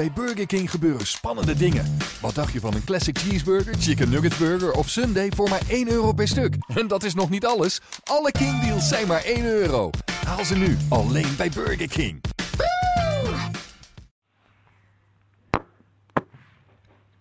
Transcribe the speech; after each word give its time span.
Bij 0.00 0.12
Burger 0.12 0.46
King 0.46 0.70
gebeuren 0.70 1.06
spannende 1.06 1.54
dingen. 1.54 1.84
Wat 2.20 2.34
dacht 2.34 2.52
je 2.52 2.60
van 2.60 2.74
een 2.74 2.84
classic 2.84 3.18
cheeseburger, 3.18 3.74
chicken 3.74 4.10
nugget 4.10 4.38
burger 4.38 4.72
of 4.72 4.88
sundae 4.88 5.32
voor 5.34 5.48
maar 5.48 5.62
1 5.68 5.90
euro 5.90 6.12
per 6.12 6.28
stuk? 6.28 6.56
En 6.80 6.88
dat 6.88 7.02
is 7.02 7.14
nog 7.14 7.30
niet 7.30 7.46
alles. 7.46 7.80
Alle 8.04 8.32
King 8.32 8.60
deals 8.60 8.88
zijn 8.88 9.06
maar 9.06 9.24
1 9.24 9.44
euro. 9.44 9.90
Haal 10.26 10.44
ze 10.44 10.56
nu 10.56 10.76
alleen 10.88 11.36
bij 11.36 11.50
Burger 11.50 11.88
King. 11.88 12.20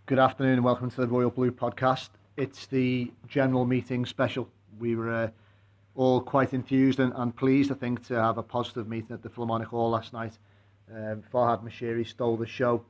Good 0.05 0.19
afternoon 0.19 0.55
and 0.55 0.63
welcome 0.63 0.89
to 0.89 1.03
the 1.03 1.09
Royal 1.09 1.31
Blue 1.31 1.51
podcast. 1.51 2.11
It's 2.33 2.67
the 2.67 3.11
general 3.27 3.65
meeting 3.65 4.07
special. 4.07 4.47
We 4.77 4.95
were 4.95 5.23
uh, 5.23 5.29
all 5.95 6.21
quite 6.21 6.55
enthused 6.55 6.99
and, 6.99 7.13
and 7.13 7.35
pleased, 7.35 7.71
I 7.71 7.75
think, 7.79 7.99
to 8.07 8.15
have 8.15 8.37
a 8.39 8.43
positive 8.43 8.87
meeting 8.87 9.11
at 9.11 9.21
the 9.21 9.29
Philharmonic 9.29 9.67
Hall 9.67 9.89
last 9.89 10.11
night. 10.11 10.39
Um, 10.93 11.23
Farhad 11.31 11.63
Moshiri 11.63 12.07
stole 12.07 12.37
the 12.37 12.47
show, 12.47 12.83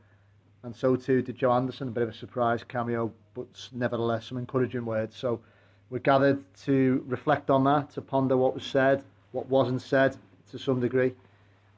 and 0.64 0.76
so 0.76 0.96
too 0.96 1.21
did 1.21 1.36
Joe 1.36 1.52
Anderson, 1.52 1.90
a 1.90 1.92
bit 1.92 2.04
of 2.04 2.10
a 2.10 2.14
surprise 2.14 2.64
cameo, 2.64 3.12
but 3.34 3.70
nevertheless 3.74 4.28
some 4.28 4.38
encouraging 4.38 4.86
words. 4.86 5.16
So 5.16 5.40
we're 5.90 6.00
gathered 6.00 6.43
to 6.66 7.04
reflect 7.07 7.50
on 7.50 7.64
that, 7.66 7.92
to 7.92 8.02
ponder 8.02 8.38
what 8.38 8.54
was 8.54 8.64
said, 8.64 9.04
what 9.32 9.48
wasn't 9.48 9.82
said 9.82 10.16
to 10.52 10.60
some 10.60 10.80
degree. 10.80 11.14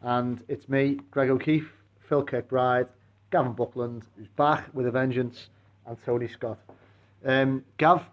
And 0.02 0.44
it's 0.48 0.68
me, 0.70 1.00
Greg 1.12 1.30
O'Keeffe, 1.30 1.72
Phil 2.00 2.26
Kirkbride, 2.26 2.88
Gavin 3.32 3.54
Buckland, 3.54 4.04
who's 4.18 4.28
back 4.30 4.66
with 4.74 4.88
a 4.88 4.92
vengeance, 4.92 5.50
and 5.86 5.98
Tony 6.06 6.28
Scott. 6.28 6.60
Um, 7.26 7.64
Gav, 7.78 8.04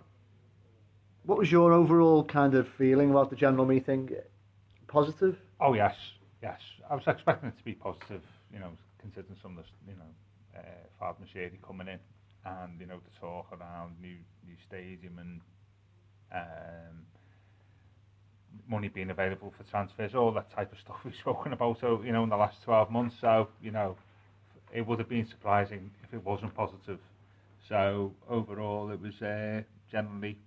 what 1.24 1.38
was 1.38 1.50
your 1.50 1.72
overall 1.72 2.24
kind 2.24 2.54
of 2.54 2.68
feeling 2.68 3.10
about 3.10 3.30
the 3.30 3.36
general 3.36 3.66
meeting? 3.66 4.10
Positive? 4.86 5.36
Oh 5.60 5.74
yes, 5.74 5.96
yes. 6.42 6.60
I 6.88 6.94
was 6.94 7.04
expecting 7.06 7.48
it 7.50 7.58
to 7.58 7.64
be 7.64 7.74
positive, 7.74 8.22
you 8.52 8.58
know, 8.58 8.70
considering 9.00 9.36
some 9.42 9.58
of 9.58 9.64
the, 9.64 9.92
you 9.92 9.96
know, 9.98 10.12
uh, 10.58 10.60
Fab 10.98 11.16
coming 11.66 11.88
in 11.88 11.98
and, 12.44 12.80
you 12.80 12.86
know, 12.86 12.98
the 12.98 13.20
talk 13.20 13.46
around 13.52 13.96
new 14.00 14.16
new 14.46 14.56
stadium 14.66 15.18
and 15.18 15.40
um, 16.32 17.04
money 18.68 18.88
being 18.88 19.10
available 19.10 19.52
for 19.56 19.64
transfers, 19.70 20.14
all 20.14 20.32
that 20.32 20.50
type 20.54 20.72
of 20.72 20.78
stuff 20.78 20.96
we've 21.04 21.14
spoken 21.14 21.52
about, 21.52 21.78
so, 21.80 22.02
you 22.04 22.12
know, 22.12 22.22
in 22.22 22.28
the 22.28 22.36
last 22.36 22.62
12 22.64 22.90
months. 22.90 23.16
So, 23.20 23.48
you 23.60 23.70
know, 23.70 23.96
it 24.72 24.86
would 24.86 24.98
have 24.98 25.08
been 25.08 25.26
surprising 25.26 25.90
if 26.04 26.12
it 26.14 26.24
wasn't 26.24 26.54
positive. 26.54 27.00
So 27.68 28.14
overall, 28.28 28.90
it 28.90 29.00
was 29.00 29.20
uh, 29.22 29.62
generally, 29.90 30.38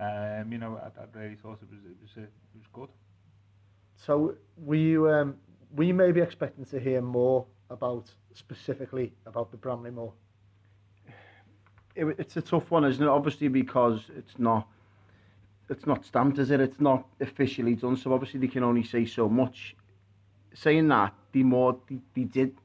um, 0.00 0.52
you 0.52 0.58
know, 0.58 0.78
I, 0.82 0.88
I 1.02 1.04
really 1.18 1.36
thought 1.36 1.58
it 1.62 1.70
was 1.70 1.80
it 1.84 1.96
was 2.02 2.10
uh, 2.18 2.22
it 2.22 2.30
was 2.58 2.66
good. 2.72 2.88
So 3.98 4.36
we 4.64 4.96
um, 4.96 5.36
were 5.74 5.84
you 5.84 5.94
maybe 5.94 6.20
expecting 6.20 6.64
to 6.66 6.80
hear 6.80 7.02
more 7.02 7.44
about 7.70 8.10
specifically 8.32 9.12
about 9.26 9.50
the 9.50 9.56
Bramley 9.56 9.90
Moore? 9.90 10.12
It, 11.94 12.06
it's 12.18 12.36
a 12.36 12.42
tough 12.42 12.70
one, 12.70 12.84
isn't 12.84 13.02
it? 13.02 13.08
Obviously 13.08 13.48
because 13.48 14.02
it's 14.16 14.38
not 14.38 14.68
it's 15.68 15.86
not 15.86 16.04
stamped, 16.04 16.38
is 16.38 16.50
it? 16.50 16.60
It's 16.60 16.80
not 16.80 17.06
officially 17.20 17.74
done, 17.74 17.96
so 17.96 18.12
obviously 18.14 18.40
they 18.40 18.48
can 18.48 18.64
only 18.64 18.84
say 18.84 19.04
so 19.04 19.28
much. 19.28 19.76
Saying 20.54 20.88
that, 20.88 21.12
the 21.32 21.42
more 21.42 21.76
they, 21.88 21.98
they 22.14 22.24
did 22.24 22.56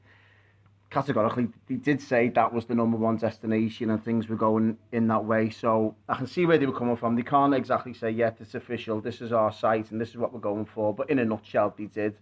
categorically, 0.94 1.48
they 1.66 1.74
did 1.74 2.00
say 2.00 2.28
that 2.28 2.52
was 2.52 2.66
the 2.66 2.74
number 2.74 2.96
one 2.96 3.16
destination 3.16 3.90
and 3.90 4.02
things 4.02 4.28
were 4.28 4.36
going 4.36 4.78
in 4.92 5.08
that 5.08 5.24
way. 5.24 5.50
So 5.50 5.96
I 6.08 6.14
can 6.14 6.28
see 6.28 6.46
where 6.46 6.56
they 6.56 6.66
were 6.66 6.78
coming 6.78 6.96
from. 6.96 7.16
They 7.16 7.22
can't 7.22 7.52
exactly 7.52 7.92
say, 7.92 8.10
yeah, 8.10 8.30
it's 8.38 8.54
official, 8.54 9.00
this 9.00 9.20
is 9.20 9.32
our 9.32 9.52
site 9.52 9.90
and 9.90 10.00
this 10.00 10.10
is 10.10 10.16
what 10.16 10.32
we're 10.32 10.38
going 10.38 10.64
for. 10.64 10.94
But 10.94 11.10
in 11.10 11.18
a 11.18 11.24
nutshell, 11.24 11.74
they 11.76 11.86
did. 11.86 12.16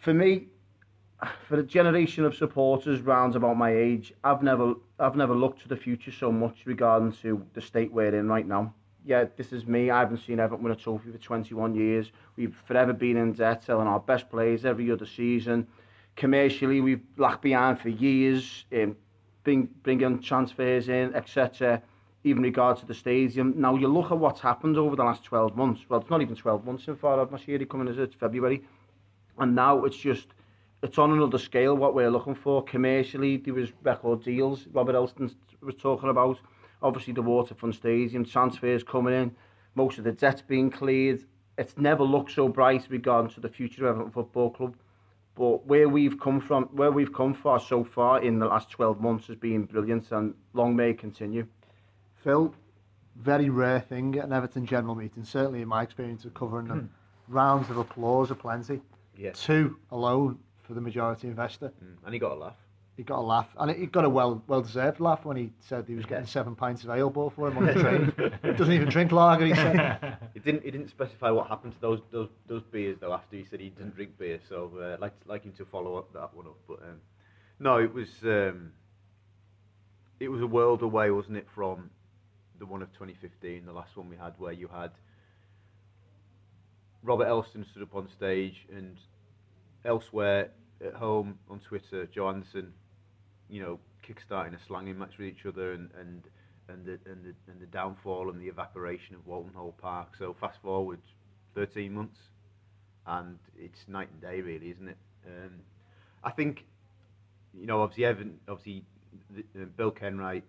For 0.00 0.14
me, 0.14 0.46
for 1.46 1.60
a 1.60 1.62
generation 1.62 2.24
of 2.24 2.34
supporters 2.34 3.02
round 3.02 3.36
about 3.36 3.58
my 3.58 3.70
age, 3.76 4.14
I've 4.24 4.42
never 4.42 4.74
I've 4.98 5.16
never 5.16 5.34
looked 5.34 5.60
to 5.62 5.68
the 5.68 5.76
future 5.76 6.10
so 6.10 6.32
much 6.32 6.62
regarding 6.64 7.12
to 7.22 7.46
the 7.52 7.60
state 7.60 7.92
we're 7.92 8.14
in 8.18 8.28
right 8.28 8.46
now. 8.46 8.74
Yeah, 9.04 9.26
this 9.36 9.52
is 9.52 9.66
me. 9.66 9.90
I 9.90 10.00
haven't 10.00 10.18
seen 10.26 10.40
Everton 10.40 10.64
win 10.64 10.72
a 10.72 10.76
trophy 10.76 11.10
for 11.10 11.18
21 11.18 11.74
years. 11.74 12.12
We've 12.36 12.56
forever 12.66 12.92
been 12.92 13.16
in 13.16 13.32
debt, 13.32 13.64
selling 13.64 13.88
our 13.88 14.00
best 14.00 14.30
players 14.30 14.64
every 14.64 14.90
other 14.90 15.06
season 15.06 15.66
commercially 16.16 16.80
we've 16.80 17.02
lagged 17.16 17.40
behind 17.40 17.80
for 17.80 17.88
years, 17.88 18.64
um, 18.72 18.96
bring, 19.44 19.68
bringing 19.82 20.20
transfers 20.20 20.88
in, 20.88 21.14
etc. 21.14 21.82
Even 22.24 22.42
regard 22.42 22.76
to 22.78 22.86
the 22.86 22.94
stadium. 22.94 23.54
Now 23.56 23.74
you 23.74 23.88
look 23.88 24.12
at 24.12 24.18
what's 24.18 24.40
happened 24.40 24.76
over 24.76 24.94
the 24.94 25.04
last 25.04 25.24
12 25.24 25.56
months. 25.56 25.82
Well, 25.88 26.00
it's 26.00 26.10
not 26.10 26.22
even 26.22 26.36
12 26.36 26.64
months 26.64 26.84
so 26.84 26.94
far. 26.94 27.24
Moshiri 27.26 27.68
coming 27.68 27.88
as 27.88 27.98
it's 27.98 28.14
February, 28.14 28.62
and 29.38 29.54
now 29.54 29.84
it's 29.84 29.96
just 29.96 30.28
it's 30.82 30.98
on 30.98 31.12
another 31.12 31.38
scale 31.38 31.76
what 31.76 31.94
we're 31.94 32.10
looking 32.10 32.34
for 32.34 32.62
commercially. 32.62 33.36
There 33.36 33.54
was 33.54 33.70
record 33.82 34.22
deals. 34.24 34.66
Robert 34.72 34.94
Elstone 34.94 35.32
was 35.60 35.76
talking 35.76 36.08
about. 36.08 36.38
Obviously 36.82 37.12
the 37.12 37.22
Waterfront 37.22 37.76
Stadium 37.76 38.24
transfers 38.24 38.82
coming 38.82 39.14
in. 39.14 39.36
Most 39.76 39.98
of 39.98 40.04
the 40.04 40.12
debts 40.12 40.42
being 40.42 40.70
cleared. 40.70 41.24
It's 41.56 41.78
never 41.78 42.02
looked 42.02 42.32
so 42.32 42.48
bright 42.48 42.86
regarding 42.88 43.30
to 43.34 43.40
the 43.40 43.48
future 43.48 43.86
of 43.86 43.94
Everton 43.94 44.12
Football 44.12 44.50
Club. 44.50 44.74
But 45.34 45.66
where 45.66 45.88
we've 45.88 46.20
come 46.20 46.40
from, 46.40 46.64
where 46.72 46.90
we've 46.90 47.12
come 47.12 47.32
far 47.32 47.58
so 47.58 47.84
far 47.84 48.22
in 48.22 48.38
the 48.38 48.46
last 48.46 48.70
12 48.70 49.00
months 49.00 49.26
has 49.28 49.36
been 49.36 49.64
brilliant 49.64 50.12
and 50.12 50.34
long 50.52 50.76
may 50.76 50.90
it 50.90 50.98
continue. 50.98 51.46
Phil, 52.16 52.54
very 53.16 53.48
rare 53.48 53.80
thing 53.80 54.16
at 54.18 54.24
an 54.24 54.32
Everton 54.32 54.66
general 54.66 54.94
meeting, 54.94 55.24
certainly 55.24 55.62
in 55.62 55.68
my 55.68 55.82
experience 55.82 56.24
of 56.24 56.34
covering 56.34 56.68
them. 56.68 56.90
Rounds 57.28 57.70
of 57.70 57.78
applause 57.78 58.30
are 58.30 58.34
plenty. 58.36 58.80
Yeah. 59.16 59.32
Two 59.32 59.78
alone 59.90 60.38
for 60.62 60.74
the 60.74 60.80
majority 60.80 61.28
investor. 61.28 61.72
Mm. 61.82 61.96
And 62.04 62.14
he 62.14 62.20
got 62.20 62.32
a 62.32 62.34
laugh. 62.34 62.56
He 63.02 63.04
got 63.04 63.18
a 63.18 63.20
laugh, 63.20 63.48
and 63.58 63.68
he 63.72 63.86
got 63.86 64.04
a 64.04 64.08
well 64.08 64.44
well 64.46 64.62
deserved 64.62 65.00
laugh 65.00 65.24
when 65.24 65.36
he 65.36 65.50
said 65.58 65.86
he 65.88 65.96
was 65.96 66.06
getting 66.06 66.24
seven 66.24 66.54
pints 66.54 66.84
of 66.84 66.90
ale 66.90 67.10
ball 67.10 67.30
for 67.30 67.48
him 67.48 67.58
on 67.58 67.66
the 67.66 67.74
train. 67.74 68.12
he 68.44 68.52
doesn't 68.52 68.72
even 68.72 68.88
drink 68.88 69.10
lager. 69.10 69.44
He 69.44 69.56
said. 69.56 70.18
He 70.34 70.38
didn't. 70.38 70.62
He 70.62 70.70
didn't 70.70 70.88
specify 70.88 71.28
what 71.30 71.48
happened 71.48 71.72
to 71.72 71.80
those 71.80 72.00
those 72.12 72.28
those 72.46 72.62
beers 72.70 72.98
though. 73.00 73.12
After 73.12 73.34
he 73.34 73.44
said 73.44 73.58
he 73.58 73.70
didn't 73.70 73.96
drink 73.96 74.16
beer, 74.18 74.38
so 74.48 74.70
uh, 74.80 74.98
like 75.00 75.14
like 75.26 75.42
him 75.42 75.50
to 75.54 75.64
follow 75.64 75.96
up 75.96 76.12
that 76.12 76.32
one 76.32 76.46
up. 76.46 76.56
But 76.68 76.78
um, 76.84 77.00
no, 77.58 77.78
it 77.78 77.92
was 77.92 78.06
um, 78.22 78.70
it 80.20 80.28
was 80.28 80.40
a 80.40 80.46
world 80.46 80.82
away, 80.82 81.10
wasn't 81.10 81.38
it, 81.38 81.48
from 81.52 81.90
the 82.60 82.66
one 82.66 82.82
of 82.82 82.92
2015, 82.92 83.66
the 83.66 83.72
last 83.72 83.96
one 83.96 84.08
we 84.10 84.16
had, 84.16 84.34
where 84.38 84.52
you 84.52 84.68
had 84.68 84.92
Robert 87.02 87.26
Elstone 87.26 87.68
stood 87.68 87.82
up 87.82 87.96
on 87.96 88.08
stage 88.16 88.64
and 88.72 88.96
elsewhere 89.84 90.50
at 90.80 90.94
home 90.94 91.40
on 91.50 91.58
Twitter, 91.58 92.06
Joe 92.06 92.28
Anderson 92.28 92.72
you 93.52 93.60
know, 93.60 93.78
kickstarting 94.02 94.54
a 94.54 94.66
slanging 94.66 94.98
match 94.98 95.18
with 95.18 95.28
each 95.28 95.44
other 95.46 95.72
and 95.72 95.90
and 96.00 96.22
and 96.68 96.86
the 96.86 96.98
and 97.04 97.22
the 97.22 97.34
and 97.52 97.60
the 97.60 97.66
downfall 97.66 98.30
and 98.30 98.40
the 98.40 98.48
evaporation 98.48 99.14
of 99.14 99.26
Walton 99.26 99.52
Hall 99.52 99.74
Park. 99.80 100.16
So 100.18 100.34
fast 100.40 100.58
forward 100.62 100.98
13 101.54 101.92
months, 101.92 102.18
and 103.06 103.38
it's 103.58 103.86
night 103.86 104.08
and 104.10 104.22
day, 104.22 104.40
really, 104.40 104.70
isn't 104.70 104.88
it? 104.88 104.96
Um, 105.26 105.60
I 106.24 106.30
think, 106.30 106.64
you 107.52 107.66
know, 107.66 107.82
obviously 107.82 108.06
Evan, 108.06 108.38
obviously 108.48 108.84
the, 109.30 109.44
uh, 109.60 109.66
Bill 109.76 109.90
Kenwright, 109.90 110.44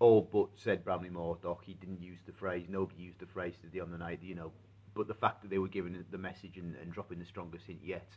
all 0.00 0.20
but 0.20 0.48
said 0.56 0.84
Bramley 0.84 1.10
Moore, 1.10 1.38
Dock. 1.40 1.62
He 1.64 1.74
didn't 1.74 2.02
use 2.02 2.18
the 2.26 2.32
phrase. 2.32 2.66
Nobody 2.68 3.02
used 3.02 3.20
the 3.20 3.26
phrase 3.26 3.54
today 3.62 3.78
on 3.78 3.92
the 3.92 3.98
night, 3.98 4.18
you 4.20 4.34
know. 4.34 4.50
But 4.96 5.06
the 5.06 5.14
fact 5.14 5.42
that 5.42 5.50
they 5.50 5.58
were 5.58 5.68
giving 5.68 6.04
the 6.10 6.18
message 6.18 6.56
and, 6.56 6.74
and 6.82 6.92
dropping 6.92 7.20
the 7.20 7.24
strongest 7.24 7.66
hint 7.66 7.80
yet 7.84 8.08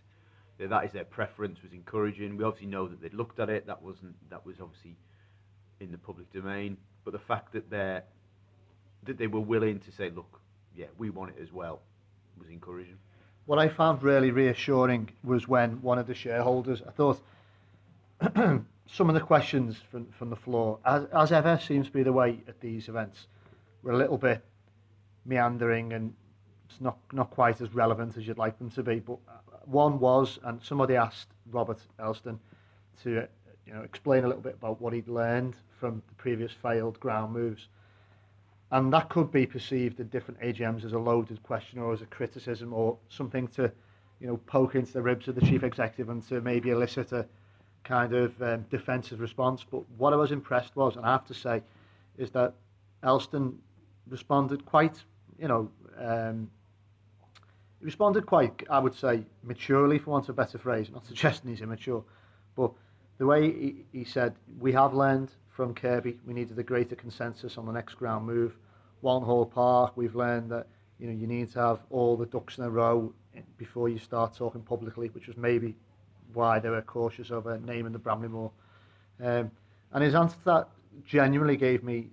that 0.68 0.86
is 0.86 0.92
their 0.92 1.06
preference 1.06 1.62
was 1.64 1.72
encouraging. 1.72 2.38
We 2.38 2.44
obviously 2.44 2.68
know 2.68 2.88
that 2.88 3.02
they'd 3.02 3.14
looked 3.14 3.40
at 3.40 3.50
it. 3.50 3.66
That 3.68 3.82
wasn't 3.82 4.16
that 4.30 4.46
was 4.46 4.58
obviously 4.62 4.96
in 5.80 5.92
the 5.92 5.98
public 5.98 6.32
domain. 6.34 6.78
But 7.06 7.14
the 7.14 7.20
fact 7.20 7.54
that 7.54 7.70
they 7.70 8.02
that 9.04 9.18
they 9.18 9.28
were 9.28 9.40
willing 9.40 9.80
to 9.80 9.92
say, 9.92 10.10
look, 10.10 10.40
yeah, 10.76 10.88
we 10.98 11.10
want 11.10 11.32
it 11.38 11.42
as 11.42 11.54
well, 11.54 11.80
was 12.38 12.50
encouraging. 12.50 12.98
What 13.46 13.60
I 13.60 13.70
found 13.70 14.04
really 14.04 14.32
reassuring 14.32 15.10
was 15.24 15.48
when 15.48 15.82
one 15.82 15.98
of 15.98 16.08
the 16.08 16.14
shareholders, 16.14 16.82
I 16.88 16.92
thought 16.92 17.22
some 18.92 19.10
of 19.10 19.14
the 19.14 19.22
questions 19.22 19.78
from, 19.90 20.08
from 20.12 20.30
the 20.30 20.36
floor, 20.36 20.80
as, 20.86 21.06
as 21.14 21.32
ever 21.32 21.60
seems 21.66 21.88
to 21.88 21.94
be 21.94 22.04
the 22.04 22.14
way 22.14 22.42
at 22.48 22.60
these 22.60 22.90
events, 22.90 23.28
were 23.82 23.94
a 23.94 23.98
little 23.98 24.18
bit 24.18 24.44
meandering 25.26 25.94
and 25.94 26.14
it's 26.70 26.82
not, 26.82 26.98
not 27.12 27.32
quite 27.32 27.62
as 27.62 27.74
relevant 27.74 28.18
as 28.18 28.28
you'd 28.28 28.38
like 28.38 28.58
them 28.60 28.70
to 28.72 28.84
be. 28.84 29.00
But 29.00 29.18
one 29.70 30.00
was, 30.00 30.40
and 30.44 30.62
somebody 30.64 30.96
asked 30.96 31.28
Robert 31.52 31.80
Elstone 32.00 32.40
to 33.04 33.28
you 33.66 33.74
know 33.74 33.82
explain 33.82 34.24
a 34.24 34.28
little 34.28 34.42
bit 34.42 34.56
about 34.56 34.82
what 34.82 34.94
he'd 34.94 35.08
learned 35.08 35.56
from 35.80 36.02
the 36.08 36.16
previous 36.16 36.52
failed 36.52 37.00
ground 37.00 37.34
moves. 37.34 37.68
And 38.72 38.94
that 38.94 39.10
could 39.10 39.32
be 39.32 39.46
perceived 39.46 40.00
in 40.00 40.08
different 40.10 40.40
AGMs 40.42 40.86
as 40.86 40.94
a 40.94 41.00
loaded 41.00 41.42
question 41.42 41.80
or 41.80 41.92
as 41.92 42.02
a 42.02 42.06
criticism 42.06 42.72
or 42.72 42.98
something 43.10 43.48
to, 43.50 43.72
you 44.20 44.28
know, 44.28 44.38
poke 44.46 44.76
into 44.76 44.94
the 44.94 45.02
ribs 45.02 45.28
of 45.28 45.36
the 45.36 45.42
chief 45.42 45.64
executive 45.64 46.10
and 46.10 46.28
to 46.28 46.40
maybe 46.42 46.70
elicit 46.70 47.12
a 47.12 47.26
kind 47.84 48.14
of 48.14 48.40
um, 48.44 48.66
defensive 48.70 49.20
response. 49.20 49.66
But 49.70 49.82
what 49.98 50.14
I 50.14 50.18
was 50.18 50.32
impressed 50.32 50.76
was, 50.76 50.98
and 50.98 51.06
I 51.06 51.12
have 51.12 51.26
to 51.28 51.34
say, 51.34 51.64
is 52.18 52.30
that 52.32 52.54
Elstone 53.04 53.56
responded 54.08 54.66
quite, 54.66 55.02
you 55.40 55.48
know, 55.48 55.72
um, 55.98 56.52
he 57.80 57.86
responded 57.86 58.26
quite, 58.26 58.64
I 58.70 58.80
would 58.80 58.96
say, 58.96 59.24
maturely, 59.44 60.00
for 60.00 60.12
want 60.12 60.26
of 60.26 60.32
a 60.32 60.34
better 60.42 60.58
phrase. 60.58 60.90
Not 60.92 61.06
suggesting 61.06 61.50
he's 61.50 61.62
immature, 61.62 62.04
but 62.56 62.72
the 63.18 63.26
way 63.26 63.52
he, 63.52 63.76
he 63.92 64.04
said, 64.04 64.36
we 64.60 64.72
have 64.74 64.94
learned 64.94 65.32
from 65.50 65.74
Kirby, 65.74 66.18
we 66.26 66.34
needed 66.34 66.58
a 66.58 66.64
greater 66.64 66.96
consensus 66.96 67.58
on 67.58 67.66
the 67.66 67.72
next 67.72 67.96
ground 67.96 68.26
move. 68.26 68.56
Walton 69.02 69.26
Hall 69.26 69.46
Park, 69.46 69.94
we've 69.96 70.16
learned 70.16 70.52
that 70.52 70.68
you 71.00 71.08
know 71.08 71.14
you 71.14 71.28
need 71.28 71.52
to 71.54 71.60
have 71.60 71.80
all 71.90 72.18
the 72.18 72.26
ducks 72.26 72.58
in 72.58 72.64
a 72.64 72.70
row 72.70 73.14
before 73.58 73.90
you 73.90 73.98
start 73.98 74.36
talking 74.36 74.62
publicly, 74.62 75.10
which 75.10 75.28
was 75.28 75.38
maybe 75.38 75.76
why 76.34 76.60
they 76.60 76.70
were 76.70 76.82
cautious 76.82 77.32
over 77.32 77.60
naming 77.66 77.92
the 77.92 78.00
Bramley 78.00 78.28
Moore. 78.28 78.52
Um, 79.22 79.52
and 79.92 80.04
his 80.04 80.16
answer 80.16 80.36
to 80.38 80.46
that 80.46 80.70
genuinely 81.06 81.58
gave 81.58 81.84
me 81.84 82.08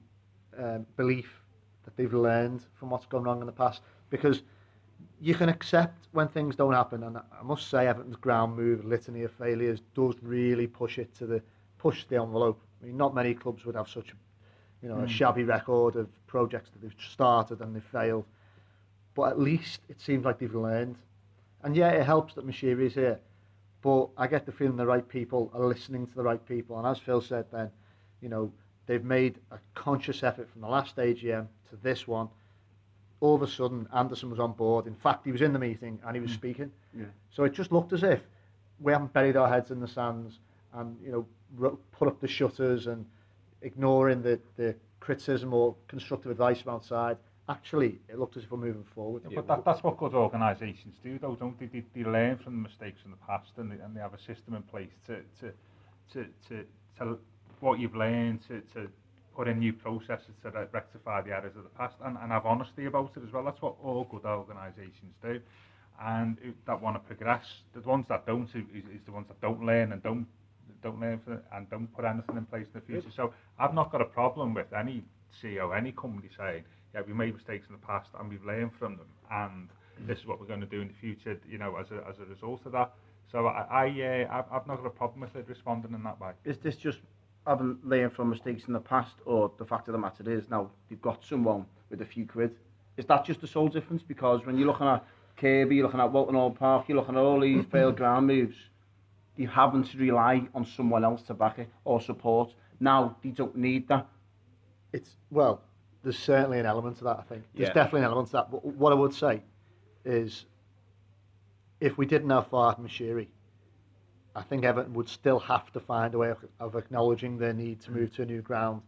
um, 0.58 0.86
belief 0.96 1.40
that 1.84 1.96
they've 1.96 2.12
learned 2.12 2.62
from 2.78 2.90
what's 2.90 3.06
gone 3.06 3.24
wrong 3.24 3.40
in 3.40 3.46
the 3.46 3.52
past 3.52 3.80
because 4.10 4.42
you 5.20 5.34
can 5.34 5.48
accept 5.48 6.08
when 6.12 6.28
things 6.28 6.56
don't 6.56 6.72
happen 6.72 7.02
and 7.04 7.18
I 7.18 7.42
must 7.42 7.68
say 7.68 7.86
Everton's 7.86 8.16
ground 8.16 8.56
move 8.56 8.84
litany 8.84 9.22
of 9.22 9.32
failures 9.32 9.80
does 9.94 10.14
really 10.22 10.66
push 10.66 10.98
it 10.98 11.14
to 11.16 11.26
the 11.26 11.42
push 11.78 12.04
the 12.04 12.16
envelope 12.16 12.60
I 12.82 12.86
mean 12.86 12.96
not 12.96 13.14
many 13.14 13.34
clubs 13.34 13.64
would 13.64 13.76
have 13.76 13.88
such 13.88 14.14
you 14.82 14.88
know 14.88 14.96
mm. 14.96 15.04
a 15.04 15.06
hmm. 15.06 15.12
shabby 15.12 15.44
record 15.44 15.96
of 15.96 16.08
projects 16.26 16.70
that 16.70 16.82
they've 16.82 16.94
started 17.10 17.60
and 17.60 17.74
they've 17.74 17.84
failed 17.84 18.24
but 19.14 19.30
at 19.30 19.40
least 19.40 19.80
it 19.88 20.00
seems 20.00 20.24
like 20.24 20.38
they've 20.38 20.54
learned 20.54 20.96
and 21.62 21.74
yeah 21.74 21.90
it 21.90 22.04
helps 22.04 22.34
that 22.34 22.46
Moshiri 22.46 22.86
is 22.86 22.94
here 22.94 23.18
but 23.82 24.08
I 24.16 24.26
get 24.26 24.44
the 24.44 24.52
feeling 24.52 24.76
the 24.76 24.86
right 24.86 25.06
people 25.08 25.50
are 25.54 25.64
listening 25.64 26.06
to 26.06 26.14
the 26.14 26.22
right 26.22 26.44
people 26.46 26.78
and 26.78 26.86
as 26.86 26.98
Phil 26.98 27.22
said 27.22 27.46
then 27.52 27.70
you 28.20 28.28
know 28.28 28.52
they've 28.86 29.04
made 29.04 29.38
a 29.50 29.58
conscious 29.74 30.22
effort 30.22 30.50
from 30.50 30.60
the 30.60 30.68
last 30.68 30.96
AGM 30.96 31.46
to 31.70 31.76
this 31.82 32.06
one 32.06 32.28
all 33.20 33.34
of 33.34 33.42
a 33.42 33.48
sudden 33.48 33.88
Anderson 33.94 34.30
was 34.30 34.38
on 34.38 34.52
board. 34.52 34.86
In 34.86 34.94
fact, 34.94 35.24
he 35.24 35.32
was 35.32 35.42
in 35.42 35.52
the 35.52 35.58
meeting 35.58 35.98
and 36.06 36.14
he 36.14 36.20
was 36.20 36.30
mm. 36.30 36.34
speaking. 36.34 36.70
Yeah. 36.96 37.06
So 37.30 37.44
it 37.44 37.52
just 37.52 37.72
looked 37.72 37.92
as 37.92 38.02
if 38.02 38.20
we 38.80 38.92
haven't 38.92 39.12
buried 39.12 39.36
our 39.36 39.48
heads 39.48 39.70
in 39.70 39.80
the 39.80 39.88
sands 39.88 40.38
and 40.74 40.96
you 41.02 41.12
know 41.12 41.26
put 41.92 42.08
up 42.08 42.20
the 42.20 42.28
shutters 42.28 42.86
and 42.86 43.06
ignoring 43.62 44.22
the, 44.22 44.38
the 44.56 44.74
criticism 45.00 45.54
or 45.54 45.74
constructive 45.88 46.30
advice 46.30 46.60
from 46.60 46.74
outside. 46.74 47.16
Actually, 47.48 48.00
it 48.08 48.18
looked 48.18 48.36
as 48.36 48.42
if 48.42 48.50
we're 48.50 48.58
moving 48.58 48.84
forward. 48.94 49.22
Yeah, 49.30 49.36
but 49.36 49.46
that, 49.46 49.64
that's 49.64 49.82
what 49.84 49.96
good 49.98 50.14
organisations 50.14 50.96
do, 51.02 51.16
though, 51.18 51.36
don't 51.36 51.58
they? 51.60 51.66
they? 51.66 51.84
They 51.94 52.02
learn 52.02 52.38
from 52.38 52.56
the 52.56 52.68
mistakes 52.68 53.00
in 53.04 53.12
the 53.12 53.16
past 53.18 53.50
and 53.56 53.70
they, 53.70 53.76
and 53.76 53.94
they 53.94 54.00
have 54.00 54.14
a 54.14 54.18
system 54.18 54.54
in 54.54 54.62
place 54.62 54.90
to 55.06 55.20
to 55.40 55.52
to 56.12 56.26
to, 56.48 56.64
to 56.98 57.18
what 57.60 57.78
you've 57.78 57.94
learned 57.94 58.40
to, 58.48 58.60
to 58.74 58.88
put 59.36 59.48
in 59.48 59.58
new 59.58 59.72
processes 59.72 60.34
to 60.42 60.50
rectify 60.72 61.20
the 61.20 61.30
errors 61.30 61.52
of 61.56 61.62
the 61.62 61.68
past 61.70 61.94
and, 62.04 62.16
and 62.22 62.32
have 62.32 62.46
honesty 62.46 62.86
about 62.86 63.12
it 63.16 63.22
as 63.26 63.32
well. 63.32 63.44
That's 63.44 63.60
what 63.60 63.74
all 63.84 64.04
good 64.10 64.24
organisations 64.24 65.14
do. 65.22 65.40
And 66.02 66.38
that 66.66 66.80
want 66.80 66.96
to 66.96 67.00
progress, 67.00 67.44
the 67.74 67.80
ones 67.80 68.06
that 68.08 68.26
don't 68.26 68.48
is, 68.54 68.64
is 68.74 69.00
the 69.04 69.12
ones 69.12 69.26
that 69.28 69.40
don't 69.40 69.64
learn 69.64 69.92
and 69.92 70.02
don't 70.02 70.26
don't 70.82 71.00
learn 71.00 71.18
for, 71.24 71.42
and 71.54 71.68
don't 71.70 71.86
put 71.96 72.04
anything 72.04 72.36
in 72.36 72.44
place 72.44 72.66
in 72.74 72.80
the 72.80 72.86
future. 72.86 73.08
So 73.16 73.32
I've 73.58 73.74
not 73.74 73.90
got 73.90 74.02
a 74.02 74.04
problem 74.04 74.52
with 74.54 74.72
any 74.72 75.02
CEO, 75.42 75.76
any 75.76 75.92
company 75.92 76.28
saying, 76.36 76.64
yeah, 76.94 77.00
we 77.06 77.14
made 77.14 77.34
mistakes 77.34 77.66
in 77.68 77.74
the 77.74 77.86
past 77.86 78.08
and 78.18 78.28
we've 78.28 78.44
learned 78.44 78.72
from 78.78 78.96
them, 78.98 79.06
and 79.30 79.68
this 80.06 80.18
is 80.18 80.26
what 80.26 80.38
we're 80.38 80.46
going 80.46 80.60
to 80.60 80.66
do 80.66 80.82
in 80.82 80.88
the 80.88 80.94
future. 81.00 81.38
You 81.48 81.58
know, 81.58 81.76
as 81.76 81.86
a 81.90 82.06
as 82.08 82.16
a 82.20 82.26
result 82.26 82.60
of 82.66 82.72
that. 82.72 82.92
So 83.32 83.46
I, 83.46 83.66
I 83.70 84.26
uh, 84.28 84.38
I've, 84.38 84.44
I've 84.52 84.66
not 84.66 84.76
got 84.76 84.86
a 84.86 84.90
problem 84.90 85.20
with 85.22 85.34
it 85.34 85.48
responding 85.48 85.94
in 85.94 86.02
that 86.02 86.20
way. 86.20 86.32
Is 86.44 86.58
this 86.58 86.76
just 86.76 86.98
haven't 87.46 87.86
learned 87.86 88.12
from 88.12 88.30
mistakes 88.30 88.64
in 88.66 88.72
the 88.72 88.80
past, 88.80 89.14
or 89.24 89.52
the 89.58 89.64
fact 89.64 89.88
of 89.88 89.92
the 89.92 89.98
matter 89.98 90.28
is 90.28 90.50
now 90.50 90.70
they've 90.88 91.00
got 91.00 91.24
someone 91.24 91.66
with 91.90 92.00
a 92.00 92.04
few 92.04 92.26
quid. 92.26 92.54
Is 92.96 93.04
that 93.06 93.24
just 93.24 93.40
the 93.40 93.46
sole 93.46 93.68
difference? 93.68 94.02
Because 94.02 94.44
when 94.44 94.58
you're 94.58 94.66
looking 94.66 94.86
at 94.86 95.04
Kirby, 95.36 95.76
you're 95.76 95.86
looking 95.86 96.00
at 96.00 96.10
Walton 96.10 96.34
Hall 96.34 96.50
Park, 96.50 96.86
you're 96.88 96.96
looking 96.96 97.16
at 97.16 97.20
all 97.20 97.40
these 97.40 97.64
failed 97.72 97.96
ground 97.96 98.26
moves, 98.26 98.56
you 99.36 99.46
having 99.46 99.84
to 99.84 99.98
rely 99.98 100.46
on 100.54 100.64
someone 100.64 101.04
else 101.04 101.22
to 101.22 101.34
back 101.34 101.58
it 101.58 101.68
or 101.84 102.00
support. 102.00 102.54
Now 102.80 103.16
they 103.22 103.30
don't 103.30 103.56
need 103.56 103.88
that. 103.88 104.06
It's 104.92 105.10
well, 105.30 105.62
there's 106.02 106.18
certainly 106.18 106.58
an 106.58 106.66
element 106.66 106.98
to 106.98 107.04
that. 107.04 107.18
I 107.18 107.22
think 107.22 107.44
there's 107.54 107.68
yeah. 107.68 107.74
definitely 107.74 108.00
an 108.00 108.06
element 108.06 108.28
to 108.28 108.32
that. 108.32 108.50
But 108.50 108.64
what 108.64 108.92
I 108.92 108.96
would 108.96 109.12
say 109.12 109.42
is, 110.04 110.46
if 111.80 111.98
we 111.98 112.06
didn't 112.06 112.30
have 112.30 112.50
Farhad 112.50 112.80
Moshiri, 112.80 113.28
I 114.36 114.42
think 114.42 114.64
Everton 114.64 114.92
would 114.92 115.08
still 115.08 115.38
have 115.38 115.72
to 115.72 115.80
find 115.80 116.14
a 116.14 116.18
way 116.18 116.28
of, 116.28 116.44
of 116.60 116.76
acknowledging 116.76 117.38
their 117.38 117.54
need 117.54 117.80
to 117.82 117.90
move 117.90 118.14
to 118.16 118.22
a 118.22 118.26
new 118.26 118.42
ground. 118.42 118.82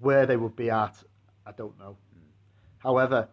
Where 0.00 0.26
they 0.26 0.36
would 0.36 0.54
be 0.56 0.70
at, 0.70 0.94
I 1.46 1.52
don't 1.52 1.76
know. 1.78 1.96
However, 2.78 3.28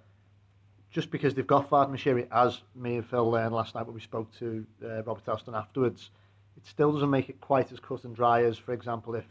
just 0.91 1.11
because 1.11 1.35
they've 1.35 1.45
got 1.45 1.69
Farhad 1.69 1.91
Moshiri, 1.91 2.27
as 2.31 2.61
me 2.73 2.95
and 2.95 3.05
Phil 3.05 3.29
learned 3.29 3.53
last 3.53 3.75
night 3.75 3.85
when 3.85 3.93
we 3.93 4.01
spoke 4.01 4.33
to 4.39 4.65
uh, 4.81 5.03
Robert 5.03 5.25
Elstone 5.25 5.57
afterwards, 5.57 6.09
it 6.55 6.65
still 6.65 6.93
doesn't 6.93 7.09
make 7.09 7.27
it 7.27 7.41
quite 7.41 7.69
as 7.73 7.81
cut 7.81 8.05
and 8.05 8.15
dry 8.15 8.43
as, 8.43 8.57
for 8.57 8.71
example, 8.71 9.13
if 9.13 9.25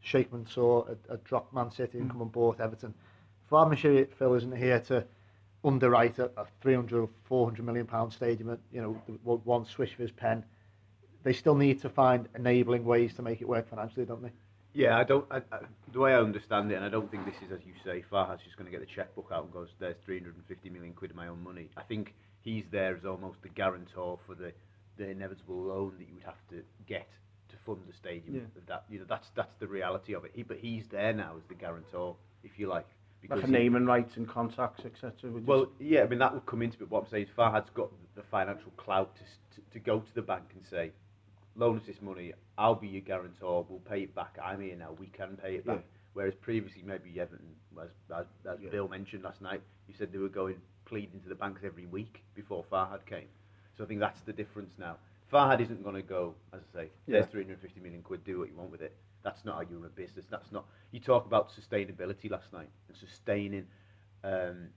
Sheikh 0.00 0.32
Mansour 0.32 0.84
had, 0.88 0.98
had 1.10 1.24
dropped 1.24 1.52
Man 1.52 1.72
City 1.72 1.98
and 1.98 2.08
mm. 2.08 2.12
come 2.12 2.22
and 2.22 2.30
bought 2.30 2.60
Everton. 2.60 2.94
Farhad 3.50 3.74
Moshiri, 3.74 4.08
Phil, 4.14 4.34
isn't 4.34 4.56
here 4.56 4.78
to 4.80 5.04
underwrite 5.64 6.20
a, 6.20 6.30
a 6.36 6.46
300 6.60 7.08
400 7.24 7.66
million 7.66 7.84
pound 7.84 8.12
stadium 8.12 8.50
at, 8.50 8.60
you 8.72 8.80
know, 8.80 8.92
one 9.24 9.66
swish 9.66 9.92
of 9.92 9.98
his 9.98 10.12
pen 10.12 10.44
they 11.22 11.32
still 11.32 11.54
need 11.54 11.80
to 11.82 11.88
find 11.88 12.28
enabling 12.34 12.84
ways 12.84 13.14
to 13.14 13.22
make 13.22 13.40
it 13.40 13.48
work 13.48 13.68
financially, 13.68 14.06
don't 14.06 14.22
they? 14.22 14.32
Yeah, 14.74 14.96
I 14.96 15.04
don't. 15.04 15.24
I, 15.30 15.38
I, 15.50 15.60
the 15.92 15.98
way 15.98 16.14
I 16.14 16.20
understand 16.20 16.70
it, 16.70 16.76
and 16.76 16.84
I 16.84 16.88
don't 16.88 17.10
think 17.10 17.24
this 17.24 17.34
is 17.44 17.52
as 17.52 17.60
you 17.66 17.72
say. 17.84 18.04
Farhad's 18.12 18.44
just 18.44 18.56
going 18.56 18.66
to 18.66 18.70
get 18.70 18.80
the 18.80 18.86
checkbook 18.94 19.30
out 19.32 19.44
and 19.44 19.52
goes, 19.52 19.70
"There's 19.78 19.96
350 20.04 20.70
million 20.70 20.92
quid 20.92 21.10
of 21.10 21.16
my 21.16 21.28
own 21.28 21.42
money." 21.42 21.70
I 21.76 21.82
think 21.82 22.14
he's 22.42 22.64
there 22.70 22.96
as 22.96 23.04
almost 23.04 23.42
the 23.42 23.48
guarantor 23.48 24.18
for 24.26 24.34
the 24.34 24.52
the 24.96 25.08
inevitable 25.08 25.56
loan 25.56 25.94
that 25.98 26.06
you 26.08 26.14
would 26.14 26.24
have 26.24 26.46
to 26.50 26.62
get 26.86 27.08
to 27.48 27.56
fund 27.64 27.80
the 27.88 27.94
stadium. 27.94 28.36
Yeah. 28.36 28.62
That 28.66 28.84
you 28.90 28.98
know, 28.98 29.06
that's 29.08 29.30
that's 29.34 29.54
the 29.58 29.66
reality 29.66 30.14
of 30.14 30.24
it. 30.24 30.32
He, 30.34 30.42
but 30.42 30.58
he's 30.58 30.86
there 30.88 31.12
now 31.12 31.34
as 31.36 31.44
the 31.48 31.54
guarantor, 31.54 32.16
if 32.44 32.58
you 32.58 32.68
like. 32.68 32.86
Because 33.20 33.40
like 33.40 33.48
a 33.48 33.50
naming 33.50 33.84
rights 33.84 34.16
and 34.16 34.28
contacts, 34.28 34.84
etc. 34.84 35.12
Well, 35.44 35.66
yeah, 35.80 36.02
I 36.02 36.06
mean 36.06 36.20
that 36.20 36.32
would 36.32 36.46
come 36.46 36.62
into 36.62 36.82
it. 36.82 36.90
What 36.90 37.04
I'm 37.04 37.10
saying 37.10 37.24
is 37.24 37.30
Farhad's 37.36 37.70
got 37.74 37.90
the 38.14 38.22
financial 38.22 38.70
clout 38.76 39.16
to, 39.16 39.22
to, 39.56 39.70
to 39.72 39.78
go 39.80 39.98
to 39.98 40.14
the 40.14 40.22
bank 40.22 40.44
and 40.54 40.64
say, 40.70 40.92
loan 41.58 41.78
us 41.78 41.86
this 41.86 42.00
money, 42.00 42.32
I'll 42.56 42.74
be 42.74 42.88
your 42.88 43.02
guarantor, 43.02 43.66
we'll 43.68 43.80
pay 43.80 44.02
it 44.02 44.14
back, 44.14 44.38
I'm 44.42 44.60
here 44.60 44.76
now, 44.76 44.92
we 44.98 45.08
can 45.08 45.36
pay 45.36 45.56
it 45.56 45.66
back. 45.66 45.76
Yeah. 45.76 45.98
Whereas 46.14 46.34
previously, 46.34 46.82
maybe 46.84 47.20
Everton, 47.20 47.46
as, 47.80 47.90
as, 48.14 48.26
as 48.50 48.58
yeah. 48.62 48.70
Bill 48.70 48.88
mentioned 48.88 49.22
last 49.22 49.42
night, 49.42 49.60
you 49.86 49.94
said 49.96 50.12
they 50.12 50.18
were 50.18 50.28
going 50.28 50.56
pleading 50.84 51.20
to 51.20 51.28
the 51.28 51.34
banks 51.34 51.62
every 51.64 51.86
week 51.86 52.22
before 52.34 52.64
Farhad 52.72 53.04
came. 53.06 53.28
So 53.76 53.84
I 53.84 53.86
think 53.86 54.00
that's 54.00 54.20
the 54.22 54.32
difference 54.32 54.72
now. 54.78 54.96
Farhad 55.32 55.60
isn't 55.60 55.82
going 55.82 55.94
to 55.96 56.02
go, 56.02 56.34
as 56.52 56.60
I 56.72 56.78
say, 56.78 56.88
there's 57.06 57.26
yeah. 57.26 57.30
350 57.30 57.80
million 57.80 58.02
quid, 58.02 58.24
do 58.24 58.38
what 58.38 58.48
you 58.48 58.56
want 58.56 58.70
with 58.70 58.80
it. 58.80 58.96
That's 59.22 59.44
not 59.44 59.56
how 59.56 59.60
you 59.60 59.76
run 59.76 59.84
a 59.84 59.88
business. 59.88 60.24
That's 60.30 60.50
not. 60.52 60.64
You 60.90 61.00
talk 61.00 61.26
about 61.26 61.50
sustainability 61.50 62.30
last 62.30 62.52
night 62.52 62.70
and 62.88 62.96
sustaining 62.96 63.66
um, 64.24 64.68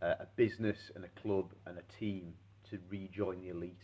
a, 0.00 0.08
a 0.10 0.26
business 0.36 0.78
and 0.94 1.04
a 1.04 1.20
club 1.20 1.52
and 1.66 1.78
a 1.78 1.98
team 1.98 2.34
to 2.70 2.78
rejoin 2.88 3.40
the 3.40 3.48
elite. 3.48 3.82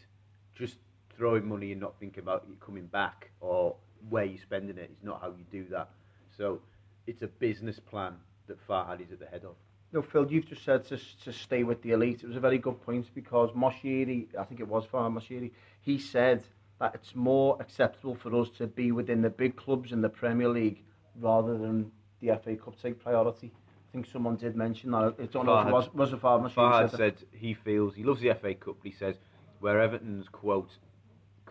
Just 0.55 0.77
throwing 1.17 1.49
money 1.49 1.73
and 1.73 1.81
not 1.81 1.95
thinking 1.99 2.23
about 2.23 2.45
it 2.51 2.61
coming 2.61 2.87
back 2.87 3.31
or 3.41 3.77
where 4.09 4.25
you're 4.25 4.39
spending 4.39 4.77
it 4.79 4.91
is 4.91 5.03
not 5.03 5.21
how 5.21 5.29
you 5.29 5.45
do 5.51 5.65
that. 5.71 5.91
So 6.37 6.61
it's 7.07 7.23
a 7.23 7.27
business 7.27 7.79
plan 7.79 8.15
that 8.47 8.67
Farhad 8.67 9.01
is 9.01 9.13
at 9.13 9.21
the 9.21 9.27
head 9.27 9.45
of. 9.45 9.55
No, 9.93 10.03
Phil, 10.03 10.31
you've 10.31 10.47
just 10.47 10.65
said 10.65 10.85
to, 10.89 10.99
to 11.25 11.33
stay 11.33 11.63
with 11.63 11.81
the 11.83 11.93
elite. 11.93 12.23
It 12.23 12.27
was 12.27 12.37
a 12.37 12.41
very 12.41 12.59
good 12.59 12.83
point 12.83 13.07
because 13.15 13.51
Moshiri, 13.53 14.27
I 14.39 14.45
think 14.45 14.61
it 14.61 14.69
was 14.69 14.85
Farhad 14.87 15.15
Moshiri, 15.15 15.53
he 15.83 15.99
said 15.99 16.43
that 16.81 16.95
it's 16.95 17.15
more 17.15 17.57
acceptable 17.61 18.17
for 18.17 18.35
us 18.41 18.51
to 18.59 18.67
be 18.67 18.91
within 18.91 19.23
the 19.23 19.31
big 19.31 19.57
clubs 19.57 19.93
in 19.93 20.01
the 20.01 20.09
Premier 20.09 20.49
League 20.49 20.83
rather 21.21 21.57
than 21.57 21.93
the 22.21 22.37
FA 22.43 22.57
Cup 22.57 22.81
take 22.81 23.01
priority. 23.01 23.53
I 23.55 23.93
think 23.93 24.07
someone 24.07 24.35
did 24.35 24.57
mention 24.57 24.91
that. 24.91 25.15
I 25.21 25.27
don't 25.27 25.47
know 25.47 25.61
if 25.61 25.69
it 25.69 25.73
was, 25.73 25.95
was 25.95 26.13
it 26.13 26.21
Farhad 26.21 26.43
Moshiri. 26.43 26.55
Farhad 26.55 26.91
said, 26.91 26.99
said 26.99 27.17
he 27.33 27.55
feels, 27.55 27.95
he 27.95 28.03
loves 28.03 28.21
the 28.21 28.35
FA 28.35 28.55
Cup, 28.55 28.77
but 28.83 28.91
he 28.91 28.93
says 28.93 29.15
where 29.61 29.81
Everton's, 29.81 30.29
quote, 30.29 30.71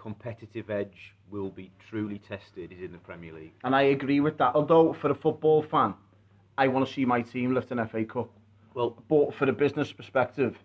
competitive 0.04 0.70
edge 0.70 1.16
will 1.32 1.50
be 1.50 1.72
truly 1.90 2.20
tested 2.20 2.74
is 2.74 2.82
in 2.82 2.92
the 2.92 2.98
Premier 2.98 3.34
League. 3.34 3.54
And 3.64 3.74
I 3.74 3.84
agree 3.84 4.20
with 4.20 4.38
that. 4.38 4.54
Although 4.54 4.92
for 5.02 5.10
a 5.10 5.16
football 5.16 5.64
fan, 5.64 5.94
I 6.58 6.68
want 6.68 6.86
to 6.86 6.94
see 6.94 7.06
my 7.06 7.22
team 7.22 7.54
lift 7.54 7.72
an 7.72 7.88
FA 7.88 8.04
Cup. 8.04 8.30
Well, 8.74 9.02
but 9.08 9.34
for 9.34 9.50
a 9.50 9.54
business 9.54 9.94
perspective, 9.94 10.58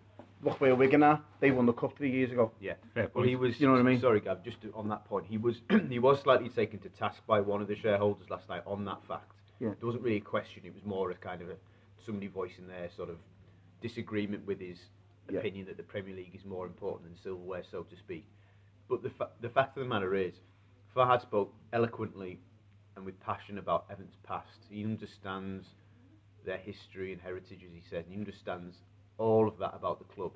look 0.43 0.59
where 0.59 0.75
Wigan 0.75 1.03
are. 1.03 1.13
Going 1.13 1.21
now. 1.21 1.25
They 1.39 1.51
won 1.51 1.65
the 1.65 1.73
cup 1.73 1.95
three 1.97 2.11
years 2.11 2.31
ago. 2.31 2.51
Yeah, 2.59 2.73
fair 2.93 3.09
Well, 3.13 3.23
he 3.23 3.37
was. 3.37 3.59
You 3.61 3.67
know 3.67 3.73
what 3.73 3.79
I 3.79 3.83
mean? 3.83 4.01
Sorry, 4.01 4.19
Gav. 4.19 4.43
Just 4.43 4.57
on 4.73 4.89
that 4.89 5.05
point, 5.05 5.25
he 5.25 5.37
was 5.37 5.61
he 5.89 5.99
was 5.99 6.19
slightly 6.21 6.49
taken 6.49 6.79
to 6.79 6.89
task 6.89 7.21
by 7.25 7.39
one 7.39 7.61
of 7.61 7.67
the 7.67 7.75
shareholders 7.75 8.29
last 8.29 8.49
night 8.49 8.63
on 8.65 8.83
that 8.85 8.99
fact. 9.07 9.31
Yeah. 9.59 9.69
There 9.79 9.85
wasn't 9.85 10.03
really 10.03 10.17
a 10.17 10.21
question. 10.35 10.63
It 10.65 10.73
was 10.73 10.83
more 10.83 11.11
a 11.11 11.15
kind 11.15 11.41
of 11.41 11.49
a, 11.49 11.55
somebody 12.05 12.27
voicing 12.27 12.67
their 12.67 12.89
sort 12.95 13.09
of 13.09 13.17
disagreement 13.81 14.45
with 14.45 14.59
his 14.59 14.79
yeah. 15.29 15.39
opinion 15.39 15.67
that 15.67 15.77
the 15.77 15.83
Premier 15.83 16.15
League 16.15 16.35
is 16.35 16.45
more 16.45 16.65
important 16.65 17.09
than 17.09 17.21
silverware, 17.21 17.63
so 17.69 17.83
to 17.83 17.95
speak. 17.95 18.25
But 18.89 19.03
the, 19.03 19.09
fa- 19.09 19.29
the 19.41 19.49
fact 19.49 19.77
of 19.77 19.83
the 19.83 19.89
matter 19.89 20.15
is, 20.15 20.33
Farhad 20.95 21.21
spoke 21.21 21.53
eloquently 21.71 22.39
and 22.95 23.05
with 23.05 23.19
passion 23.21 23.57
about 23.59 23.85
Everton's 23.89 24.17
past. 24.23 24.65
He 24.69 24.83
understands 24.83 25.67
their 26.45 26.57
history 26.57 27.13
and 27.13 27.21
heritage, 27.21 27.63
as 27.63 27.71
he 27.73 27.81
said, 27.89 28.05
and 28.05 28.13
he 28.13 28.19
understands 28.19 28.77
all 29.17 29.47
of 29.47 29.57
that 29.59 29.73
about 29.75 29.99
the 29.99 30.05
club. 30.13 30.31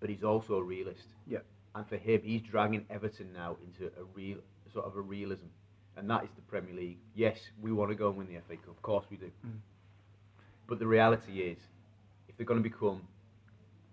But 0.00 0.08
he's 0.10 0.22
also 0.24 0.54
a 0.54 0.62
realist. 0.62 1.08
Yeah. 1.26 1.40
And 1.74 1.86
for 1.86 1.96
him, 1.96 2.20
he's 2.22 2.42
dragging 2.42 2.86
Everton 2.90 3.32
now 3.32 3.56
into 3.66 3.92
a 3.98 4.04
real 4.14 4.38
sort 4.72 4.86
of 4.86 4.96
a 4.96 5.00
realism. 5.00 5.46
and 5.96 6.08
that 6.08 6.24
is 6.24 6.30
the 6.36 6.42
Premier 6.42 6.74
League. 6.74 6.98
Yes, 7.14 7.38
we 7.60 7.72
want 7.72 7.90
to 7.90 7.96
go 7.96 8.08
and 8.08 8.16
win 8.16 8.28
the 8.28 8.40
FA 8.48 8.56
Cup, 8.56 8.70
of 8.70 8.82
course 8.82 9.04
we 9.10 9.16
do. 9.16 9.30
Mm. 9.46 9.58
But 10.66 10.78
the 10.78 10.86
reality 10.86 11.40
is, 11.40 11.58
if 12.28 12.36
they're 12.36 12.46
going 12.46 12.62
to 12.62 12.68
become 12.68 13.02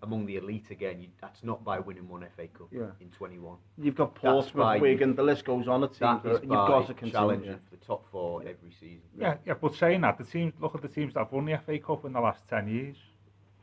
among 0.02 0.26
the 0.26 0.36
elite 0.36 0.66
again, 0.70 1.00
you, 1.00 1.08
that's 1.20 1.42
not 1.42 1.64
by 1.64 1.78
winning 1.78 2.08
one 2.08 2.24
FA 2.36 2.46
Cup 2.48 2.68
Yeah. 2.70 2.86
in 3.00 3.08
21. 3.10 3.56
You've 3.78 3.96
got 3.96 4.14
Portsmouth, 4.14 4.80
Wigan, 4.80 5.14
the 5.16 5.22
list 5.22 5.44
goes 5.44 5.66
on. 5.66 5.82
It 5.82 5.88
seems 5.90 5.98
That 6.00 6.22
that 6.22 6.30
is 6.36 6.40
you've 6.42 6.50
got 6.50 6.86
to 6.86 6.94
continue. 6.94 7.12
challenging 7.12 7.50
yeah. 7.50 7.56
for 7.68 7.76
the 7.76 7.84
top 7.84 8.04
four 8.12 8.42
every 8.42 8.70
season. 8.78 9.02
Yeah, 9.18 9.36
yeah, 9.44 9.54
but 9.60 9.74
saying 9.74 10.02
that, 10.02 10.16
the 10.18 10.24
teams 10.24 10.54
look 10.60 10.74
at 10.74 10.82
the 10.82 10.88
teams 10.88 11.14
that 11.14 11.20
have 11.20 11.32
won 11.32 11.44
the 11.46 11.58
FA 11.66 11.78
Cup 11.78 12.04
in 12.04 12.12
the 12.12 12.20
last 12.20 12.46
ten 12.48 12.68
years. 12.68 12.96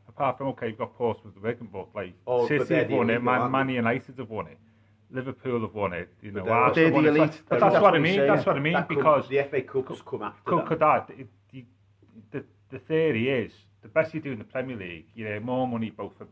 Apart 0.08 0.38
from 0.38 0.48
okay, 0.48 0.68
you've 0.68 0.78
got 0.78 0.94
Portsmouth, 0.94 1.34
Wigan, 1.42 1.68
but 1.72 1.88
like 1.94 2.14
Oh, 2.26 2.46
City 2.46 2.64
they're 2.64 2.82
have 2.84 2.90
won 2.90 3.08
it, 3.10 3.14
elite, 3.14 3.24
Man, 3.24 3.40
aren't 3.40 3.52
Man 3.52 3.68
United 3.70 4.18
have 4.18 4.30
won 4.30 4.46
it, 4.46 4.58
Liverpool 5.10 5.60
have 5.62 5.74
won 5.74 5.92
it. 5.94 6.08
You 6.22 6.32
know, 6.32 6.44
they're- 6.44 6.74
they're 6.74 6.92
won 6.92 7.04
the 7.04 7.10
it. 7.10 7.16
elite. 7.16 7.42
But 7.48 7.60
They're- 7.60 7.60
that's 7.60 7.72
that's 7.74 7.82
what 7.82 7.94
I 7.94 7.98
mean. 7.98 8.16
Saying. 8.16 8.26
That's 8.28 8.46
what 8.46 8.56
I 8.56 8.60
mean 8.60 8.72
That 8.74 8.88
comes- 8.88 8.96
because 8.98 9.28
the 9.28 9.38
FA 9.40 9.62
Cup's 9.62 10.02
come 10.02 10.22
after 10.22 10.42
could, 10.44 10.58
that. 10.58 10.66
could 10.66 10.78
that 10.80 11.10
the, 11.52 11.64
the 12.30 12.44
the 12.70 12.78
theory 12.80 13.28
is 13.30 13.52
the 13.86 13.92
best 14.00 14.12
you 14.14 14.20
do 14.20 14.32
in 14.32 14.38
the 14.38 14.44
Premier 14.56 14.76
League, 14.76 15.06
you 15.14 15.24
know, 15.28 15.38
more 15.40 15.66
money 15.66 15.90
both 15.90 16.12
for 16.18 16.26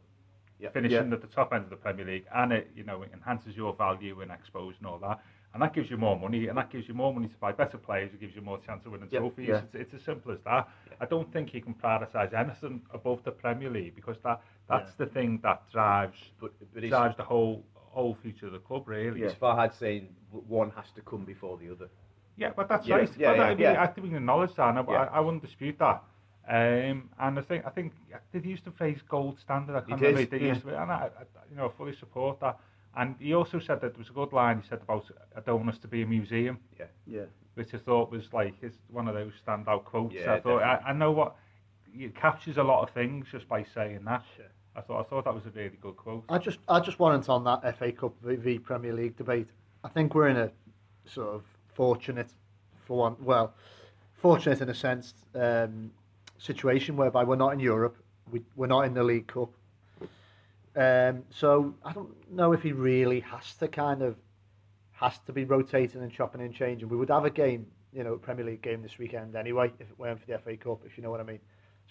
Yeah. 0.60 0.70
finishing 0.70 1.08
Yeah. 1.08 1.14
at 1.14 1.20
the 1.20 1.26
top 1.38 1.52
end 1.52 1.64
of 1.64 1.70
the 1.70 1.76
Premier 1.86 2.04
League, 2.12 2.26
and 2.34 2.52
it 2.52 2.70
you 2.78 2.84
know 2.84 3.04
enhances 3.16 3.56
your 3.56 3.72
value 3.74 4.20
and 4.22 4.30
exposure 4.30 4.76
and 4.78 4.86
all 4.86 4.98
that, 4.98 5.18
and 5.52 5.62
that 5.62 5.72
gives 5.72 5.88
you 5.90 5.96
more 5.96 6.18
money, 6.18 6.46
and 6.48 6.56
that 6.58 6.70
gives 6.70 6.88
you 6.88 6.94
more 6.94 7.12
money 7.12 7.28
to 7.28 7.36
buy 7.44 7.52
better 7.52 7.78
players, 7.78 8.12
it 8.14 8.20
gives 8.20 8.34
you 8.36 8.42
more 8.42 8.58
chance 8.66 8.84
of 8.86 8.92
winning 8.92 9.08
Yeah. 9.10 9.20
trophies. 9.20 9.48
It's, 9.50 9.74
it's 9.74 9.94
as 9.94 10.02
simple 10.02 10.32
as 10.32 10.40
that. 10.42 10.68
I 11.00 11.06
don't 11.06 11.30
think 11.32 11.54
you 11.54 11.60
can 11.60 11.74
prioritise 11.74 12.32
anything 12.34 12.82
above 12.92 13.22
the 13.24 13.32
Premier 13.32 13.70
League 13.70 13.94
because 13.94 14.18
that 14.26 14.40
that's 14.68 14.94
the 14.94 15.06
thing 15.06 15.40
that 15.46 15.58
drives 15.70 16.20
But, 16.40 16.52
but 16.72 16.82
drives 16.88 17.16
the 17.16 17.24
whole 17.32 17.64
whole 17.74 18.14
future 18.24 18.46
of 18.46 18.52
the 18.52 18.58
club 18.68 18.88
really. 18.88 19.22
it's 19.22 19.34
Farhad 19.34 19.72
saying 19.72 20.08
one 20.60 20.70
has 20.78 20.90
to 20.92 21.00
come 21.02 21.24
before 21.24 21.56
the 21.58 21.70
other. 21.74 21.88
Yeah, 22.36 22.50
but 22.58 22.68
that's 22.68 22.86
Yeah, 22.86 22.96
right. 22.96 23.10
yeah, 23.16 23.30
but 23.30 23.36
yeah, 23.60 23.68
I, 23.70 23.72
mean. 23.74 23.82
I 23.84 23.86
think 23.86 24.02
we 24.10 24.16
acknowledge 24.16 24.54
that, 24.56 24.68
and 24.70 24.78
I. 24.78 24.82
I, 24.92 25.04
I 25.16 25.20
wouldn't 25.20 25.42
dispute 25.42 25.78
that. 25.78 26.02
Um, 26.46 27.08
and 27.18 27.38
I 27.38 27.42
think 27.42 27.64
I 27.66 27.70
think 27.70 27.92
did 28.32 28.44
he 28.44 28.50
use 28.50 28.60
the 28.62 28.70
phrase 28.70 28.98
gold 29.08 29.38
standard? 29.40 29.76
I 29.76 29.80
can't 29.80 30.00
did, 30.00 30.06
remember. 30.08 30.30
Did 30.30 30.40
he 30.40 30.46
yeah. 30.48 30.54
use 30.54 30.62
the- 30.62 30.80
and 30.80 30.90
I, 30.90 31.08
I, 31.18 31.22
you 31.50 31.56
know, 31.56 31.70
fully 31.70 31.94
support 31.96 32.40
that. 32.40 32.58
And 32.96 33.16
he 33.18 33.34
also 33.34 33.58
said 33.58 33.80
that 33.80 33.94
there 33.94 33.98
was 33.98 34.10
a 34.10 34.12
good 34.12 34.32
line 34.32 34.60
he 34.60 34.68
said 34.68 34.80
about 34.82 35.10
I 35.36 35.40
don't 35.40 35.60
want 35.60 35.70
us 35.70 35.78
to 35.78 35.88
be 35.88 36.02
a 36.02 36.06
museum, 36.06 36.58
Yeah. 36.78 36.86
yeah. 37.06 37.24
which 37.54 37.74
I 37.74 37.78
thought 37.78 38.10
was 38.10 38.32
like 38.32 38.60
his, 38.60 38.74
one 38.88 39.08
of 39.08 39.14
those 39.14 39.32
standout 39.44 39.84
quotes. 39.84 40.14
Yeah, 40.14 40.34
I 40.34 40.40
thought 40.40 40.62
I. 40.62 40.80
I 40.86 40.92
know 40.92 41.10
what 41.10 41.34
it 41.96 42.14
captures 42.14 42.58
a 42.58 42.62
lot 42.62 42.82
of 42.82 42.90
things 42.90 43.26
just 43.32 43.48
by 43.48 43.64
saying 43.64 44.04
that. 44.04 44.22
Sure. 44.36 44.46
I 44.76 44.80
thought 44.80 45.00
I 45.00 45.02
thought 45.08 45.24
that 45.24 45.34
was 45.34 45.46
a 45.46 45.50
really 45.50 45.78
good 45.80 45.96
quote. 45.96 46.24
I 46.28 46.38
just 46.38 46.58
I 46.68 46.80
just 46.80 46.98
wanted 46.98 47.28
on 47.28 47.44
that 47.44 47.78
FA 47.78 47.90
Cup 47.92 48.12
v, 48.22 48.36
v 48.36 48.58
Premier 48.58 48.92
League 48.92 49.16
debate. 49.16 49.48
I 49.82 49.88
think 49.88 50.14
we're 50.14 50.28
in 50.28 50.36
a 50.36 50.50
sort 51.06 51.34
of 51.34 51.42
fortunate 51.74 52.30
for 52.86 52.98
one 52.98 53.16
well 53.20 53.54
fortunate 54.14 54.60
in 54.60 54.68
a 54.68 54.74
sense 54.74 55.14
um, 55.34 55.90
situation 56.38 56.96
whereby 56.96 57.24
we're 57.24 57.36
not 57.36 57.52
in 57.52 57.60
Europe, 57.60 57.96
we, 58.30 58.42
we're 58.56 58.66
not 58.66 58.82
in 58.82 58.94
the 58.94 59.02
League 59.02 59.26
Cup. 59.26 59.50
Um, 60.76 61.22
so 61.30 61.74
I 61.84 61.92
don't 61.92 62.10
know 62.32 62.52
if 62.52 62.62
he 62.62 62.72
really 62.72 63.20
has 63.20 63.54
to 63.56 63.68
kind 63.68 64.02
of 64.02 64.16
has 64.92 65.18
to 65.26 65.32
be 65.32 65.44
rotating 65.44 66.02
and 66.02 66.12
chopping 66.12 66.40
and 66.40 66.54
changing. 66.54 66.88
We 66.88 66.96
would 66.96 67.10
have 67.10 67.24
a 67.24 67.30
game, 67.30 67.66
you 67.92 68.02
know, 68.04 68.16
Premier 68.16 68.44
League 68.44 68.62
game 68.62 68.82
this 68.82 68.98
weekend 68.98 69.36
anyway, 69.36 69.72
if 69.78 69.88
it 69.88 69.98
weren't 69.98 70.20
for 70.20 70.26
the 70.26 70.38
FA 70.38 70.56
Cup, 70.56 70.80
if 70.84 70.96
you 70.96 71.02
know 71.02 71.10
what 71.10 71.20
I 71.20 71.24
mean. 71.24 71.40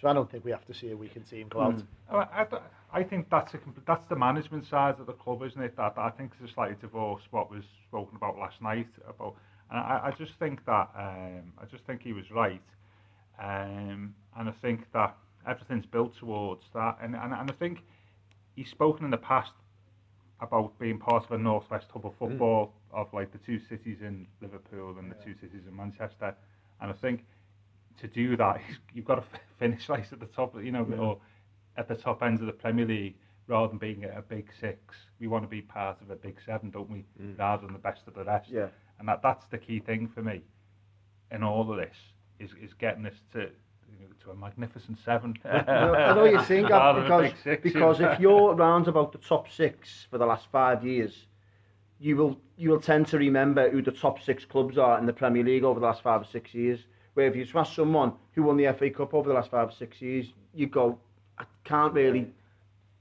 So 0.01 0.07
I 0.07 0.13
don't 0.13 0.29
think 0.29 0.43
we 0.43 0.51
have 0.51 0.65
to 0.65 0.73
see 0.73 0.91
a 0.91 0.97
weakened 0.97 1.29
team 1.29 1.47
go 1.49 1.61
out. 1.61 1.81
I, 2.11 2.17
I, 2.17 2.47
I 2.91 3.03
think 3.03 3.29
that's 3.29 3.53
a, 3.53 3.59
that's 3.85 4.05
the 4.07 4.15
management 4.15 4.65
side 4.65 4.99
of 4.99 5.05
the 5.05 5.13
club, 5.13 5.43
isn't 5.43 5.61
it? 5.61 5.77
That 5.77 5.93
I 5.97 6.09
think 6.09 6.31
is 6.41 6.49
a 6.49 6.53
slightly 6.53 6.75
divorced 6.81 7.27
what 7.31 7.49
was 7.51 7.63
spoken 7.87 8.15
about 8.17 8.37
last 8.37 8.61
night 8.61 8.87
about, 9.07 9.35
and 9.69 9.79
I, 9.79 10.01
I 10.05 10.11
just 10.17 10.33
think 10.39 10.65
that 10.65 10.89
um, 10.97 11.53
I 11.57 11.65
just 11.71 11.85
think 11.85 12.01
he 12.01 12.11
was 12.13 12.29
right, 12.31 12.61
um, 13.39 14.13
and 14.37 14.49
I 14.49 14.53
think 14.61 14.91
that 14.93 15.15
everything's 15.47 15.85
built 15.85 16.15
towards 16.17 16.63
that, 16.73 16.97
and, 17.01 17.15
and 17.15 17.33
and 17.33 17.49
I 17.49 17.53
think 17.53 17.79
he's 18.55 18.69
spoken 18.69 19.05
in 19.05 19.11
the 19.11 19.17
past 19.17 19.51
about 20.39 20.77
being 20.79 20.99
part 20.99 21.25
of 21.25 21.31
a 21.31 21.37
northwest 21.37 21.87
hub 21.91 22.05
of 22.05 22.13
football 22.19 22.73
of 22.91 23.07
like 23.13 23.31
the 23.31 23.37
two 23.39 23.59
cities 23.69 23.97
in 24.01 24.27
Liverpool 24.41 24.95
and 24.99 25.09
the 25.09 25.15
two 25.15 25.33
cities 25.33 25.61
in 25.67 25.75
Manchester, 25.75 26.35
and 26.81 26.91
I 26.91 26.93
think 26.93 27.25
to 27.99 28.07
do 28.07 28.35
that 28.37 28.59
you've 28.93 29.05
got 29.05 29.15
to 29.15 29.23
finish 29.59 29.89
like 29.89 30.11
at 30.11 30.19
the 30.19 30.25
top, 30.27 30.55
you 30.61 30.71
know, 30.71 30.85
or 30.99 31.19
at 31.77 31.87
the 31.87 31.95
top 31.95 32.21
ends 32.23 32.41
of 32.41 32.47
the 32.47 32.53
Premier 32.53 32.85
League 32.85 33.15
rather 33.47 33.67
than 33.67 33.77
being 33.77 34.05
a 34.05 34.21
big 34.21 34.49
six. 34.59 34.95
We 35.19 35.27
want 35.27 35.43
to 35.43 35.49
be 35.49 35.61
part 35.61 36.01
of 36.01 36.09
a 36.09 36.15
big 36.15 36.37
seven, 36.45 36.69
don't 36.69 36.89
we? 36.89 37.05
Rather 37.37 37.65
than 37.65 37.73
the 37.73 37.79
best 37.79 38.01
of 38.07 38.13
the 38.13 38.23
rest. 38.23 38.49
Yeah. 38.49 38.67
And 38.99 39.07
that 39.07 39.21
that's 39.21 39.45
the 39.51 39.57
key 39.57 39.79
thing 39.79 40.07
for 40.13 40.21
me 40.21 40.41
in 41.31 41.43
all 41.43 41.69
of 41.69 41.77
this 41.77 41.95
is 42.43 42.51
is 42.61 42.73
getting 42.73 43.05
us 43.05 43.15
to 43.33 43.49
to 44.23 44.31
a 44.31 44.35
magnificent 44.35 44.97
seven. 45.03 45.35
I 45.45 45.61
know- 45.63 45.95
I 45.95 46.15
know 46.15 46.25
you're 46.25 46.45
saying, 46.45 46.67
Gav, 46.67 46.71
Rather 46.81 47.01
than 47.01 47.11
a 47.11 47.21
because, 47.23 47.39
six, 47.43 47.63
because 47.63 47.99
if 47.99 48.19
you're 48.23 48.53
around 48.55 48.87
about 48.87 49.11
the 49.11 49.17
top 49.17 49.51
six 49.51 50.07
for 50.09 50.17
the 50.17 50.25
last 50.25 50.47
five 50.51 50.85
years, 50.85 51.25
you 51.99 52.15
will 52.15 52.37
you 52.57 52.69
will 52.69 52.79
tend 52.79 53.07
to 53.07 53.17
remember 53.17 53.69
who 53.69 53.81
the 53.81 53.91
top 53.91 54.21
six 54.21 54.45
clubs 54.45 54.77
are 54.77 54.97
in 54.99 55.05
the 55.05 55.13
Premier 55.13 55.43
League 55.43 55.63
over 55.63 55.79
the 55.79 55.85
last 55.85 56.01
five 56.01 56.21
or 56.21 56.25
six 56.25 56.53
years. 56.53 56.79
Where 57.15 57.27
if 57.27 57.35
you 57.35 57.45
ask 57.59 57.75
someone 57.75 58.13
who 58.33 58.43
won 58.43 58.57
the 58.57 58.71
FA 58.73 58.89
Cup 58.89 59.13
over 59.13 59.27
the 59.29 59.35
last 59.35 59.51
five 59.51 59.69
or 59.69 59.71
six 59.71 60.01
years, 60.01 60.33
you 60.53 60.67
go, 60.67 60.97
I 61.37 61.43
can't 61.63 61.93
really. 61.93 62.31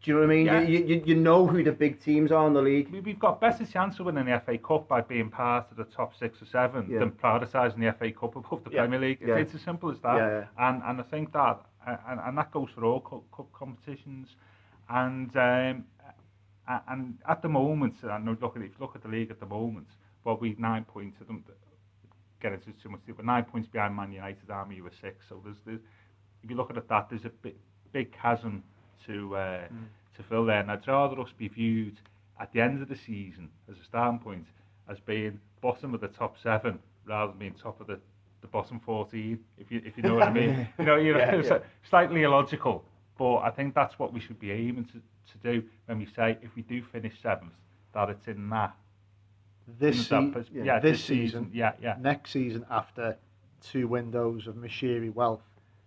Do 0.02 0.11
you 0.11 0.14
know 0.16 0.26
what 0.26 0.32
I 0.32 0.35
mean? 0.37 0.47
Yeah. 0.47 0.61
You, 0.62 0.85
you, 0.85 1.02
you 1.06 1.14
know 1.14 1.47
who 1.47 1.62
the 1.62 1.71
big 1.71 2.00
teams 2.02 2.32
are 2.32 2.47
in 2.49 2.54
the 2.54 2.62
league. 2.62 2.90
We- 2.90 3.00
We've 3.00 3.18
got 3.21 3.40
better 3.40 3.64
chance 3.64 4.00
of 4.00 4.06
winning 4.06 4.25
the 4.25 4.40
FA 4.44 4.59
Cup 4.59 4.88
by 4.88 5.00
being 5.00 5.30
part 5.30 5.71
of 5.71 5.76
the 5.76 5.85
top 5.85 6.16
six 6.18 6.42
or 6.42 6.47
seven 6.47 6.88
Yeah. 6.90 6.99
than 7.00 7.12
prioritising 7.12 7.78
the 7.78 7.92
FA 7.92 8.11
Cup 8.11 8.35
above 8.35 8.64
the 8.64 8.71
Yeah. 8.73 8.80
Premier 8.80 8.99
League. 8.99 9.18
It's, 9.21 9.28
Yeah. 9.28 9.37
it's 9.37 9.54
as 9.54 9.61
simple 9.62 9.90
as 9.90 10.00
that. 10.00 10.49
And 10.59 10.82
and 10.85 11.00
I 11.00 11.04
think 11.04 11.32
that 11.32 11.61
and, 11.87 12.21
and 12.21 12.38
that 12.38 12.50
goes 12.52 12.71
for 12.75 12.85
all 12.85 13.00
cup, 13.00 13.23
cup 13.37 13.52
competitions. 13.52 14.35
And 14.88 15.37
um, 15.37 15.85
and 16.88 17.18
at 17.28 17.40
the 17.42 17.49
moment, 17.49 18.02
know 18.02 18.37
look 18.40 18.56
at 18.56 18.62
if 18.62 18.71
you 18.71 18.76
look 18.80 18.97
at 18.97 19.02
the 19.02 19.09
league 19.09 19.30
at 19.30 19.38
the 19.38 19.47
moment, 19.47 19.87
well 20.25 20.37
we've 20.40 20.59
nine 20.59 20.85
points. 20.85 21.18
I 21.21 21.25
don't 21.25 21.44
get 22.40 22.52
into 22.54 22.73
too 22.73 22.88
much, 22.88 23.00
but 23.06 23.25
nine 23.25 23.44
points 23.44 23.68
behind 23.68 23.94
Man 23.94 24.11
United, 24.12 24.50
Army 24.50 24.80
were 24.80 24.90
six. 25.00 25.26
So 25.28 25.40
there's, 25.44 25.59
there's 25.64 25.80
if 26.42 26.50
you 26.50 26.56
look 26.56 26.71
at 26.71 26.76
it, 26.76 26.88
that 26.88 27.09
there's 27.09 27.25
a 27.25 27.30
big, 27.30 27.54
big 27.92 28.12
chasm 28.12 28.64
to 29.06 29.37
uh, 29.37 29.61
to 30.16 30.23
fill 30.23 30.44
there. 30.44 30.61
And 30.61 30.71
I'd 30.71 30.87
rather 30.87 31.21
us 31.21 31.30
be 31.37 31.49
viewed 31.49 31.97
at 32.40 32.52
the 32.52 32.61
end 32.61 32.82
of 32.82 32.88
the 32.88 32.97
season 32.97 33.49
as 33.71 33.76
a 33.78 33.85
starting 33.85 34.18
point 34.18 34.47
as 34.88 34.99
being 35.00 35.38
bottom 35.61 35.94
of 35.94 36.00
the 36.00 36.09
top 36.09 36.37
seven 36.42 36.78
rather 37.06 37.30
than 37.32 37.38
being 37.38 37.54
top 37.54 37.80
of 37.80 37.87
the, 37.87 37.99
the 38.40 38.47
bottom 38.49 38.80
14, 38.80 39.38
if 39.59 39.71
you 39.71 39.80
if 39.85 39.97
you 39.97 40.02
know 40.02 40.14
what 40.14 40.25
I 40.28 40.32
mean. 40.32 40.68
You 40.78 40.85
know, 40.85 40.97
you 40.97 41.12
know, 41.12 41.18
Yeah, 41.21 41.35
it's 41.37 41.49
yeah. 41.49 41.59
slightly 41.88 42.23
illogical, 42.25 42.85
but 43.18 43.37
I 43.38 43.50
think 43.50 43.75
that's 43.75 43.99
what 43.99 44.12
we 44.12 44.21
should 44.21 44.38
be 44.40 44.50
aiming 44.50 44.87
to, 44.87 44.92
to 44.94 45.38
do 45.61 45.62
when 45.87 45.99
we 45.99 46.06
say 46.06 46.37
if 46.42 46.54
we 46.56 46.62
do 46.62 46.82
finish 46.82 47.14
seventh, 47.23 47.52
that 47.94 48.09
it's 48.11 48.26
in 48.26 48.49
that. 48.50 48.75
This, 49.78 49.97
in 49.97 50.02
se- 50.02 50.09
that 50.11 50.32
pers- 50.32 50.47
yeah, 50.52 50.80
this 50.80 50.99
this 50.99 51.04
season, 51.04 51.50
Yeah, 51.52 51.73
yeah. 51.80 51.94
next 52.00 52.30
season 52.32 52.66
after 52.71 53.16
two 53.62 53.87
windows 53.87 54.49
of 54.49 54.56
Moshiri 54.56 55.14
wealth, 55.14 55.42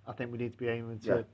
I 0.08 0.14
think 0.14 0.32
we 0.32 0.38
need 0.38 0.54
to 0.54 0.58
be 0.58 0.70
aiming 0.70 1.00
to 1.00 1.26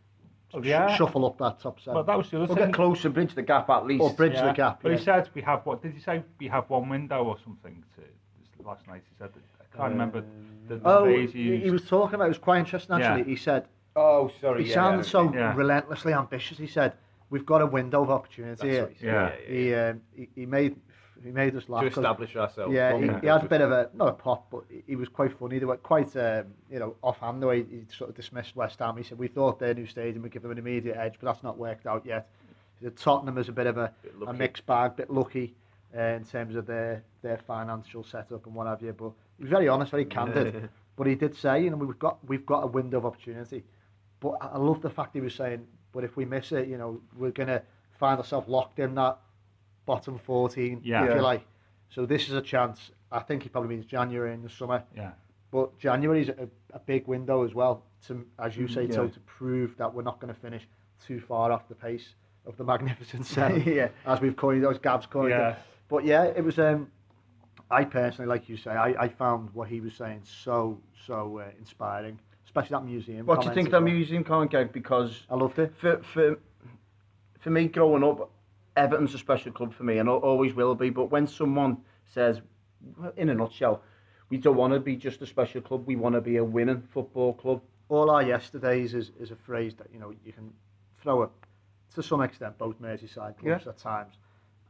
Yeah. 0.54 0.60
sort 0.60 0.64
of 0.64 0.66
Yeah. 0.68 0.94
sh- 0.94 0.98
shuffle 0.98 1.26
up 1.26 1.38
that 1.38 1.60
top 1.60 1.80
seven 1.80 1.96
Well, 1.96 2.04
that 2.04 2.18
was 2.18 2.30
the 2.30 2.38
other 2.38 2.48
We'll 2.48 2.56
thing. 2.56 2.66
get 2.68 2.74
close 2.74 3.06
and 3.06 3.14
bridge 3.14 3.34
the 3.36 3.42
gap 3.42 3.70
at 3.70 3.86
least. 3.86 4.02
or 4.02 4.14
bridge 4.14 4.34
yeah. 4.34 4.48
the 4.48 4.54
gap. 4.54 4.80
But 4.84 4.92
yeah. 4.92 4.98
he 4.98 5.04
said 5.04 5.30
we 5.34 5.42
have 5.42 5.66
what? 5.66 5.82
Did 5.82 5.94
he 5.94 6.00
say 6.00 6.24
we 6.40 6.48
have 6.48 6.70
one 6.70 6.90
window 6.90 7.24
or 7.24 7.38
something? 7.44 7.84
To, 7.96 8.64
last 8.66 8.88
night 8.88 9.02
he 9.10 9.16
said 9.18 9.30
that, 9.34 9.42
I 9.62 9.78
can't 9.78 9.92
remember 9.94 10.24
the, 10.68 10.76
the 10.76 10.82
Oh, 10.88 11.04
phrase 11.06 11.32
he 11.34 11.58
he, 11.58 11.72
was 11.72 11.84
talking 11.88 12.16
about. 12.16 12.26
It 12.26 12.30
was 12.30 12.38
quite 12.38 12.60
interesting 12.60 12.96
actually. 12.96 13.22
Yeah. 13.22 13.26
He 13.28 13.36
said 13.36 13.66
Oh, 13.96 14.30
sorry. 14.40 14.64
he 14.64 14.70
yeah, 14.70 14.76
sounded 14.76 15.06
yeah, 15.06 15.12
so 15.12 15.34
Yeah. 15.34 15.56
relentlessly 15.56 16.14
ambitious. 16.14 16.58
He 16.58 16.68
said 16.68 16.94
we've 17.30 17.46
got 17.46 17.62
a 17.62 17.66
window 17.66 18.02
of 18.04 18.10
opportunity 18.12 18.52
That's 18.52 18.62
here. 18.64 18.82
what 18.84 18.92
he 18.94 18.98
said, 19.00 19.06
Yeah. 19.08 19.30
yeah, 19.30 19.36
yeah, 19.48 19.48
He, 19.48 19.76
um, 19.76 20.02
he 20.16 20.30
he 20.36 20.46
made 20.46 20.76
he 21.24 21.32
made 21.32 21.56
us 21.56 21.70
laugh. 21.70 21.82
To 21.82 21.88
establish 21.88 22.36
ourselves. 22.36 22.74
Yeah, 22.74 22.98
he, 22.98 23.04
he 23.22 23.28
had 23.28 23.44
a 23.44 23.48
bit 23.48 23.62
of 23.62 23.72
a 23.72 23.90
not 23.94 24.08
a 24.10 24.14
pop, 24.14 24.50
but 24.52 24.64
he- 24.88 24.96
was 24.96 25.10
quite 25.10 25.38
funny. 25.38 25.60
They 25.60 25.66
were 25.66 25.78
quite 25.78 26.16
um, 26.16 26.46
you 26.70 26.80
know 26.80 26.96
offhand 27.02 27.42
the 27.42 27.48
way 27.48 27.64
he 27.64 27.84
sort 27.96 28.10
of 28.10 28.16
dismissed 28.16 28.56
West 28.56 28.80
Ham. 28.80 28.98
He 28.98 29.04
said 29.04 29.18
we 29.18 29.28
thought 29.28 29.60
their 29.60 29.74
new 29.74 29.86
stadium 29.86 30.24
would 30.24 30.32
give 30.32 30.42
them 30.42 30.52
an 30.52 30.58
immediate 30.58 30.98
edge, 30.98 31.16
but 31.20 31.32
that's 31.32 31.44
not 31.44 31.58
worked 31.58 31.86
out 31.86 32.06
yet. 32.06 32.30
He 32.80 32.86
said 32.86 32.98
Tottenham 32.98 33.38
is 33.38 33.50
a 33.50 33.52
bit 33.52 33.68
of 33.68 33.78
a, 33.78 33.92
Bit 34.04 34.14
a 34.28 34.34
mixed 34.34 34.66
bag, 34.66 34.96
bit 34.96 35.10
lucky 35.10 35.54
uh, 35.96 36.02
in 36.02 36.26
terms 36.26 36.56
of 36.56 36.66
their 36.66 37.04
their 37.22 37.38
financial 37.38 38.04
setup 38.04 38.46
and 38.46 38.56
what 38.56 38.68
have 38.68 38.82
you. 38.82 38.94
But 38.94 39.12
he 39.38 39.44
was 39.44 39.50
very 39.50 39.68
honest, 39.68 39.92
very 39.92 40.06
candid. 40.06 40.70
but 40.96 41.08
he 41.08 41.16
did 41.16 41.36
say, 41.36 41.64
you 41.64 41.70
know, 41.70 41.78
we've 41.78 42.00
got 42.00 42.18
we've 42.28 42.46
got 42.46 42.64
a 42.64 42.68
window 42.68 42.98
of 42.98 43.06
opportunity. 43.06 43.64
But 44.20 44.38
I 44.42 44.48
I 44.54 44.58
love 44.58 44.82
the 44.82 44.90
fact 44.90 45.14
he 45.14 45.22
was 45.22 45.36
saying, 45.36 45.66
but 45.92 46.04
if 46.04 46.16
we 46.16 46.26
miss 46.26 46.52
it, 46.52 46.68
you 46.68 46.78
know, 46.78 47.02
we're 47.18 47.32
gonna 47.32 47.62
find 48.00 48.18
ourselves 48.18 48.48
locked 48.48 48.80
in 48.80 48.96
that 48.96 49.20
bottom 49.86 50.18
14, 50.20 50.82
Yeah. 50.84 51.06
if 51.06 51.16
you 51.16 51.22
like. 51.22 51.46
So 51.90 52.06
this 52.06 52.30
is 52.30 52.36
a 52.36 52.42
chance. 52.42 52.92
I 53.12 53.20
think 53.20 53.44
he 53.44 53.50
probably 53.50 53.70
means 53.76 53.86
January 53.86 54.34
in 54.34 54.42
the 54.42 54.50
summer, 54.50 54.84
yeah. 54.96 55.12
but 55.52 55.78
January 55.78 56.22
is 56.22 56.30
a, 56.30 56.48
a 56.74 56.80
big 56.80 57.08
window 57.08 57.44
as 57.44 57.54
well 57.54 57.84
to, 58.08 58.26
as 58.40 58.56
you 58.56 58.68
say, 58.68 58.84
yeah. 58.84 58.96
to, 58.98 59.10
to 59.10 59.20
prove 59.22 59.76
that 59.78 59.94
we're 59.94 60.02
not 60.04 60.20
going 60.20 60.34
to 60.34 60.40
finish 60.40 60.68
too 61.06 61.20
far 61.20 61.52
off 61.52 61.68
the 61.68 61.76
pace 61.76 62.16
of 62.46 62.56
the 62.58 62.64
Magnificent 62.64 63.26
Seven, 63.36 63.62
Yeah. 63.64 63.90
as 64.06 64.22
we've 64.22 64.36
coined, 64.36 64.66
as 64.66 64.78
Gav's 64.80 65.06
coined 65.06 65.32
Yeah. 65.32 65.50
it. 65.52 65.58
But 65.90 66.06
yeah, 66.06 66.24
it 66.24 66.44
was. 66.44 66.58
Um, 66.58 66.90
I 67.70 67.84
personally, 67.86 68.28
like 68.28 68.48
you 68.50 68.58
say, 68.58 68.72
I, 68.72 68.90
I 69.04 69.08
found 69.10 69.50
what 69.54 69.68
he 69.68 69.80
was 69.82 69.94
saying 69.94 70.22
so 70.24 70.80
so 71.06 71.40
uh, 71.40 71.50
inspiring, 71.60 72.18
especially 72.46 72.76
that 72.76 72.86
museum. 72.86 73.26
What 73.26 73.42
do 73.42 73.48
you 73.48 73.54
think 73.54 73.68
as 73.68 73.74
of 73.74 73.82
that 73.82 73.84
well. 73.84 73.94
museum, 73.94 74.24
Colin 74.24 74.48
Gregg? 74.48 74.72
Because 74.72 75.26
I 75.30 75.36
loved 75.36 75.60
it. 75.60 75.74
for 75.78 76.02
for 76.14 76.38
for 77.40 77.50
me 77.50 77.68
growing 77.68 78.04
up, 78.04 78.30
Everton's 78.76 79.14
a 79.14 79.18
special 79.18 79.52
club 79.52 79.74
for 79.74 79.84
me 79.84 79.98
and 79.98 80.08
always 80.08 80.54
will 80.54 80.76
be. 80.76 80.90
But 80.90 81.12
when 81.12 81.28
someone 81.28 81.78
says, 82.06 82.42
in 83.18 83.30
a 83.30 83.34
nutshell, 83.34 83.84
we 84.30 84.38
don't 84.38 84.56
want 84.56 84.74
to 84.74 84.80
be 84.80 84.96
just 84.96 85.22
a 85.22 85.26
special 85.26 85.62
club, 85.62 85.86
we 85.86 85.96
want 85.96 86.16
to 86.16 86.22
be 86.22 86.38
a 86.38 86.44
winning 86.44 86.82
football 86.82 87.34
club. 87.34 87.62
all 87.90 88.10
our 88.10 88.24
yesterdays 88.24 88.94
is, 88.94 89.12
is 89.20 89.32
a 89.32 89.36
phrase 89.36 89.76
that 89.76 89.88
you 89.94 90.00
know 90.00 90.14
you 90.26 90.32
can 90.32 90.52
throw 91.02 91.24
at 91.24 91.30
to 91.94 92.02
some 92.02 92.22
extent 92.22 92.58
both 92.58 92.82
Merseyside 92.82 93.38
clubs 93.38 93.68
at 93.68 93.78
times, 93.78 94.16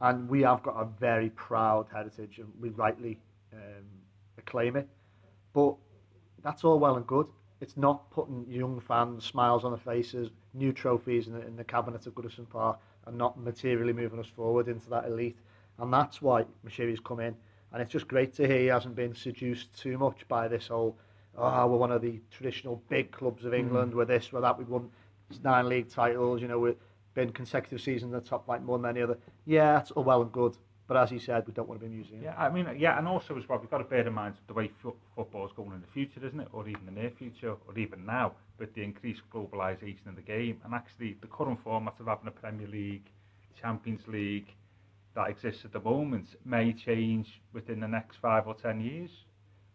and 0.00 0.28
we 0.28 0.42
have 0.42 0.62
got 0.64 0.74
a 0.74 0.84
very 0.84 1.30
proud 1.30 1.86
heritage 1.92 2.38
and 2.38 2.48
we 2.60 2.70
rightly 2.70 3.16
um, 3.52 3.84
acclaim 4.38 4.74
it. 4.76 4.88
But 5.52 5.76
that's 6.42 6.64
all 6.64 6.80
well 6.80 6.96
and 6.96 7.06
good. 7.06 7.28
It's 7.60 7.76
not 7.76 8.10
putting 8.10 8.44
young 8.48 8.80
fans 8.80 9.24
smiles 9.24 9.64
on 9.64 9.70
their 9.70 9.78
faces, 9.78 10.30
new 10.52 10.72
trophies 10.72 11.28
in 11.28 11.34
the, 11.34 11.46
in 11.46 11.54
the 11.54 11.62
cabinet 11.62 12.08
of 12.08 12.14
Goodison 12.16 12.48
Park, 12.48 12.80
and 13.06 13.16
not 13.16 13.38
materially 13.38 13.92
moving 13.92 14.18
us 14.18 14.26
forward 14.26 14.68
into 14.68 14.88
that 14.90 15.06
elite. 15.06 15.36
And 15.78 15.92
that's 15.92 16.22
why 16.22 16.44
Moshiri's 16.66 17.00
come 17.00 17.20
in. 17.20 17.34
And 17.72 17.80
it's 17.80 17.92
just 17.92 18.06
great 18.06 18.34
to 18.34 18.46
hear 18.46 18.58
he 18.58 18.66
hasn't 18.66 18.94
been 18.94 19.14
seduced 19.14 19.72
too 19.78 19.96
much 19.98 20.26
by 20.28 20.46
this 20.46 20.68
whole, 20.68 20.96
oh, 21.36 21.66
we're 21.66 21.78
one 21.78 21.90
of 21.90 22.02
the 22.02 22.20
traditional 22.30 22.82
big 22.88 23.10
clubs 23.10 23.44
of 23.44 23.52
hmm. 23.52 23.58
England, 23.58 23.94
we're 23.94 24.04
this, 24.04 24.32
we're 24.32 24.42
that, 24.42 24.58
we've 24.58 24.68
won 24.68 24.90
nine 25.42 25.68
league 25.68 25.88
titles, 25.88 26.42
you 26.42 26.48
know, 26.48 26.58
we've 26.58 26.76
been 27.14 27.32
consecutive 27.32 27.80
seasons 27.80 28.12
in 28.12 28.18
the 28.18 28.20
top 28.20 28.46
like 28.48 28.62
more 28.62 28.78
than 28.78 28.90
any 28.90 29.02
other. 29.02 29.18
Yeah, 29.46 29.72
that's 29.72 29.90
all 29.92 30.04
well 30.04 30.22
and 30.22 30.32
good. 30.32 30.56
But 30.88 30.96
as 30.96 31.10
he 31.10 31.18
said, 31.18 31.46
we 31.46 31.52
don't 31.54 31.68
want 31.68 31.80
to 31.80 31.86
be 31.86 31.92
a 31.92 31.94
museum. 31.94 32.22
Yeah, 32.22 32.34
I 32.36 32.50
mean, 32.50 32.68
yeah, 32.78 32.98
and 32.98 33.08
also 33.08 33.36
as 33.38 33.48
well, 33.48 33.58
we've 33.58 33.70
got 33.70 33.78
to 33.78 33.84
bear 33.84 34.06
in 34.06 34.12
mind 34.12 34.34
the 34.46 34.52
way 34.52 34.70
fo- 34.82 34.96
football's 35.14 35.52
going 35.52 35.72
in 35.72 35.80
the 35.80 35.86
future, 35.86 36.20
isn't 36.26 36.40
it? 36.40 36.48
Or 36.52 36.68
even 36.68 36.84
the 36.84 36.92
near 36.92 37.10
future, 37.10 37.54
or 37.66 37.78
even 37.78 38.04
now, 38.04 38.32
with 38.62 38.72
the 38.74 38.82
increased 38.82 39.22
globalisation 39.34 40.06
of 40.06 40.14
the 40.14 40.22
game. 40.22 40.60
And 40.64 40.72
actually, 40.72 41.16
the 41.20 41.26
current 41.26 41.58
format 41.64 41.94
of 41.98 42.06
having 42.06 42.28
a 42.28 42.30
Premier 42.30 42.68
League, 42.68 43.10
Champions 43.60 44.02
League 44.06 44.54
that 45.16 45.28
exists 45.28 45.62
at 45.64 45.72
the 45.72 45.80
moment 45.80 46.28
may 46.44 46.72
change 46.72 47.26
within 47.52 47.80
the 47.80 47.88
next 47.88 48.18
five 48.22 48.46
or 48.46 48.54
ten 48.54 48.80
years, 48.80 49.10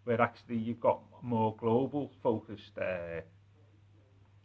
where 0.06 0.22
actually 0.22 0.56
you've 0.56 0.80
got 0.80 1.02
more 1.22 1.54
global 1.60 2.10
focused 2.24 2.78
uh, 2.82 3.20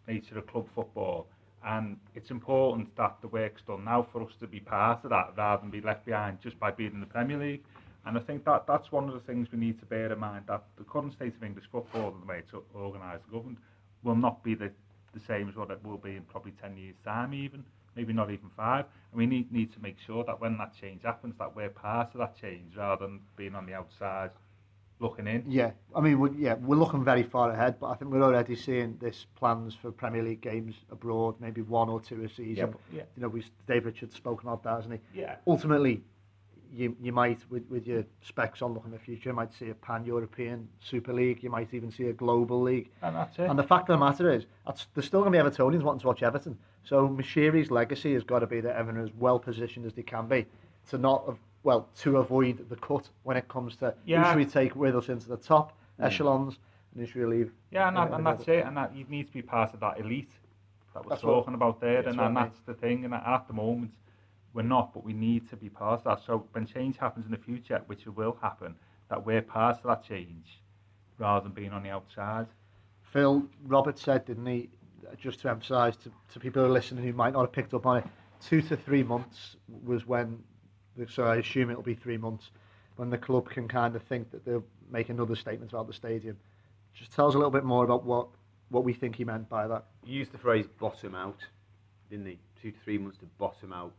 nature 0.09 0.37
of 0.39 0.47
club 0.49 0.67
football. 0.75 1.29
And 1.65 1.97
it's 2.17 2.33
important 2.33 2.97
that 2.97 3.19
the 3.23 3.29
work's 3.29 3.63
done 3.65 3.85
now 3.85 4.09
for 4.11 4.23
us 4.23 4.33
to 4.41 4.49
be 4.49 4.59
part 4.59 5.05
of 5.05 5.11
that 5.11 5.35
rather 5.37 5.63
than 5.63 5.71
be 5.71 5.81
left 5.81 6.05
behind 6.05 6.39
just 6.43 6.59
by 6.59 6.73
being 6.73 6.95
in 6.95 7.01
the 7.01 7.07
Premier 7.07 7.39
League. 7.39 7.63
And 8.05 8.19
I 8.19 8.21
think 8.21 8.45
that 8.47 8.65
that's 8.67 8.91
one 8.91 9.07
of 9.09 9.15
the 9.15 9.21
things 9.21 9.47
we 9.53 9.59
need 9.61 9.79
to 9.79 9.87
bear 9.87 10.13
in 10.13 10.19
mind 10.19 10.47
that 10.49 10.65
the 10.77 10.83
current 10.83 11.13
state 11.13 11.37
of 11.37 11.45
English 11.45 11.67
football 11.71 12.09
and 12.09 12.23
the 12.23 12.27
way 12.27 12.39
it's 12.39 12.53
organised 12.75 13.23
and 13.23 13.33
governed 13.33 13.59
will 14.03 14.15
not 14.17 14.43
be 14.43 14.55
the, 14.55 14.71
the 15.15 15.21
same 15.21 15.49
as 15.49 15.57
what 15.57 15.71
it 15.71 15.79
will 15.85 15.99
be 15.99 16.17
in 16.17 16.23
probably 16.23 16.53
10 16.61 16.77
years' 16.77 16.97
time 17.05 17.35
even, 17.35 17.65
maybe 17.97 18.13
not 18.13 18.31
even 18.31 18.49
five. 18.57 18.85
And 19.11 19.19
we 19.19 19.27
need, 19.27 19.53
need 19.53 19.73
to 19.75 19.81
make 19.83 19.99
sure 19.99 20.25
that 20.25 20.41
when 20.41 20.59
that 20.59 20.73
change 20.81 21.03
happens 21.03 21.35
that 21.39 21.55
we're 21.55 21.71
part 21.71 22.15
of 22.15 22.19
that 22.19 22.39
change 22.41 22.77
rather 22.77 23.07
than 23.07 23.21
being 23.37 23.55
on 23.55 23.67
the 23.67 23.75
outside 23.75 24.31
looking 25.01 25.27
in. 25.27 25.45
Yeah, 25.49 25.73
I 25.95 26.01
mean, 26.01 26.21
we're, 26.21 26.33
yeah, 26.35 26.55
we're 26.55 26.77
looking 26.77 27.05
very 27.05 27.25
far 27.25 27.51
ahead, 27.51 27.79
but 27.81 27.89
I 27.89 27.95
think 27.97 28.13
we're 28.13 28.23
already 28.23 28.55
seeing 28.55 28.97
this 29.01 29.27
plans 29.35 29.75
for 29.75 29.91
Premier 29.91 30.23
League 30.23 30.41
games 30.41 30.77
abroad, 30.91 31.35
maybe 31.41 31.61
one 31.61 31.89
or 31.89 32.01
two 32.01 32.23
a 32.23 32.29
season. 32.29 32.57
Yeah, 32.57 32.67
but- 32.67 32.81
yeah. 32.93 33.03
You 33.17 33.23
know, 33.23 33.29
we 33.29 33.45
Dave 33.67 33.85
Richards 33.85 34.15
spoken 34.15 34.49
about 34.49 34.63
that, 34.63 34.77
hasn't 34.77 34.95
he? 35.13 35.21
Yeah. 35.21 35.37
Ultimately, 35.47 36.03
you 36.75 36.97
you 37.00 37.12
might 37.12 37.38
with 37.50 37.64
with 37.69 37.87
your 37.87 38.05
specs 38.23 38.62
on 38.62 38.73
looking 38.73 38.93
in 38.93 38.93
the 38.93 38.99
future, 38.99 39.29
you 39.29 39.35
might 39.35 39.52
see 39.52 39.71
a 39.71 39.75
pan-European 39.75 40.69
Super 40.81 41.12
League, 41.12 41.43
you 41.43 41.50
might 41.50 41.73
even 41.75 41.91
see 41.91 42.05
a 42.05 42.12
global 42.12 42.62
league. 42.62 42.91
And 43.02 43.14
that's 43.14 43.38
it. 43.38 43.43
And 43.43 43.59
the 43.59 43.62
fact 43.62 43.91
of 43.91 43.99
the 43.99 44.05
matter 44.05 44.31
is, 44.33 44.47
that's, 44.66 44.87
there's 44.94 45.07
still 45.07 45.20
going 45.23 45.33
to 45.33 45.42
be 45.42 45.51
Evertonians 45.51 45.83
wanting 45.83 46.01
to 46.01 46.07
watch 46.07 46.23
Everton. 46.23 46.57
So 46.85 47.09
Moshiri's 47.09 47.70
legacy 47.70 48.14
has 48.14 48.25
got 48.25 48.40
to 48.40 48.47
be 48.47 48.61
that 48.61 48.77
Everton 48.77 49.03
as 49.03 49.11
well 49.18 49.38
positioned 49.38 49.87
as 49.87 49.92
they 49.92 50.03
can 50.03 50.27
be 50.27 50.47
to 50.90 50.99
not, 50.99 51.37
well, 51.62 51.88
to 52.01 52.16
avoid 52.16 52.68
the 52.68 52.77
cut 52.77 53.09
when 53.23 53.37
it 53.37 53.49
comes 53.49 53.77
to 53.77 53.94
Yeah. 54.05 54.25
who 54.25 54.31
should 54.31 54.38
we 54.38 54.47
take 54.47 54.75
with 54.75 54.97
us 54.97 55.09
into 55.09 55.29
the 55.29 55.37
top 55.37 55.77
hmm. 55.99 56.05
echelons 56.05 56.59
and 56.92 57.01
who 57.01 57.07
should 57.07 57.20
we 57.20 57.37
leave. 57.37 57.53
Yeah, 57.70 57.88
and, 57.88 57.97
that, 57.97 58.12
and 58.12 58.27
that's 58.27 58.49
it. 58.49 58.64
And 58.64 58.77
that 58.77 58.97
you 58.97 59.05
need 59.09 59.27
to 59.27 59.33
be 59.33 59.42
part 59.42 59.75
of 59.75 59.81
that 59.81 60.01
elite 60.01 60.31
that 60.94 61.05
we're 61.05 61.11
That's 61.11 61.23
what- 61.23 61.35
talking 61.35 61.55
about 61.55 61.81
there. 61.81 62.01
And, 62.01 62.20
and 62.20 62.37
that's 62.37 62.61
the 62.66 62.75
thing. 62.75 63.05
And 63.05 63.14
at 63.14 63.47
the 63.47 63.55
moment, 63.55 63.92
we're 64.55 64.62
not, 64.62 64.93
but 64.93 65.05
we 65.05 65.12
need 65.12 65.49
to 65.51 65.57
be 65.57 65.69
part 65.69 66.01
of 66.01 66.05
that. 66.05 66.27
So 66.27 66.47
when 66.53 66.67
change 66.67 66.99
happens 66.99 67.25
in 67.25 67.31
the 67.31 67.38
future, 67.38 67.83
which 67.87 68.07
it 68.07 68.11
will 68.11 68.37
happen, 68.41 68.75
that 69.09 69.25
we're 69.25 69.43
part 69.43 69.79
of 69.79 69.83
that 69.85 70.05
change 70.05 70.61
rather 71.19 71.45
than 71.45 71.53
being 71.53 71.73
on 71.73 71.83
the 71.83 71.91
outside. 71.91 72.47
Phil 73.12 73.45
Robert 73.65 73.99
said, 73.99 74.25
didn't 74.25 74.47
he, 74.47 74.69
uh, 75.07 75.15
just 75.17 75.41
to 75.41 75.51
emphasise 75.51 75.97
to, 75.97 76.11
to 76.33 76.41
people 76.41 76.62
who 76.62 76.69
are 76.69 76.73
listening 76.73 77.05
who 77.05 77.12
might 77.12 77.33
not 77.33 77.41
have 77.41 77.53
picked 77.53 77.75
up 77.75 77.87
on 77.87 77.99
it, 77.99 78.05
two 78.41 78.62
to 78.62 78.77
three 78.77 79.03
months 79.03 79.57
was 79.85 80.07
when, 80.07 80.43
so 81.09 81.25
I 81.25 81.37
assume 81.37 81.71
it'll 81.71 81.83
be 81.83 81.95
three 81.95 82.17
months, 82.17 82.51
when 82.97 83.11
the 83.11 83.19
club 83.19 83.49
can 83.49 83.69
kind 83.69 83.97
of 83.97 84.03
think 84.03 84.31
that 84.33 84.45
they'll 84.45 84.65
make 84.91 85.09
another 85.09 85.37
statement 85.37 85.73
about 85.73 85.87
the 85.87 85.95
stadium. 85.95 86.37
Just 86.95 87.12
tell 87.12 87.29
us 87.29 87.35
a 87.35 87.38
little 87.38 87.51
bit 87.51 87.65
more 87.65 87.85
about 87.85 88.05
what, 88.05 88.29
what 88.69 88.85
we 88.85 88.93
think 88.93 89.17
he 89.17 89.25
meant 89.25 89.49
by 89.49 89.67
that. 89.67 89.85
He 90.05 90.12
used 90.12 90.33
the 90.33 90.38
phrase 90.38 90.67
bottom 90.79 91.15
out, 91.15 91.38
didn't 92.11 92.27
he? 92.27 92.38
Two 92.61 92.71
to 92.71 92.79
three 92.85 92.99
months 92.99 93.19
to 93.19 93.27
bottom 93.38 93.73
out 93.73 93.93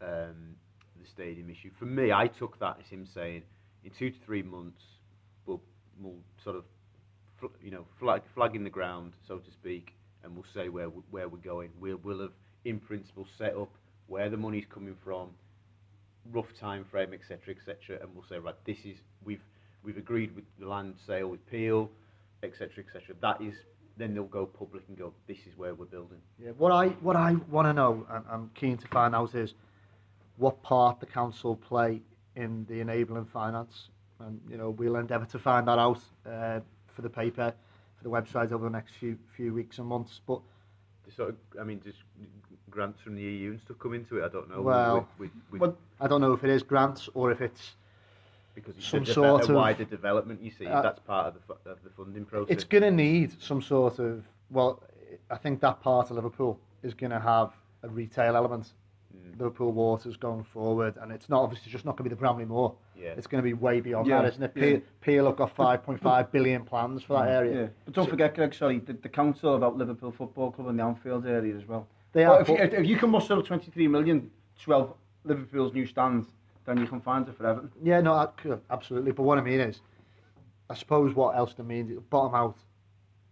um, 0.00 0.56
the 1.00 1.08
stadium 1.08 1.50
issue. 1.50 1.70
For 1.78 1.86
me, 1.86 2.12
I 2.12 2.26
took 2.26 2.58
that 2.60 2.78
as 2.80 2.86
him 2.88 3.06
saying, 3.12 3.42
in 3.84 3.90
two 3.98 4.10
to 4.10 4.16
three 4.24 4.42
months, 4.42 4.82
we'll, 5.46 5.60
we'll 6.00 6.18
sort 6.42 6.56
of, 6.56 6.64
fl- 7.38 7.46
you 7.62 7.70
know, 7.70 7.84
flag, 7.98 8.22
in 8.54 8.64
the 8.64 8.70
ground, 8.70 9.12
so 9.26 9.38
to 9.38 9.50
speak, 9.50 9.94
and 10.22 10.34
we'll 10.34 10.46
say 10.54 10.68
where, 10.68 10.88
where 11.10 11.28
we're 11.28 11.38
going. 11.38 11.70
We'll, 11.80 11.98
we'll 12.02 12.20
have, 12.20 12.32
in 12.64 12.78
principle, 12.80 13.26
set 13.38 13.54
up 13.56 13.70
where 14.06 14.30
the 14.30 14.36
money's 14.36 14.64
coming 14.72 14.96
from, 15.04 15.30
rough 16.32 16.46
time 16.60 16.84
frame, 16.90 17.12
etc., 17.12 17.54
etc., 17.54 17.98
and 18.00 18.14
we'll 18.14 18.24
say, 18.28 18.38
right, 18.38 18.54
this 18.66 18.78
is 18.84 18.96
we've 19.24 19.42
we've 19.82 19.98
agreed 19.98 20.34
with 20.34 20.44
the 20.58 20.66
land 20.66 20.94
sale 21.06 21.28
with 21.28 21.46
Peel, 21.50 21.90
etc., 22.42 22.70
etc. 22.78 23.14
That 23.20 23.40
is, 23.42 23.54
then 23.96 24.14
they'll 24.14 24.24
go 24.24 24.46
public 24.46 24.82
and 24.88 24.96
go, 24.96 25.12
this 25.26 25.38
is 25.46 25.56
where 25.56 25.74
we're 25.74 25.84
building. 25.86 26.18
Yeah, 26.42 26.50
what 26.52 26.72
I 26.72 26.88
what 26.88 27.16
I 27.16 27.34
want 27.50 27.66
to 27.66 27.72
know, 27.72 28.06
and 28.10 28.24
I'm 28.30 28.50
keen 28.54 28.76
to 28.78 28.88
find 28.88 29.14
out, 29.14 29.34
is 29.34 29.54
what 30.36 30.62
part 30.62 31.00
the 31.00 31.06
council 31.06 31.56
play 31.56 32.00
in 32.36 32.66
the 32.68 32.80
enabling 32.80 33.26
finance, 33.26 33.88
and 34.20 34.40
you 34.48 34.56
know 34.56 34.70
we'll 34.70 34.96
endeavour 34.96 35.26
to 35.26 35.38
find 35.38 35.68
that 35.68 35.78
out 35.78 36.00
uh, 36.26 36.60
for 36.94 37.02
the 37.02 37.10
paper, 37.10 37.52
for 37.96 38.04
the 38.04 38.10
website 38.10 38.52
over 38.52 38.64
the 38.64 38.70
next 38.70 38.94
few 38.94 39.18
few 39.36 39.52
weeks 39.54 39.78
and 39.78 39.86
months. 39.86 40.20
But 40.26 40.40
sort 41.14 41.30
of, 41.30 41.36
I 41.60 41.64
mean, 41.64 41.80
just 41.84 41.98
grants 42.70 43.00
from 43.00 43.14
the 43.14 43.22
EU 43.22 43.52
and 43.52 43.60
stuff 43.60 43.78
come 43.78 43.94
into 43.94 44.18
it. 44.18 44.24
I 44.24 44.28
don't 44.28 44.50
know. 44.50 44.60
Well, 44.60 45.08
with, 45.18 45.30
with, 45.50 45.60
but 45.60 45.76
I 46.00 46.08
don't 46.08 46.20
know 46.20 46.32
if 46.32 46.42
it 46.42 46.50
is 46.50 46.62
grants 46.62 47.08
or 47.14 47.30
if 47.30 47.40
it's 47.40 47.74
because 48.54 48.76
it's 48.76 48.86
some 48.86 49.02
a, 49.02 49.06
sort 49.06 49.48
of- 49.48 49.56
wider 49.56 49.84
development. 49.84 50.42
You 50.42 50.50
see, 50.50 50.66
uh, 50.66 50.82
that's 50.82 51.00
part 51.00 51.28
of 51.28 51.34
the 51.34 51.70
of 51.70 51.78
the 51.84 51.90
funding 51.90 52.24
process. 52.24 52.52
it's 52.52 52.64
going 52.64 52.82
to 52.82 52.90
need 52.90 53.40
some 53.40 53.62
sort 53.62 53.98
of 53.98 54.24
well, 54.50 54.82
I 55.30 55.36
think 55.36 55.60
that 55.60 55.80
part 55.80 56.10
of 56.10 56.16
Liverpool 56.16 56.58
is 56.82 56.94
going 56.94 57.10
to 57.10 57.20
have 57.20 57.52
a 57.82 57.88
retail 57.88 58.36
element. 58.36 58.72
Mm. 59.14 59.38
Liverpool 59.38 59.72
Waters 59.72 60.16
going 60.16 60.44
forward, 60.44 60.96
and 61.00 61.12
it's 61.12 61.28
not 61.28 61.42
obviously 61.42 61.70
just 61.70 61.84
not 61.84 61.92
going 61.96 62.04
to 62.04 62.10
be 62.10 62.14
the 62.14 62.20
Bramley 62.20 62.44
Moore. 62.44 62.74
Yeah. 62.96 63.10
It's 63.16 63.26
going 63.26 63.42
to 63.42 63.44
be 63.44 63.52
way 63.54 63.80
beyond 63.80 64.06
Yeah, 64.06 64.22
that, 64.22 64.32
isn't 64.32 64.42
it? 64.42 64.52
yeah. 64.54 64.62
Peel, 64.62 64.80
Peel 65.00 65.26
have 65.26 65.36
got 65.36 65.54
5.5 65.56 66.30
billion 66.30 66.64
plans 66.64 67.02
for 67.02 67.18
that 67.18 67.28
area. 67.30 67.62
Yeah. 67.62 67.66
But 67.84 67.94
don't 67.94 68.08
forget, 68.10 68.34
Greg, 68.34 68.54
sorry, 68.54 68.78
the, 68.78 68.92
the 68.94 69.08
council 69.08 69.54
about 69.56 69.76
Liverpool 69.76 70.12
Football 70.12 70.52
Club 70.52 70.68
and 70.68 70.78
the 70.78 70.84
Anfield 70.84 71.26
area 71.26 71.56
as 71.56 71.66
well. 71.66 71.86
They 72.12 72.24
Well, 72.24 72.34
are, 72.36 72.42
if, 72.42 72.48
you, 72.48 72.56
if 72.56 72.86
you 72.86 72.96
can 72.96 73.10
muster 73.10 73.34
up 73.38 73.44
23 73.44 73.88
million, 73.88 74.30
12 74.62 74.94
Liverpool's 75.24 75.72
new 75.72 75.86
stands, 75.86 76.28
then 76.64 76.78
you 76.78 76.86
can 76.86 77.00
find 77.00 77.28
it 77.28 77.36
for 77.36 77.46
Everton. 77.46 77.70
Yeah, 77.82 78.00
no, 78.00 78.14
I- 78.14 78.28
absolutely. 78.70 79.12
But 79.12 79.24
what 79.24 79.38
I 79.38 79.42
mean 79.42 79.60
is, 79.60 79.80
I 80.70 80.74
suppose 80.74 81.14
what 81.14 81.36
else 81.36 81.54
they 81.54 81.62
mean, 81.62 82.00
bottom 82.10 82.34
out 82.34 82.56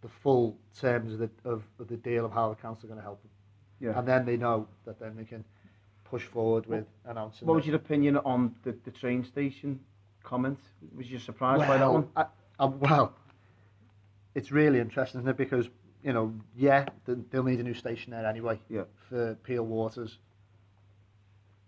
the 0.03 0.09
full 0.09 0.59
terms 0.79 1.13
of 1.13 1.19
the, 1.21 1.31
of, 1.45 1.63
of 1.79 1.89
the 1.89 1.97
deal 1.97 2.25
of 2.27 2.33
how 2.33 2.49
the 2.51 2.57
council 2.57 2.87
are 2.87 2.89
going 2.89 2.99
to 2.99 3.05
help 3.05 3.23
them. 3.23 3.31
Yeah. 3.81 3.99
And 3.99 4.07
then 4.07 4.27
they 4.27 4.37
know 4.37 4.67
that 4.85 4.99
then 5.01 5.17
they 5.17 5.25
can 5.25 5.45
push 6.13 6.25
forward 6.25 6.67
with 6.67 6.85
announcing. 7.07 7.49
What 7.49 7.55
was 7.55 7.65
that- 7.65 7.71
your 7.71 7.77
opinion 7.77 8.19
on 8.19 8.55
the, 8.65 8.77
the 8.85 8.91
train 8.91 9.25
station 9.25 9.81
comment? 10.23 10.59
Was 10.95 11.11
you 11.11 11.19
surprised 11.19 11.67
by 11.67 11.79
that 11.79 11.91
one? 11.91 12.07
I, 12.15 12.27
I, 12.61 12.67
well, 12.67 13.15
it's 14.35 14.53
really 14.53 14.79
interesting, 14.79 15.23
isn't 15.23 15.31
it? 15.31 15.39
Because, 15.39 15.71
you 16.05 16.13
know, 16.13 16.35
yeah, 16.55 16.85
they'll 17.07 17.43
need 17.43 17.61
a 17.61 17.63
new 17.63 17.73
station 17.73 18.11
there 18.13 18.27
anyway 18.27 18.61
Yeah. 18.69 18.83
for 19.09 19.35
Peel 19.37 19.65
Waters. 19.65 20.19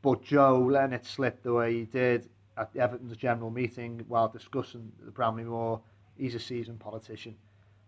But 0.02 0.22
Joe 0.22 0.59
letting 0.61 0.92
it 0.92 1.07
slip 1.07 1.42
the 1.42 1.54
way 1.54 1.72
he 1.72 1.85
did 1.85 2.28
at 2.59 2.68
Everton's 2.76 3.16
general 3.16 3.50
meeting 3.50 4.04
while 4.09 4.28
discussing 4.28 4.92
the 5.02 5.11
Bramley 5.11 5.44
Moore, 5.44 5.80
he's 6.18 6.35
a 6.35 6.38
seasoned 6.38 6.80
politician. 6.80 7.35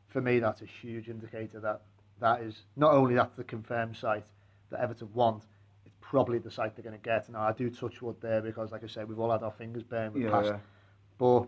For 0.08 0.22
me, 0.22 0.38
that's 0.38 0.62
a 0.62 0.66
huge 0.66 1.10
indicator 1.10 1.60
that 1.60 1.82
that 2.18 2.40
is 2.40 2.62
not 2.76 2.92
only 2.94 3.14
that's 3.14 3.36
the 3.36 3.44
confirmed 3.44 3.94
site 3.94 4.24
that 4.70 4.80
Everton 4.80 5.10
want, 5.12 5.42
probably 6.10 6.38
the 6.38 6.50
site 6.50 6.76
they're 6.76 6.84
going 6.84 6.98
to 6.98 7.02
get. 7.04 7.28
Now, 7.30 7.42
I 7.42 7.52
do 7.52 7.70
touch 7.70 8.00
wood 8.02 8.16
there 8.20 8.40
because, 8.40 8.70
like 8.72 8.84
I 8.84 8.86
said, 8.86 9.08
we've 9.08 9.18
all 9.18 9.30
had 9.30 9.42
our 9.42 9.52
fingers 9.52 9.82
burned 9.82 10.14
with 10.14 10.22
Yeah, 10.24 10.30
past 10.30 10.48
yeah. 10.50 10.58
But 11.18 11.46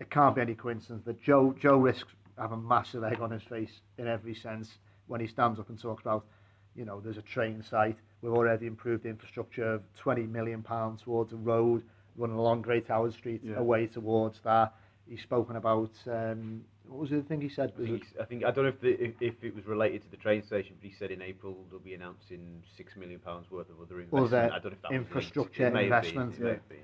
it 0.00 0.10
can't 0.10 0.34
be 0.34 0.40
any 0.42 0.54
coincidence 0.54 1.04
that 1.04 1.20
Joe 1.22 1.54
Joe 1.58 1.78
risks 1.78 2.12
having 2.38 2.58
a 2.58 2.62
massive 2.62 3.04
egg 3.04 3.20
on 3.20 3.30
his 3.30 3.42
face 3.42 3.80
in 3.98 4.06
every 4.08 4.34
sense 4.34 4.78
when 5.06 5.20
he 5.20 5.26
stands 5.26 5.58
up 5.60 5.68
and 5.68 5.80
talks 5.80 6.02
about, 6.02 6.24
you 6.74 6.84
know, 6.84 7.00
there's 7.00 7.18
a 7.18 7.22
train 7.22 7.62
site, 7.62 7.96
we've 8.22 8.32
already 8.32 8.66
improved 8.66 9.02
the 9.04 9.08
infrastructure 9.08 9.74
of 9.74 9.82
20 9.96 10.22
million 10.22 10.62
pounds 10.62 11.02
towards 11.02 11.32
a 11.32 11.36
road 11.36 11.82
running 12.16 12.36
along 12.36 12.62
Great 12.62 12.88
Howard 12.88 13.12
Street 13.12 13.40
Yeah. 13.44 13.56
away 13.58 13.86
towards 13.86 14.40
that. 14.40 14.74
He's 15.08 15.20
spoken 15.22 15.56
about 15.56 15.90
um, 16.06 16.64
what 16.92 17.00
was 17.00 17.10
the 17.10 17.22
thing 17.22 17.40
he 17.40 17.48
said? 17.48 17.72
I 17.78 17.84
think, 17.86 18.04
I 18.20 18.24
think 18.24 18.44
I 18.44 18.50
don't 18.50 18.64
know 18.64 18.68
if, 18.76 18.80
the, 18.80 18.92
if 19.02 19.12
if 19.20 19.42
it 19.42 19.54
was 19.54 19.66
related 19.66 20.02
to 20.02 20.10
the 20.10 20.16
train 20.16 20.42
station, 20.42 20.76
but 20.80 20.88
he 20.88 20.94
said 20.94 21.10
in 21.10 21.22
April 21.22 21.56
they'll 21.70 21.80
be 21.80 21.94
announcing 21.94 22.62
six 22.76 22.96
million 22.96 23.18
pounds 23.18 23.50
worth 23.50 23.70
of 23.70 23.80
other 23.80 24.00
investment. 24.00 24.34
Other 24.34 24.54
I 24.54 24.58
don't 24.58 24.72
know 24.72 24.78
if 24.78 24.82
that 24.82 24.92
infrastructure 24.92 25.66
It 25.66 25.72
may 25.72 25.88
have 25.88 26.02
been, 26.02 26.22
investment, 26.22 26.62
yeah. 26.70 26.76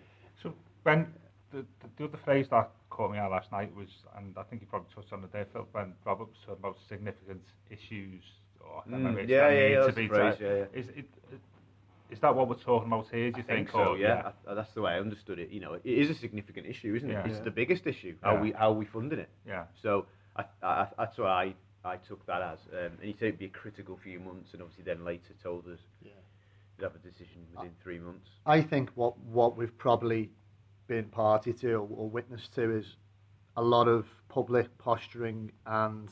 So 0.42 0.54
when 0.82 1.12
the, 1.52 1.58
the, 1.80 1.88
the 1.96 2.04
other 2.04 2.18
phrase 2.24 2.46
that 2.50 2.70
caught 2.90 3.12
me 3.12 3.18
out 3.18 3.30
last 3.30 3.52
night 3.52 3.74
was, 3.76 3.88
and 4.16 4.36
I 4.36 4.42
think 4.44 4.62
you 4.62 4.68
probably 4.68 4.88
touched 4.94 5.12
on 5.12 5.22
it 5.24 5.32
there, 5.32 5.46
Phil, 5.52 5.66
when 5.72 5.92
Robert 6.04 6.28
was 6.28 6.36
talking 6.46 6.60
about 6.60 6.78
significant 6.88 7.42
issues. 7.70 8.22
Or 8.60 8.82
I 8.86 8.90
Mm, 8.90 9.16
it's 9.18 9.30
yeah, 9.30 9.48
yeah, 9.50 9.68
need 9.68 9.72
yeah, 9.72 9.86
to 9.86 9.92
be 9.92 10.08
phrase, 10.08 10.36
yeah, 10.40 10.48
yeah. 10.48 10.80
Is, 10.80 10.88
it, 10.88 11.06
is 12.10 12.18
that 12.20 12.34
what 12.34 12.48
we're 12.48 12.54
talking 12.56 12.88
about 12.88 13.06
here, 13.10 13.30
do 13.30 13.38
you 13.38 13.44
I 13.44 13.46
think 13.54 13.68
think? 13.68 13.70
so, 13.70 13.90
or, 13.92 13.96
yeah. 13.98 14.32
I, 14.48 14.54
that's 14.54 14.72
the 14.74 14.82
way 14.82 14.92
I 14.92 15.00
understood 15.00 15.38
it. 15.38 15.50
You 15.50 15.60
know, 15.60 15.74
it 15.74 15.82
is 15.84 16.10
a 16.10 16.14
significant 16.14 16.66
issue, 16.66 16.94
isn't 16.94 17.10
it? 17.10 17.12
Yeah. 17.12 17.24
It's 17.26 17.38
Yeah. 17.38 17.44
the 17.44 17.50
biggest 17.50 17.86
issue. 17.86 18.16
How 18.22 18.34
Yeah. 18.34 18.40
we 18.40 18.52
how 18.52 18.72
we 18.72 18.84
funding 18.86 19.18
it. 19.18 19.28
Yeah. 19.46 19.64
So 19.82 20.06
I, 20.36 20.44
I, 20.62 20.88
that's 20.96 21.18
what 21.18 21.28
I, 21.28 21.54
I 21.84 21.96
took 21.96 22.24
that 22.26 22.42
as. 22.42 22.58
Um, 22.72 22.92
and 23.00 23.02
he 23.02 23.12
said 23.12 23.28
it'd 23.28 23.38
be 23.38 23.46
a 23.46 23.50
critical 23.50 23.98
few 24.02 24.20
months, 24.20 24.52
and 24.52 24.62
obviously 24.62 24.84
then 24.84 25.04
later 25.04 25.34
told 25.42 25.66
us 25.68 25.80
Yeah. 26.02 26.10
we'd 26.78 26.84
have 26.84 26.94
a 26.94 26.98
decision 26.98 27.46
within 27.54 27.72
three 27.82 27.98
months. 27.98 28.28
I 28.46 28.62
think 28.62 28.90
what 28.94 29.18
what 29.18 29.56
we've 29.56 29.76
probably 29.76 30.30
been 30.86 31.04
party 31.06 31.52
to 31.52 31.74
or, 31.74 31.88
or 31.90 32.08
witness 32.08 32.48
to 32.54 32.74
is 32.76 32.96
a 33.56 33.62
lot 33.62 33.88
of 33.88 34.06
public 34.28 34.76
posturing 34.78 35.50
and 35.66 36.08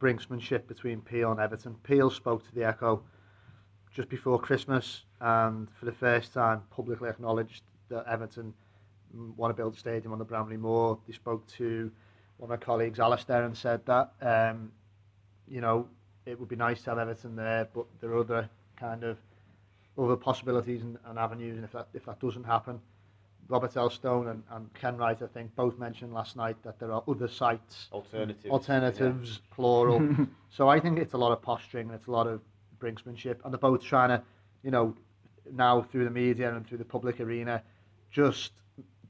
brinksmanship 0.00 0.66
between 0.66 1.00
Peel 1.00 1.30
and 1.32 1.40
Everton. 1.40 1.74
Peel 1.82 2.10
spoke 2.10 2.46
to 2.46 2.54
the 2.54 2.64
Echo 2.64 3.02
just 3.94 4.08
before 4.08 4.38
Christmas 4.38 5.02
and 5.20 5.68
for 5.78 5.84
the 5.84 5.92
first 5.92 6.32
time 6.32 6.62
publicly 6.70 7.08
acknowledged 7.08 7.62
that 7.88 8.06
Everton 8.06 8.54
want 9.36 9.50
to 9.50 9.60
build 9.60 9.74
a 9.74 9.78
stadium 9.78 10.12
on 10.12 10.18
the 10.18 10.24
Bramley 10.24 10.56
Moore. 10.56 10.98
They 11.06 11.12
spoke 11.12 11.46
to 11.58 11.90
one 12.38 12.50
of 12.50 12.60
my 12.60 12.64
colleagues, 12.64 13.00
Alistair, 13.00 13.44
and 13.44 13.56
said 13.56 13.84
that 13.86 14.12
um, 14.22 14.70
you 15.48 15.60
know 15.60 15.88
it 16.26 16.38
would 16.38 16.48
be 16.48 16.56
nice 16.56 16.82
to 16.82 16.90
have 16.90 16.98
Everton 16.98 17.36
there, 17.36 17.68
but 17.74 17.86
there 18.00 18.10
are 18.10 18.18
other 18.18 18.48
kind 18.76 19.04
of 19.04 19.18
other 19.98 20.16
possibilities 20.16 20.82
and, 20.82 20.96
and 21.06 21.18
avenues, 21.18 21.56
and 21.56 21.64
if 21.64 21.72
that 21.72 21.88
if 21.92 22.04
that 22.06 22.20
doesn't 22.20 22.44
happen, 22.44 22.80
Robert 23.48 23.74
Elstone 23.74 24.30
and, 24.30 24.42
and 24.50 24.72
Kenwright, 24.74 25.22
I 25.22 25.26
think, 25.26 25.54
both 25.56 25.78
mentioned 25.78 26.14
last 26.14 26.36
night 26.36 26.56
that 26.62 26.78
there 26.78 26.92
are 26.92 27.02
other 27.08 27.28
sites, 27.28 27.88
Alternatives. 27.92 28.46
alternatives, 28.46 29.40
plural. 29.50 30.16
so 30.50 30.68
I 30.68 30.78
think 30.78 30.98
it's 30.98 31.14
a 31.14 31.18
lot 31.18 31.32
of 31.32 31.42
posturing 31.42 31.88
and 31.88 31.96
it's 31.96 32.06
a 32.06 32.12
lot 32.12 32.28
of 32.28 32.40
brinksmanship, 32.80 33.36
and 33.44 33.52
they're 33.52 33.58
both 33.58 33.82
trying 33.82 34.08
to, 34.08 34.22
you 34.62 34.70
know, 34.70 34.94
now 35.52 35.82
through 35.82 36.04
the 36.04 36.10
media 36.10 36.54
and 36.54 36.66
through 36.66 36.78
the 36.78 36.84
public 36.84 37.20
arena, 37.20 37.62
just 38.10 38.52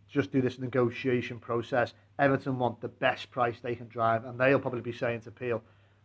just 0.09 0.33
do 0.33 0.43
this 0.43 0.59
negotiation 0.59 1.39
process. 1.39 1.95
Everton 2.19 2.59
want 2.59 2.81
the 2.81 2.89
best 2.89 3.31
price 3.31 3.61
they 3.63 3.77
can 3.77 3.87
drive, 3.87 4.25
and 4.25 4.39
they'll 4.39 4.59
probably 4.59 4.81
be 4.81 4.93
saying 4.93 5.21
to 5.21 5.31
Peel, 5.31 5.63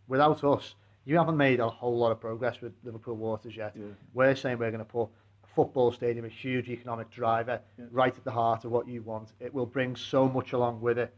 without 0.08 0.44
us, 0.44 0.76
you 1.06 1.18
haven't 1.18 1.38
made 1.38 1.60
a 1.60 1.68
whole 1.68 1.98
lot 1.98 2.12
of 2.12 2.20
progress 2.20 2.62
with 2.62 2.72
Liverpool 2.84 3.16
Waters 3.16 3.56
yet. 3.56 3.74
Yeah. 3.76 3.86
We're 4.14 4.36
saying 4.36 4.60
we're 4.60 4.70
going 4.72 4.80
to 4.80 4.86
put 4.86 5.10
a 5.44 5.48
football 5.56 5.92
stadium, 5.92 6.26
a 6.26 6.30
huge 6.30 6.70
economic 6.70 7.10
driver, 7.10 7.60
Yeah. 7.80 7.86
right 7.92 8.16
at 8.16 8.24
the 8.24 8.32
heart 8.32 8.64
of 8.64 8.72
what 8.72 8.88
you 8.88 9.02
want. 9.02 9.34
It 9.40 9.52
will 9.54 9.66
bring 9.66 9.96
so 9.96 10.28
much 10.30 10.54
along 10.54 10.82
with 10.82 10.98
it. 11.00 11.12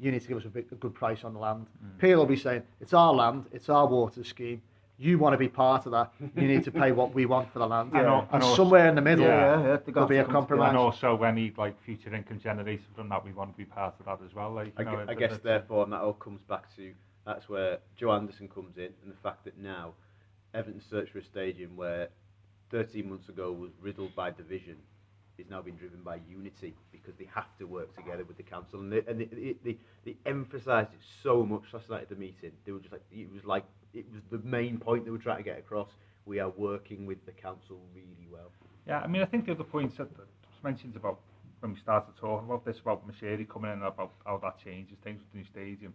You 0.00 0.10
need 0.10 0.22
to 0.22 0.28
give 0.28 0.36
us 0.38 0.44
a, 0.44 0.48
big, 0.48 0.66
a 0.72 0.74
good 0.76 0.94
price 0.94 1.22
on 1.22 1.32
the 1.34 1.38
land. 1.38 1.66
Mm. 1.84 1.98
Peel 1.98 2.18
will 2.18 2.26
be 2.26 2.36
saying, 2.36 2.62
it's 2.80 2.92
our 2.92 3.12
land, 3.12 3.46
it's 3.52 3.68
our 3.68 3.86
water 3.86 4.24
scheme. 4.24 4.60
You 5.02 5.18
want 5.18 5.34
to 5.34 5.38
be 5.38 5.48
part 5.48 5.86
of 5.86 5.92
that. 5.92 6.12
You 6.36 6.46
need 6.46 6.62
to 6.64 6.70
pay 6.70 6.92
what 6.92 7.12
we 7.12 7.26
want 7.26 7.52
for 7.52 7.58
the 7.58 7.66
land. 7.66 7.90
And 7.92 8.06
al- 8.06 8.20
And 8.20 8.28
and 8.34 8.42
also- 8.44 8.54
somewhere 8.62 8.88
in 8.88 8.94
the 8.94 9.00
middle, 9.02 9.24
Yeah, 9.24 9.60
yeah, 9.60 9.76
they 9.78 9.90
there'll 9.92 10.08
be 10.08 10.18
a 10.18 10.24
to 10.24 10.30
come 10.30 10.32
together. 10.32 10.32
compromise. 10.32 10.68
And 10.68 10.78
also 10.78 11.20
any 11.24 11.52
like 11.56 11.80
future 11.80 12.14
income 12.14 12.38
generated 12.38 12.86
from 12.94 13.08
that, 13.08 13.24
we 13.24 13.32
want 13.32 13.50
to 13.52 13.56
be 13.56 13.64
part 13.64 13.94
of 13.98 14.06
that 14.06 14.20
as 14.24 14.32
well. 14.34 14.52
Like, 14.52 14.72
I, 14.76 14.82
you 14.82 14.88
gu- 14.90 14.96
know, 14.96 15.04
I 15.08 15.12
it- 15.12 15.18
guess 15.18 15.38
therefore, 15.38 15.82
and 15.84 15.92
that 15.92 16.02
all 16.02 16.12
comes 16.14 16.42
back 16.42 16.74
to 16.76 16.92
that's 17.24 17.48
where 17.48 17.78
Joe 17.96 18.12
Anderson 18.12 18.48
comes 18.48 18.76
in, 18.76 18.90
and 19.02 19.10
the 19.12 19.16
fact 19.22 19.44
that 19.44 19.58
now 19.58 19.94
Everton's 20.54 20.84
search 20.88 21.10
for 21.10 21.18
a 21.18 21.24
stadium 21.24 21.76
where 21.76 22.08
13 22.70 23.08
months 23.08 23.28
ago 23.28 23.50
was 23.52 23.70
riddled 23.80 24.14
by 24.14 24.30
division 24.30 24.76
is 25.38 25.46
now 25.50 25.62
being 25.62 25.76
driven 25.76 26.00
by 26.02 26.18
unity 26.28 26.74
because 26.90 27.14
they 27.18 27.28
have 27.34 27.56
to 27.58 27.64
work 27.64 27.94
together 27.96 28.24
with 28.24 28.36
the 28.36 28.42
council, 28.42 28.80
and 28.80 28.92
they, 28.92 29.02
and 29.08 29.20
they, 29.20 29.24
they, 29.24 29.56
they, 29.64 29.78
they 30.04 30.16
emphasised 30.26 30.92
it 30.92 31.00
so 31.22 31.44
much 31.44 31.62
last 31.72 31.88
night 31.88 32.02
at 32.02 32.08
the 32.08 32.16
meeting. 32.16 32.52
They 32.64 32.72
were 32.72 32.80
just 32.80 32.92
like 32.92 33.02
it 33.10 33.32
was 33.32 33.44
like 33.44 33.64
it 33.94 34.04
was 34.12 34.22
the 34.30 34.46
main 34.46 34.78
point 34.78 35.04
they 35.04 35.10
were 35.10 35.18
trying 35.18 35.38
to 35.38 35.42
get 35.42 35.58
across. 35.58 35.88
We 36.24 36.38
are 36.38 36.50
working 36.50 37.06
with 37.06 37.24
the 37.26 37.32
council 37.32 37.80
really 37.94 38.28
well. 38.30 38.52
Yeah, 38.86 39.00
I 39.00 39.06
mean, 39.06 39.22
I 39.22 39.26
think 39.26 39.46
the 39.46 39.52
other 39.52 39.64
points 39.64 39.96
that 39.96 40.08
was 40.16 40.26
mentioned 40.62 40.96
about 40.96 41.18
when 41.60 41.72
we 41.72 41.78
started 41.78 42.14
talking 42.20 42.48
about 42.48 42.64
this, 42.64 42.78
about 42.80 43.06
Moshiri 43.08 43.48
coming 43.48 43.72
in, 43.72 43.82
about 43.82 44.12
how 44.26 44.38
that 44.38 44.58
changes 44.62 44.96
things 45.02 45.20
with 45.20 45.32
the 45.32 45.38
new 45.38 45.44
stadium. 45.44 45.94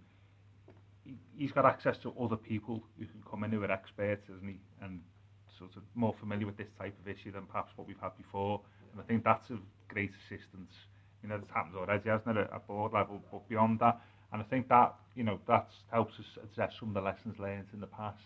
He, 1.03 1.15
he's 1.37 1.51
got 1.51 1.65
access 1.65 1.97
to 1.99 2.13
other 2.19 2.37
people 2.37 2.83
who 2.97 3.05
can 3.05 3.21
come 3.29 3.43
in 3.43 3.51
who 3.51 3.63
are 3.63 3.71
experts, 3.71 4.29
isn't 4.29 4.47
he? 4.47 4.59
And 4.81 5.01
sort 5.57 5.75
of 5.75 5.83
more 5.95 6.15
familiar 6.19 6.45
with 6.45 6.57
this 6.57 6.69
type 6.79 6.95
of 7.01 7.07
issue 7.07 7.31
than 7.31 7.45
perhaps 7.45 7.71
what 7.75 7.87
we've 7.87 7.99
had 8.01 8.15
before. 8.17 8.61
And 8.91 9.01
I 9.01 9.03
think 9.05 9.23
that's 9.23 9.49
of 9.49 9.59
great 9.89 10.11
assistance. 10.25 10.71
You 11.23 11.29
know, 11.29 11.37
this 11.37 11.49
happens 11.53 11.75
already, 11.75 12.09
hasn't 12.09 12.37
it, 12.37 12.49
at, 12.53 12.67
board 12.67 12.93
level, 12.93 13.21
but 13.31 13.47
beyond 13.49 13.79
that. 13.79 13.99
And 14.31 14.41
I 14.41 14.45
think 14.45 14.67
that, 14.69 14.93
you 15.15 15.23
know, 15.23 15.39
that 15.47 15.69
helps 15.91 16.19
us 16.19 16.37
address 16.43 16.73
some 16.79 16.89
of 16.89 16.93
the 16.95 17.01
lessons 17.01 17.39
learned 17.39 17.67
in 17.73 17.79
the 17.79 17.87
past. 17.87 18.19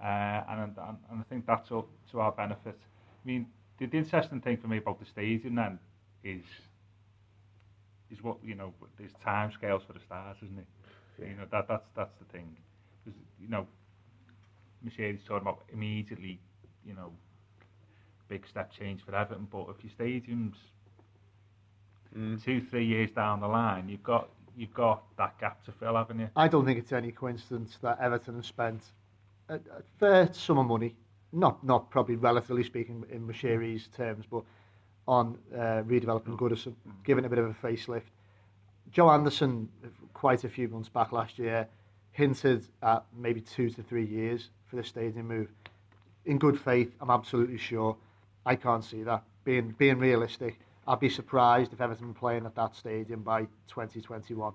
Uh, 0.00 0.42
and, 0.48 0.60
and, 0.62 0.76
and 1.10 1.20
I 1.20 1.22
think 1.28 1.46
that's 1.46 1.70
up 1.72 1.88
to 2.12 2.20
our 2.20 2.32
benefit. 2.32 2.78
I 3.24 3.26
mean, 3.26 3.46
the, 3.78 3.86
the 3.86 3.98
interesting 3.98 4.40
thing 4.40 4.56
for 4.58 4.68
me 4.68 4.78
about 4.78 4.98
the 5.00 5.06
stadium 5.06 5.56
then 5.56 5.78
is 6.24 6.44
is 8.10 8.22
what 8.22 8.38
you 8.44 8.54
know. 8.54 8.72
There's 8.98 9.12
time 9.24 9.52
scales 9.52 9.82
for 9.86 9.92
the 9.92 10.00
stars, 10.00 10.36
isn't 10.42 10.58
it? 10.58 10.66
You 11.18 11.36
know 11.36 11.46
that 11.50 11.68
that's 11.68 11.86
that's 11.94 12.14
the 12.18 12.24
thing. 12.26 12.56
'Cause, 13.04 13.14
you 13.38 13.48
know, 13.48 13.66
Mercedes 14.82 15.20
talking 15.26 15.42
about 15.46 15.62
immediately, 15.72 16.40
you 16.84 16.94
know, 16.94 17.12
big 18.30 18.46
step 18.46 18.72
change 18.72 19.04
for 19.04 19.14
Everton. 19.14 19.46
But 19.50 19.66
if 19.68 19.84
your 19.84 19.90
stadium's 19.90 20.56
two, 22.42 22.62
three 22.62 22.86
years 22.86 23.10
down 23.10 23.40
the 23.40 23.48
line, 23.48 23.88
you've 23.88 24.02
got 24.02 24.30
you've 24.56 24.72
got 24.72 25.02
that 25.18 25.38
gap 25.38 25.62
to 25.64 25.72
fill, 25.72 25.96
haven't 25.96 26.20
you? 26.20 26.30
I 26.36 26.48
don't 26.48 26.64
think 26.64 26.78
it's 26.78 26.92
any 26.92 27.12
coincidence 27.12 27.76
that 27.82 27.98
Everton 28.00 28.36
have 28.36 28.46
spent 28.46 28.82
a, 29.48 29.56
a 29.56 29.82
fair 29.98 30.32
sum 30.32 30.58
of 30.58 30.66
money, 30.66 30.94
not 31.32 31.62
not 31.62 31.90
probably 31.90 32.16
relatively 32.16 32.64
speaking 32.64 33.04
in 33.10 33.26
Moshiri's 33.26 33.88
terms, 33.88 34.24
but 34.30 34.44
on 35.06 35.36
uh, 35.54 35.82
redeveloping 35.82 36.38
Goodison, 36.38 36.74
giving 37.04 37.24
it 37.24 37.26
a 37.26 37.30
bit 37.30 37.38
of 37.38 37.46
a 37.46 37.66
facelift. 37.66 38.10
Joe 38.92 39.10
Anderson, 39.10 39.68
quite 40.14 40.44
a 40.44 40.48
few 40.48 40.68
months 40.68 40.88
back 40.88 41.12
last 41.12 41.38
year, 41.38 41.66
hinted 42.12 42.66
at 42.82 43.04
maybe 43.16 43.40
two 43.40 43.70
to 43.70 43.82
three 43.82 44.04
years 44.04 44.50
for 44.66 44.76
the 44.76 44.84
stadium 44.84 45.28
move. 45.28 45.48
In 46.26 46.38
good 46.38 46.60
faith, 46.60 46.92
I'm 47.00 47.10
absolutely 47.10 47.58
sure. 47.58 47.96
I 48.46 48.56
can't 48.56 48.84
see 48.84 49.02
that. 49.04 49.22
Being 49.44 49.74
being 49.78 49.98
realistic, 49.98 50.58
I'd 50.86 51.00
be 51.00 51.08
surprised 51.08 51.72
if 51.72 51.80
Everton 51.80 52.08
were 52.08 52.14
playing 52.14 52.46
at 52.46 52.54
that 52.56 52.74
stadium 52.76 53.22
by 53.22 53.42
2021. 53.68 54.52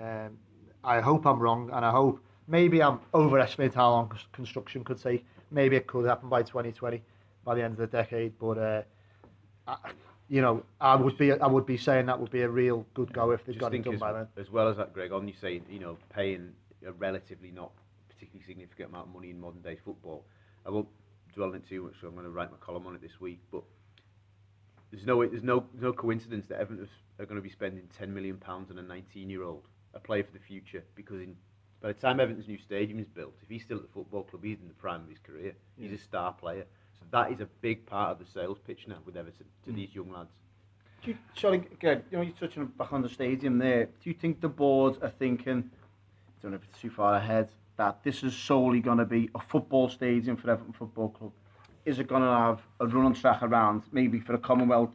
Um, 0.00 0.38
I 0.82 1.00
hope 1.00 1.26
I'm 1.26 1.38
wrong, 1.38 1.70
and 1.72 1.84
I 1.84 1.90
hope 1.90 2.20
maybe 2.46 2.82
I'm 2.82 3.00
overestimating 3.14 3.76
how 3.76 3.90
long 3.90 4.12
construction 4.32 4.84
could 4.84 5.00
take. 5.02 5.24
Maybe 5.50 5.76
it 5.76 5.86
could 5.86 6.06
happen 6.06 6.28
by 6.28 6.42
2020, 6.42 7.02
by 7.44 7.54
the 7.54 7.62
end 7.62 7.72
of 7.72 7.78
the 7.78 7.86
decade. 7.86 8.38
But 8.38 8.58
uh, 8.58 8.82
I, 9.66 9.76
you 10.28 10.40
know, 10.40 10.62
I 10.80 10.94
would 10.94 11.18
be 11.18 11.32
I 11.32 11.46
would 11.46 11.66
be 11.66 11.76
saying 11.76 12.06
that 12.06 12.18
would 12.18 12.30
be 12.30 12.42
a 12.42 12.48
real 12.48 12.86
good 12.94 13.12
go 13.12 13.32
if 13.32 13.44
they 13.44 13.54
got 13.54 13.74
it 13.74 13.84
done 13.84 13.94
as, 13.94 14.00
by 14.00 14.12
then. 14.12 14.28
as 14.36 14.50
well 14.50 14.68
as 14.68 14.76
that, 14.76 14.94
Greg, 14.94 15.12
on 15.12 15.26
you 15.26 15.34
saying, 15.40 15.64
you 15.68 15.80
know, 15.80 15.98
paying 16.14 16.52
a 16.86 16.92
relatively 16.92 17.50
not 17.50 17.72
particularly 18.08 18.46
significant 18.46 18.90
amount 18.90 19.08
of 19.08 19.14
money 19.14 19.30
in 19.30 19.40
modern 19.40 19.60
day 19.60 19.76
football. 19.84 20.24
I 20.66 20.70
won't 20.70 20.88
dwell 21.34 21.50
on 21.50 21.56
it 21.56 21.68
too 21.68 21.82
much, 21.82 21.94
so 22.00 22.08
I'm 22.08 22.14
going 22.14 22.24
to 22.24 22.30
write 22.30 22.50
my 22.50 22.58
column 22.58 22.86
on 22.86 22.94
it 22.94 23.02
this 23.02 23.20
week. 23.20 23.40
But 23.50 23.62
there's 24.90 25.06
no 25.06 25.26
there's 25.26 25.42
no 25.42 25.64
no 25.80 25.92
coincidence 25.92 26.46
that 26.48 26.60
Everton 26.60 26.88
are 27.18 27.26
going 27.26 27.36
to 27.36 27.42
be 27.42 27.50
spending 27.50 27.88
10 27.98 28.12
million 28.12 28.36
pounds 28.36 28.70
on 28.70 28.78
a 28.78 28.82
19 28.82 29.30
year 29.30 29.42
old, 29.42 29.62
a 29.94 30.00
player 30.00 30.24
for 30.24 30.32
the 30.32 30.44
future, 30.44 30.82
because 30.94 31.20
in 31.20 31.36
by 31.80 31.88
the 31.88 31.94
time 31.94 32.20
Everton's 32.20 32.48
new 32.48 32.58
stadium 32.58 32.98
is 32.98 33.08
built, 33.08 33.34
if 33.42 33.48
he's 33.48 33.62
still 33.62 33.78
at 33.78 33.84
the 33.84 33.92
football 33.92 34.24
club, 34.24 34.44
he's 34.44 34.60
in 34.60 34.68
the 34.68 34.74
prime 34.74 35.00
of 35.00 35.08
his 35.08 35.18
career. 35.18 35.54
He's 35.78 35.92
a 35.92 35.98
star 35.98 36.32
player. 36.32 36.66
So 36.98 37.06
that 37.10 37.32
is 37.32 37.40
a 37.40 37.46
big 37.62 37.86
part 37.86 38.10
of 38.10 38.18
the 38.18 38.30
sales 38.30 38.58
pitch 38.66 38.86
now 38.86 38.98
with 39.06 39.16
Everton 39.16 39.46
to 39.64 39.70
mm. 39.70 39.76
these 39.76 39.94
young 39.94 40.12
lads. 40.12 40.30
Do 41.02 41.12
you, 41.12 41.18
sorry, 41.34 41.66
again, 41.72 42.02
you 42.10 42.18
know, 42.18 42.22
you're 42.22 42.34
touching 42.34 42.66
back 42.66 42.92
on 42.92 43.00
the 43.00 43.08
stadium 43.08 43.56
there. 43.56 43.86
Do 43.86 44.10
you 44.10 44.14
think 44.14 44.42
the 44.42 44.48
board 44.48 44.98
are 45.00 45.08
thinking, 45.08 45.70
I 45.70 46.42
don't 46.42 46.50
know 46.50 46.58
if 46.58 46.64
it's 46.64 46.78
too 46.78 46.90
far 46.90 47.14
ahead, 47.14 47.48
that 47.80 48.04
this 48.04 48.22
is 48.22 48.36
solely 48.36 48.78
going 48.78 48.98
to 48.98 49.06
be 49.06 49.30
a 49.34 49.40
football 49.40 49.88
stadium 49.88 50.36
for 50.36 50.50
Everton 50.50 50.74
Football 50.74 51.08
Club? 51.08 51.32
Is 51.86 51.98
it 51.98 52.08
going 52.08 52.20
to 52.20 52.28
have 52.28 52.60
a 52.78 52.86
running 52.86 53.14
track 53.14 53.42
around, 53.42 53.84
maybe 53.90 54.20
for 54.20 54.32
the 54.32 54.38
Commonwealth 54.38 54.92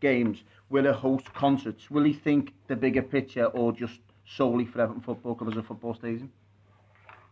Games, 0.00 0.44
will 0.68 0.84
it 0.84 0.94
host 0.94 1.32
concerts? 1.32 1.90
Will 1.90 2.02
he 2.02 2.12
think 2.12 2.52
the 2.66 2.76
bigger 2.76 3.00
picture 3.00 3.46
or 3.46 3.72
just 3.72 4.00
solely 4.26 4.66
for 4.66 4.82
Everton 4.82 5.00
Football 5.00 5.34
Club 5.34 5.52
as 5.52 5.56
a 5.56 5.62
football 5.62 5.94
stadium? 5.94 6.30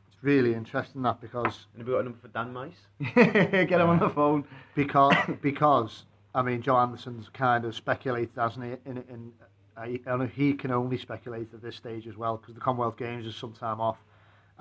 It's 0.08 0.16
really 0.22 0.54
interesting 0.54 1.02
that 1.02 1.20
because 1.20 1.66
And 1.74 1.80
have 1.82 1.87
we 1.87 1.92
got 1.92 2.00
a 2.00 2.04
number 2.04 2.18
for 2.22 2.28
Dan 2.28 2.54
Meis? 2.54 2.78
Get 3.14 3.72
him 3.72 3.90
on 3.90 3.98
the 3.98 4.08
phone. 4.08 4.42
because 4.74 5.14
because 5.42 6.04
I 6.35 6.40
mean 6.40 6.62
Joe 6.62 6.78
Anderson's 6.78 7.28
kind 7.28 7.66
of 7.66 7.74
speculated, 7.74 8.37
hasn't 8.37 8.64
he? 8.64 8.90
In 8.90 8.96
in 9.11 9.32
uh, 9.76 9.82
he, 9.82 10.00
and 10.06 10.30
he 10.30 10.54
can 10.54 10.70
only 10.70 10.96
speculate 10.96 11.52
at 11.52 11.61
this 11.61 11.76
stage 11.76 12.06
as 12.06 12.16
well 12.16 12.38
because 12.38 12.54
the 12.54 12.61
Commonwealth 12.61 12.96
Games 12.96 13.26
is 13.26 13.37
some 13.37 13.52
time 13.52 13.78
off, 13.80 13.98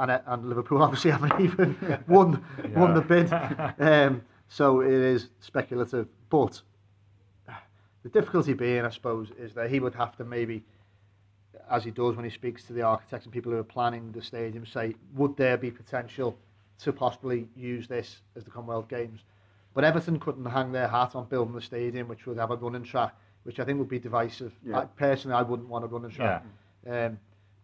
and 0.01 0.11
uh, 0.11 0.19
and 0.27 0.49
Liverpool 0.49 0.81
obviously 0.83 1.11
haven't 1.11 1.39
even 1.39 2.03
won 2.07 2.43
won 2.75 2.93
the 2.93 3.01
bid, 3.01 3.31
um, 3.79 4.21
so 4.49 4.81
it 4.81 4.91
is 4.91 5.29
speculative. 5.39 6.07
But 6.29 6.61
the 8.03 8.09
difficulty 8.09 8.53
being, 8.53 8.83
I 8.83 8.89
suppose, 8.89 9.29
is 9.37 9.53
that 9.53 9.69
he 9.69 9.79
would 9.79 9.93
have 9.95 10.17
to 10.17 10.23
maybe, 10.23 10.63
as 11.69 11.83
he 11.83 11.91
does 11.91 12.15
when 12.15 12.25
he 12.25 12.31
speaks 12.31 12.63
to 12.65 12.73
the 12.73 12.81
architects 12.81 13.25
and 13.25 13.33
people 13.33 13.51
who 13.51 13.59
are 13.59 13.63
planning 13.63 14.11
the 14.11 14.23
stadium, 14.23 14.65
say, 14.65 14.95
would 15.13 15.37
there 15.37 15.57
be 15.57 15.69
potential 15.69 16.35
to 16.79 16.91
possibly 16.91 17.47
use 17.55 17.87
this 17.87 18.21
as 18.35 18.43
the 18.43 18.49
Commonwealth 18.49 18.87
Games? 18.87 19.21
But 19.75 19.83
Everton 19.83 20.19
couldn't 20.19 20.45
hang 20.45 20.71
their 20.71 20.87
hat 20.87 21.15
on 21.15 21.25
building 21.25 21.53
the 21.53 21.61
stadium, 21.61 22.07
which 22.07 22.25
would 22.25 22.37
have 22.37 22.49
a 22.49 22.55
running 22.55 22.83
track, 22.83 23.13
which 23.43 23.59
I 23.59 23.65
think 23.65 23.77
would 23.77 23.87
be 23.87 23.99
divisive. 23.99 24.53
Yeah. 24.65 24.79
I, 24.79 24.85
personally, 24.85 25.35
I 25.35 25.43
wouldn't 25.43 25.69
want 25.69 25.85
a 25.85 25.87
running 25.87 26.09
track. 26.09 26.43
Um, 26.89 27.19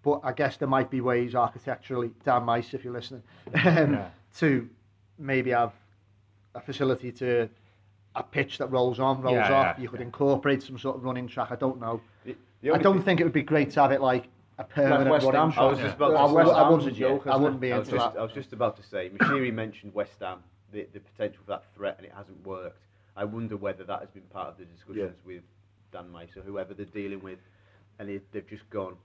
but 0.08 0.22
I 0.24 0.32
guess 0.32 0.56
there 0.56 0.70
might 0.70 0.90
be 0.90 1.02
ways 1.02 1.36
architecturally, 1.36 2.12
Dan 2.24 2.46
Meis 2.46 2.74
if 2.74 2.82
you're 2.86 2.94
listening, 2.94 3.22
um, 3.54 3.94
Yeah. 3.94 4.08
to 4.38 4.70
maybe 5.20 5.50
have 5.52 5.74
a 6.56 6.62
facility 6.62 7.12
to 7.12 7.50
a 8.16 8.24
pitch 8.24 8.58
that 8.60 8.68
rolls 8.68 9.00
on, 9.02 9.22
rolls 9.22 9.36
Yeah, 9.36 9.52
off. 9.54 9.76
yeah, 9.78 9.82
you 9.84 9.90
could 9.90 10.00
yeah. 10.00 10.06
incorporate 10.06 10.64
some 10.64 10.78
sort 10.80 10.96
of 10.96 11.04
running 11.04 11.28
track. 11.28 11.52
I 11.52 11.58
don't 11.58 11.78
know. 11.82 12.00
The, 12.24 12.38
the 12.62 12.72
I 12.72 12.78
don't 12.78 12.94
thing- 12.96 13.04
think 13.04 13.20
it 13.20 13.26
would 13.26 13.34
be 13.34 13.42
great 13.44 13.70
to 13.72 13.82
have 13.82 13.92
it 13.92 14.00
like 14.00 14.30
a 14.58 14.64
permanent 14.64 15.10
West 15.12 15.26
running 15.26 15.42
Ham. 15.42 15.52
track. 15.52 15.62
I 15.66 15.66
was 15.70 15.80
just 15.80 15.96
about 15.98 16.16
I, 16.16 16.26
to 16.28 16.34
would- 16.34 16.48
say- 16.48 16.54
I 16.54 16.64
Ham's 16.64 16.72
wouldn't, 16.86 16.92
a 16.96 17.00
joke, 17.00 17.28
I 17.28 17.36
wouldn't 17.36 17.60
be 17.60 17.74
I 17.74 17.80
into 17.80 17.92
just, 17.92 18.14
that. 18.14 18.20
I 18.20 18.24
was 18.24 18.32
just 18.32 18.54
about 18.54 18.78
to 18.78 18.84
say, 18.84 19.10
Moshiri 19.10 19.54
mentioned 19.54 19.94
West 19.94 20.14
Ham, 20.22 20.40
the, 20.72 20.88
the 20.94 21.02
potential 21.02 21.42
for 21.46 21.52
that 21.52 21.66
threat, 21.76 21.96
and 21.98 22.06
it 22.06 22.14
hasn't 22.16 22.42
worked. 22.48 22.80
I 23.18 23.26
wonder 23.26 23.58
whether 23.58 23.84
that 23.84 24.00
has 24.00 24.10
been 24.12 24.24
part 24.32 24.48
of 24.48 24.58
the 24.58 24.64
discussions 24.64 25.18
with 25.26 25.42
Dan 25.92 26.10
Meis 26.14 26.30
or 26.38 26.44
whoever 26.44 26.74
they're 26.74 26.86
dealing 26.86 27.22
with, 27.22 27.40
and 28.00 28.08
they've 28.32 28.48
just 28.50 28.68
gone, 28.70 28.96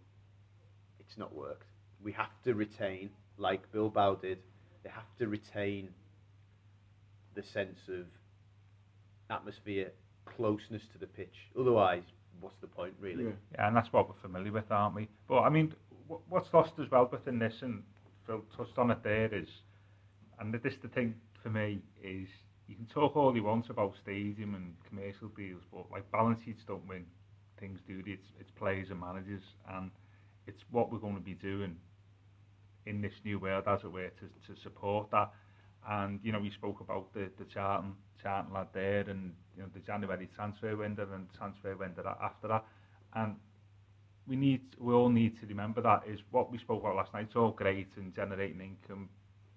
it's 1.13 1.19
not 1.19 1.35
worked. 1.35 1.67
We 2.03 2.13
have 2.13 2.31
to 2.45 2.55
retain, 2.55 3.11
like 3.37 3.71
Bilbao 3.71 4.15
did, 4.15 4.39
they 4.83 4.89
have 4.89 5.15
to 5.19 5.29
retain 5.29 5.91
the 7.35 7.43
sense 7.43 7.79
of 7.89 8.07
atmosphere, 9.29 9.93
closeness 10.25 10.83
to 10.93 10.99
the 10.99 11.07
pitch. 11.07 11.51
Otherwise, 11.59 12.03
what's 12.41 12.57
the 12.63 12.67
point, 12.67 12.95
really? 12.99 13.25
Yeah. 13.25 13.31
Yeah, 13.55 13.69
and 13.69 13.77
that's 13.77 13.93
what 13.93 14.09
we're 14.09 14.21
familiar 14.23 14.53
with, 14.53 14.71
aren't 14.71 14.95
we? 14.95 15.09
But 15.29 15.41
I 15.41 15.51
mean, 15.51 15.75
wh- 16.09 16.33
what's 16.33 16.53
lost 16.55 16.73
as 16.83 16.91
well 16.91 17.09
within 17.13 17.39
this, 17.39 17.61
and 17.61 17.83
Phil 18.27 18.43
touched 18.57 18.79
on 18.79 18.91
it 18.91 19.03
there, 19.05 19.33
is, 19.35 19.49
and 20.41 20.55
this 20.55 20.75
the 20.83 20.89
thing 20.89 21.15
for 21.43 21.51
me 21.51 21.83
is, 22.03 22.29
you 22.69 22.75
can 22.75 22.87
talk 22.87 23.17
all 23.17 23.37
you 23.37 23.43
want 23.43 23.69
about 23.69 23.93
stadium 24.03 24.55
and 24.55 24.75
commercial 24.89 25.29
deals, 25.29 25.61
but 25.71 25.91
like 25.91 26.11
balance 26.11 26.41
sheets 26.43 26.63
don't 26.67 26.87
win 26.89 27.05
things, 27.61 27.81
do 27.87 28.03
they? 28.03 28.13
It's, 28.13 28.29
it's 28.41 28.51
players 28.51 28.89
and 28.91 28.99
managers, 28.99 29.43
and 29.75 29.91
it's 30.47 30.63
what 30.71 30.93
we're 30.93 30.99
going 30.99 31.15
to 31.15 31.21
be 31.21 31.35
doing 31.35 31.77
in 32.87 33.01
this 33.01 33.13
new 33.25 33.39
world 33.39 33.65
as 33.67 33.81
it 33.85 33.93
were 33.93 34.09
to, 34.09 34.55
to 34.55 34.61
support 34.63 35.11
that. 35.11 35.31
And 35.89 36.21
you 36.23 36.33
know 36.33 36.41
we 36.41 36.51
spoke 36.51 36.81
about 36.81 37.13
the 37.13 37.31
the 37.39 37.45
Charlton 37.45 37.95
Charlton 38.23 38.53
lad 38.53 38.69
there 38.73 39.01
and 39.09 39.33
you 39.57 39.63
know 39.63 39.69
the 39.75 39.81
January 39.81 40.29
transfer 40.35 40.77
window 40.77 41.09
and 41.13 41.27
transfer 41.37 41.77
window 41.77 42.17
after 42.23 42.49
that. 42.49 42.65
And 43.15 43.37
we 44.27 44.37
need 44.37 44.63
we 44.79 44.95
all 44.95 45.09
need 45.09 45.41
to 45.41 45.47
remember 45.47 45.81
that 45.83 46.03
is 46.07 46.21
what 46.31 46.51
we 46.53 46.59
spoke 46.59 46.83
about 46.83 46.97
last 46.97 47.13
night. 47.13 47.27
It's 47.27 47.37
all 47.37 47.51
great 47.51 47.89
and 47.97 48.15
generating 48.15 48.61
income 48.61 49.09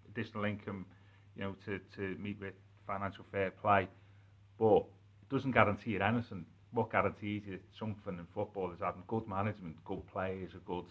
additional 0.09 0.45
income 0.45 0.85
you 1.35 1.43
know 1.43 1.55
to 1.65 1.79
to 1.95 2.17
meet 2.19 2.39
with 2.39 2.53
financial 2.87 3.25
fair 3.31 3.51
play 3.51 3.87
but 4.59 4.77
it 5.21 5.29
doesn't 5.29 5.51
guarantee 5.51 5.91
you 5.91 5.99
anything. 6.01 6.45
What 6.71 6.91
guarantees 6.91 7.43
you 7.47 7.59
something 7.77 8.17
in 8.17 8.27
football 8.33 8.71
is 8.71 8.79
having 8.81 9.03
good 9.07 9.27
management, 9.27 9.83
good 9.85 10.05
players, 10.07 10.51
a 10.55 10.59
good 10.59 10.85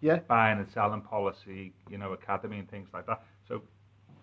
Yeah, 0.00 0.20
buying 0.28 0.58
and 0.58 0.70
selling 0.70 1.02
policy, 1.02 1.72
you 1.90 1.98
know, 1.98 2.12
academy 2.12 2.58
and 2.58 2.70
things 2.70 2.88
like 2.94 3.06
that. 3.06 3.22
So 3.46 3.62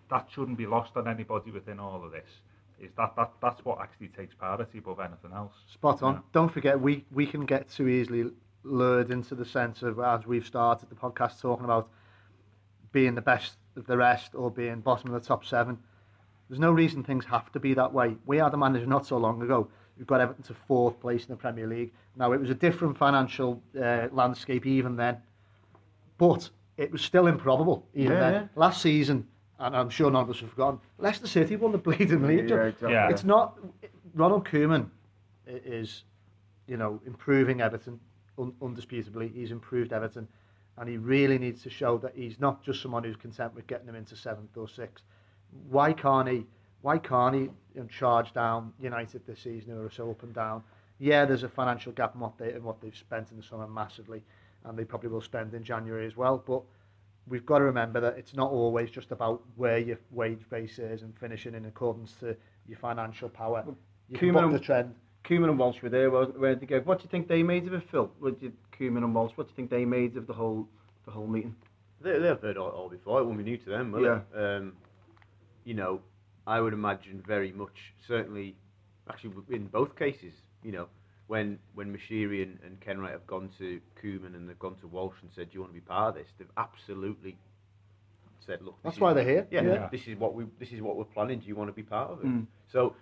that 0.10 0.28
shouldn't 0.34 0.58
be 0.58 0.66
lost 0.66 0.92
on 0.96 1.08
anybody 1.08 1.52
within 1.52 1.80
all 1.80 2.04
of 2.04 2.12
this. 2.12 2.30
Is 2.80 2.92
that, 2.98 3.16
that 3.16 3.32
that's 3.42 3.64
what 3.64 3.80
actually 3.80 4.10
takes 4.10 4.34
priority 4.34 4.80
above 4.80 5.00
anything 5.00 5.32
else. 5.34 5.54
spot 5.72 6.04
on. 6.04 6.22
Don't 6.34 6.52
forget, 6.52 6.80
we, 6.80 7.06
we 7.12 7.26
can 7.26 7.46
get 7.46 7.70
too 7.70 7.88
easily 7.88 8.32
lured 8.64 9.12
into 9.12 9.36
the 9.36 9.46
sense 9.46 9.84
of, 9.84 10.00
as 10.00 10.26
we've 10.26 10.46
started 10.46 10.90
the 10.90 10.96
podcast 10.96 11.40
talking 11.40 11.66
about 11.66 11.90
being 12.92 13.16
the 13.16 13.22
best 13.22 13.54
of 13.76 13.86
the 13.88 13.98
rest 13.98 14.36
or 14.36 14.52
being 14.52 14.82
bottom 14.82 15.14
of 15.14 15.22
the 15.22 15.28
top 15.28 15.46
seven. 15.46 15.78
There's 16.50 16.60
no 16.60 16.72
reason 16.72 17.04
things 17.04 17.26
have 17.26 17.52
to 17.54 17.60
be 17.60 17.74
that 17.74 17.94
way. 17.94 18.16
We 18.26 18.38
had 18.38 18.54
a 18.54 18.58
manager 18.58 18.86
not 18.86 19.06
so 19.06 19.18
long 19.18 19.42
ago 19.42 19.70
who 19.98 20.06
got 20.06 20.22
Everton 20.22 20.44
to 20.46 20.54
fourth 20.54 21.00
place 21.00 21.22
in 21.24 21.30
the 21.30 21.36
Premier 21.36 21.68
League. 21.68 21.92
Now, 22.16 22.32
it 22.32 22.40
was 22.40 22.50
a 22.50 22.56
different 22.56 22.98
financial 22.98 23.62
uh, 23.82 24.08
landscape 24.12 24.66
even 24.66 24.96
then, 24.96 25.18
but 26.18 26.50
it 26.78 26.92
was 26.92 27.02
still 27.02 27.28
improbable 27.28 27.86
even 27.94 28.14
Yeah, 28.14 28.20
then. 28.20 28.34
yeah. 28.34 28.48
Last 28.56 28.82
season, 28.82 29.28
and 29.60 29.76
I'm 29.76 29.90
sure 29.90 30.10
none 30.10 30.24
of 30.24 30.30
us 30.30 30.40
have 30.40 30.50
forgotten, 30.50 30.80
Leicester 30.98 31.28
City 31.28 31.56
won 31.56 31.72
the 31.72 31.78
bleeding 31.78 32.26
league. 32.28 32.50
Yeah, 32.50 32.64
exactly. 32.64 32.92
Yeah. 32.92 33.10
It's 33.10 33.24
not 33.24 33.60
Ronald 34.16 34.46
Koeman 34.46 34.88
is, 35.48 36.04
you 36.68 36.78
know, 36.78 37.00
improving 37.06 37.62
Everton 37.62 38.00
un, 38.40 38.54
undisputably. 38.62 39.34
He's 39.34 39.52
improved 39.52 39.94
Everton, 39.94 40.28
and 40.78 40.90
he 40.90 40.98
really 40.98 41.38
needs 41.38 41.62
to 41.64 41.70
show 41.70 41.98
that 42.00 42.14
he's 42.16 42.40
not 42.40 42.64
just 42.64 42.82
someone 42.82 43.04
who's 43.04 43.16
content 43.16 43.54
with 43.54 43.68
getting 43.68 43.86
them 43.86 43.96
into 43.96 44.16
seventh 44.16 44.56
or 44.58 44.68
sixth. 44.68 45.04
Why 45.70 45.94
can't 45.94 46.28
he? 46.28 46.46
Why 46.84 46.98
can't 46.98 47.34
he 47.34 47.50
charge 47.90 48.34
down 48.34 48.74
United 48.80 49.26
this 49.26 49.40
season, 49.40 49.74
who 49.74 49.82
are 49.84 49.90
so 49.90 50.12
up 50.12 50.22
and 50.24 50.34
down? 50.34 50.64
Yeah, 51.00 51.24
there's 51.26 51.44
a 51.44 51.50
financial 51.50 51.94
gap 51.94 52.14
in 52.14 52.20
what 52.20 52.38
they 52.38 52.54
in 52.54 52.62
what 52.64 52.82
they've 52.82 52.96
spent 52.96 53.32
in 53.32 53.38
the 53.38 53.44
summer 53.44 53.68
massively, 53.68 54.22
and 54.66 54.78
they 54.78 54.84
probably 54.84 55.10
will 55.10 55.22
spend 55.22 55.54
in 55.54 55.64
January 55.64 56.06
as 56.06 56.18
well. 56.18 56.44
But 56.46 56.62
we've 57.28 57.46
got 57.46 57.60
to 57.60 57.64
remember 57.64 58.02
that 58.02 58.18
it's 58.18 58.36
not 58.36 58.52
always 58.52 58.92
just 58.92 59.12
about 59.12 59.42
where 59.56 59.78
your 59.78 59.98
wage 60.12 60.48
base 60.50 60.78
is 60.78 61.04
and 61.04 61.18
finishing 61.18 61.56
in 61.56 61.66
accordance 61.66 62.14
to 62.20 62.36
your 62.68 62.78
financial 62.78 63.30
power. 63.30 63.64
You 64.10 64.18
can 64.18 64.30
Koeman 64.30 64.34
buck 64.34 64.44
and- 64.44 64.54
the 64.56 64.60
trend. 64.60 64.96
Koeman 65.24 65.48
and 65.50 65.58
Walsh 65.58 65.82
were 65.82 65.88
there, 65.88 66.12
weren't 66.12 66.38
weren't 66.38 66.60
they? 66.60 66.66
Gav? 66.66 66.86
What 66.86 67.00
do 67.00 67.04
you 67.06 67.10
think 67.10 67.30
they 67.30 67.44
made 67.44 67.66
of 67.66 67.74
it, 67.74 67.84
Phil? 67.90 68.12
What 68.20 68.42
did 68.42 68.52
Koeman 68.78 69.06
and 69.06 69.16
Walsh? 69.16 69.32
What 69.36 69.48
do 69.48 69.52
you 69.52 69.56
think 69.56 69.70
they 69.70 69.86
made 69.86 70.18
of 70.18 70.28
the 70.28 70.34
whole 70.34 70.68
the 71.06 71.12
whole 71.12 71.28
meeting? 71.28 71.56
They, 72.02 72.20
they've 72.20 72.38
heard 72.42 72.58
all, 72.58 72.72
all 72.72 72.90
before. 72.90 73.22
It 73.22 73.24
won't 73.24 73.38
be 73.38 73.46
new 73.46 73.56
to 73.58 73.70
them, 73.70 73.94
will 73.94 74.02
Yeah. 74.04 74.20
it? 74.36 74.38
Um, 74.38 74.74
you 75.64 75.76
know, 75.76 76.02
I 76.46 76.60
would 76.60 76.74
imagine 76.74 77.24
very 77.26 77.52
much, 77.52 77.94
certainly, 78.08 78.56
actually 79.10 79.34
in 79.50 79.68
both 79.68 79.98
cases, 79.98 80.34
you 80.64 80.72
know, 80.72 80.88
when 81.28 81.60
when 81.74 81.96
Moshiri 81.96 82.44
and, 82.44 82.60
and 82.66 82.80
Kenwright 82.82 83.12
have 83.12 83.26
gone 83.28 83.50
to 83.58 83.80
Koeman 84.02 84.36
and 84.36 84.48
they've 84.50 84.60
gone 84.60 84.76
to 84.82 84.88
Walsh 84.88 85.16
and 85.22 85.32
said, 85.34 85.50
"Do 85.50 85.56
you 85.56 85.62
want 85.62 85.72
to 85.74 85.80
be 85.80 85.86
part 85.86 86.10
of 86.10 86.16
this?" 86.16 86.28
They've 86.38 86.48
absolutely 86.58 87.38
said, 88.46 88.62
"Look, 88.62 88.76
this 88.76 88.84
That's 88.84 88.96
is- 88.98 89.02
why 89.02 89.14
they're 89.14 89.24
here. 89.24 89.48
Yeah, 89.50 89.62
Yeah. 89.62 89.90
this 89.90 90.06
is 90.08 90.18
what 90.18 90.34
we 90.36 90.46
this 90.60 90.72
is 90.74 90.82
what 90.82 90.98
we're 90.98 91.06
planning. 91.06 91.40
Do 91.40 91.48
you 91.48 91.56
want 91.56 91.70
to 91.70 91.74
be 91.74 91.84
part 91.84 92.12
of 92.12 92.20
it?" 92.20 92.28
Mm. 92.28 92.48
So. 92.72 92.96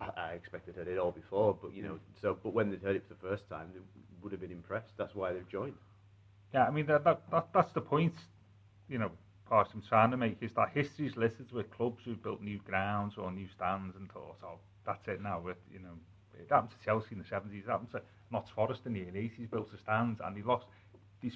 I, 0.00 0.10
I 0.16 0.28
expected 0.32 0.74
heard 0.74 0.88
it 0.88 0.98
all 0.98 1.12
before, 1.12 1.56
but 1.62 1.72
you 1.72 1.82
know, 1.84 2.00
so 2.20 2.36
but 2.42 2.52
when 2.52 2.68
they 2.68 2.76
heard 2.78 2.96
it 2.96 3.04
for 3.06 3.14
the 3.14 3.20
first 3.20 3.48
time, 3.48 3.70
they 3.72 3.80
would 4.22 4.32
have 4.32 4.40
been 4.40 4.50
impressed. 4.50 4.92
That's 4.96 5.14
why 5.14 5.32
they've 5.32 5.48
joined. 5.48 5.76
Yeah, 6.52 6.64
I 6.66 6.70
mean 6.72 6.86
that, 6.86 7.04
that, 7.04 7.22
that 7.30 7.46
that's 7.54 7.72
the 7.72 7.80
point. 7.80 8.14
You 8.88 8.98
know, 8.98 9.12
part 9.48 9.68
I'm 9.74 9.82
trying 9.82 10.10
to 10.10 10.16
make 10.16 10.38
is 10.40 10.52
that 10.54 10.70
history's 10.74 11.16
littered 11.16 11.50
with 11.52 11.70
clubs 11.70 12.02
who've 12.04 12.22
built 12.22 12.40
new 12.42 12.58
grounds 12.58 13.14
or 13.18 13.30
new 13.30 13.48
stands 13.48 13.96
and 13.96 14.10
thought, 14.12 14.36
oh, 14.44 14.58
that's 14.86 15.06
it 15.08 15.20
now. 15.22 15.40
With 15.40 15.56
you 15.72 15.80
know, 15.80 15.94
it 16.38 16.48
happened 16.50 16.70
to 16.78 16.84
Chelsea 16.84 17.08
in 17.12 17.18
the 17.18 17.24
seventies. 17.24 17.64
It 17.66 17.70
happened 17.70 17.90
to 17.92 18.02
Notts 18.30 18.50
Forest 18.50 18.82
in 18.86 18.94
the 18.94 19.06
eighties. 19.18 19.48
Built 19.50 19.68
a 19.74 19.78
stand 19.78 20.18
and 20.24 20.36
they 20.36 20.42
lost. 20.42 20.66
They, 21.22 21.30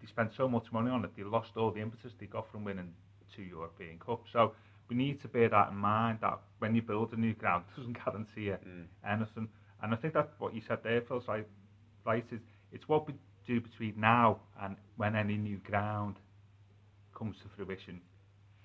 they 0.00 0.06
spent 0.06 0.32
so 0.34 0.48
much 0.48 0.72
money 0.72 0.90
on 0.90 1.04
it. 1.04 1.10
They 1.16 1.22
lost 1.24 1.56
all 1.56 1.70
the 1.70 1.80
impetus 1.80 2.12
they 2.18 2.26
got 2.26 2.50
from 2.50 2.64
winning 2.64 2.92
two 3.34 3.42
European 3.42 3.98
Cups. 3.98 4.30
So 4.32 4.52
we 4.88 4.96
need 4.96 5.20
to 5.22 5.28
bear 5.28 5.48
that 5.48 5.70
in 5.70 5.76
mind. 5.76 6.18
That 6.22 6.38
when 6.58 6.74
you 6.74 6.82
build 6.82 7.12
a 7.12 7.16
new 7.16 7.34
ground, 7.34 7.64
it 7.68 7.76
doesn't 7.76 8.04
guarantee 8.04 8.46
you 8.46 8.58
Mm. 8.66 8.86
anything. 9.04 9.48
And 9.82 9.92
I 9.94 9.96
think 9.96 10.14
that 10.14 10.30
what 10.38 10.54
you 10.54 10.60
said 10.60 10.82
there, 10.82 11.00
Phil, 11.00 11.22
right, 11.28 11.46
right 12.04 12.24
is 12.32 12.40
it's 12.72 12.88
what 12.88 13.06
we 13.06 13.14
do 13.46 13.60
between 13.60 13.94
now 14.00 14.40
and 14.60 14.76
when 14.96 15.14
any 15.16 15.36
new 15.36 15.58
ground 15.58 16.16
comes 17.20 17.36
to 17.42 17.48
fruition, 17.54 18.00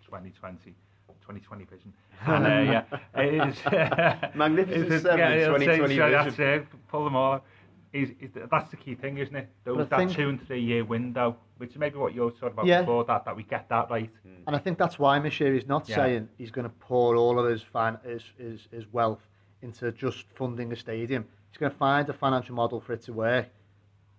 2020. 0.05 0.73
2020 1.21 1.65
vision. 1.65 1.93
And 2.27 2.45
uh, 2.45 2.49
yeah, 2.71 3.21
it 3.21 3.33
is 3.49 3.57
Magnificent 4.35 4.85
it's- 4.85 5.01
seven, 5.01 5.19
yeah, 5.19 5.31
it's- 5.33 5.47
2020 5.47 5.95
so 5.97 6.09
That's 6.11 6.35
vision. 6.35 6.53
it. 6.61 6.67
Pull 6.87 7.03
them 7.03 7.15
all. 7.15 7.41
Is, 7.93 8.09
is 8.19 8.29
that's 8.51 8.69
the 8.71 8.77
key 8.77 8.95
thing, 8.95 9.17
isn't 9.17 9.35
it? 9.35 9.49
Those, 9.65 9.87
that 9.89 9.97
think- 9.99 10.11
two 10.13 10.29
and 10.29 10.39
three 10.47 10.61
year 10.61 10.83
window, 10.85 11.35
which 11.57 11.71
is 11.71 11.77
maybe 11.77 11.97
what 11.97 12.13
you 12.15 12.21
were 12.21 12.31
talking 12.31 12.49
about 12.49 12.65
Yeah. 12.65 12.81
before, 12.81 13.03
that 13.05 13.25
that 13.25 13.35
we 13.35 13.43
get 13.43 13.67
that 13.69 13.89
right. 13.89 14.09
And 14.47 14.55
I 14.55 14.59
think 14.59 14.77
that's 14.77 14.97
why 14.99 15.19
Moshiri's 15.19 15.67
not 15.67 15.87
Yeah. 15.89 15.95
saying 15.95 16.29
he's 16.37 16.51
going 16.51 16.67
to 16.69 16.75
pour 16.79 17.15
all 17.15 17.39
of 17.39 17.49
his, 17.49 17.61
fan, 17.61 17.97
his, 18.05 18.23
his, 18.37 18.67
his 18.71 18.85
wealth 18.93 19.23
into 19.61 19.91
just 19.93 20.25
funding 20.35 20.71
a 20.71 20.75
stadium. 20.75 21.25
He's 21.51 21.57
going 21.57 21.71
to 21.71 21.77
find 21.77 22.07
a 22.09 22.13
financial 22.13 22.53
model 22.55 22.79
for 22.81 22.93
it 22.93 23.01
to 23.03 23.13
work, 23.13 23.47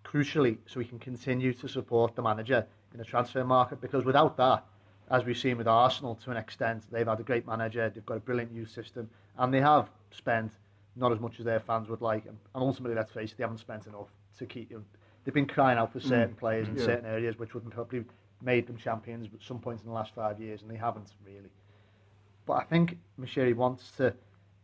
crucially, 0.05 0.59
so 0.67 0.81
he 0.81 0.87
can 0.87 0.99
continue 0.99 1.53
to 1.55 1.69
support 1.69 2.15
the 2.17 2.23
manager 2.23 2.67
in 2.97 2.99
the 2.99 3.05
transfer 3.05 3.45
market. 3.45 3.81
Because 3.81 4.05
without 4.05 4.37
that, 4.39 4.65
as 5.11 5.25
we've 5.25 5.37
seen 5.37 5.59
with 5.59 5.69
Arsenal 5.69 6.15
to 6.25 6.31
an 6.31 6.37
extent, 6.37 6.85
they've 6.91 7.07
had 7.07 7.21
a 7.21 7.23
great 7.23 7.47
manager, 7.47 7.91
they've 7.95 8.07
got 8.07 8.17
a 8.17 8.21
brilliant 8.21 8.53
youth 8.53 8.71
system, 8.71 9.09
and 9.39 9.53
they 9.53 9.61
have 9.61 9.89
spent 10.11 10.51
not 10.97 11.13
as 11.13 11.21
much 11.21 11.39
as 11.39 11.45
their 11.45 11.61
fans 11.61 11.89
would 11.89 12.01
like. 12.01 12.25
And 12.27 12.37
ultimately, 12.55 12.97
let's 12.97 13.13
face 13.13 13.33
it, 13.33 13.37
they 13.37 13.45
haven't 13.45 13.59
spent 13.59 13.87
enough 13.87 14.09
to 14.39 14.47
keep. 14.47 14.71
You 14.71 14.79
know, 14.79 14.85
they've 15.25 15.35
been 15.35 15.47
crying 15.47 15.79
out 15.79 15.93
for 15.93 16.01
certain 16.01 16.35
mm, 16.35 16.39
players 16.39 16.69
in 16.69 16.77
yeah. 16.77 16.85
certain 16.85 17.07
areas, 17.07 17.39
which 17.39 17.55
would 17.55 17.65
have 17.65 17.73
probably 17.73 18.05
made 18.43 18.67
them 18.67 18.77
champions 18.77 19.29
at 19.33 19.47
some 19.47 19.59
point 19.59 19.81
in 19.81 19.87
the 19.87 19.93
last 19.93 20.15
five 20.15 20.41
years, 20.41 20.63
and 20.63 20.71
they 20.71 20.77
haven't 20.77 21.13
really. 21.25 21.51
But 22.47 22.55
I 22.55 22.65
think 22.65 22.99
Moshiri 23.21 23.55
wants 23.55 23.91
to. 23.99 24.15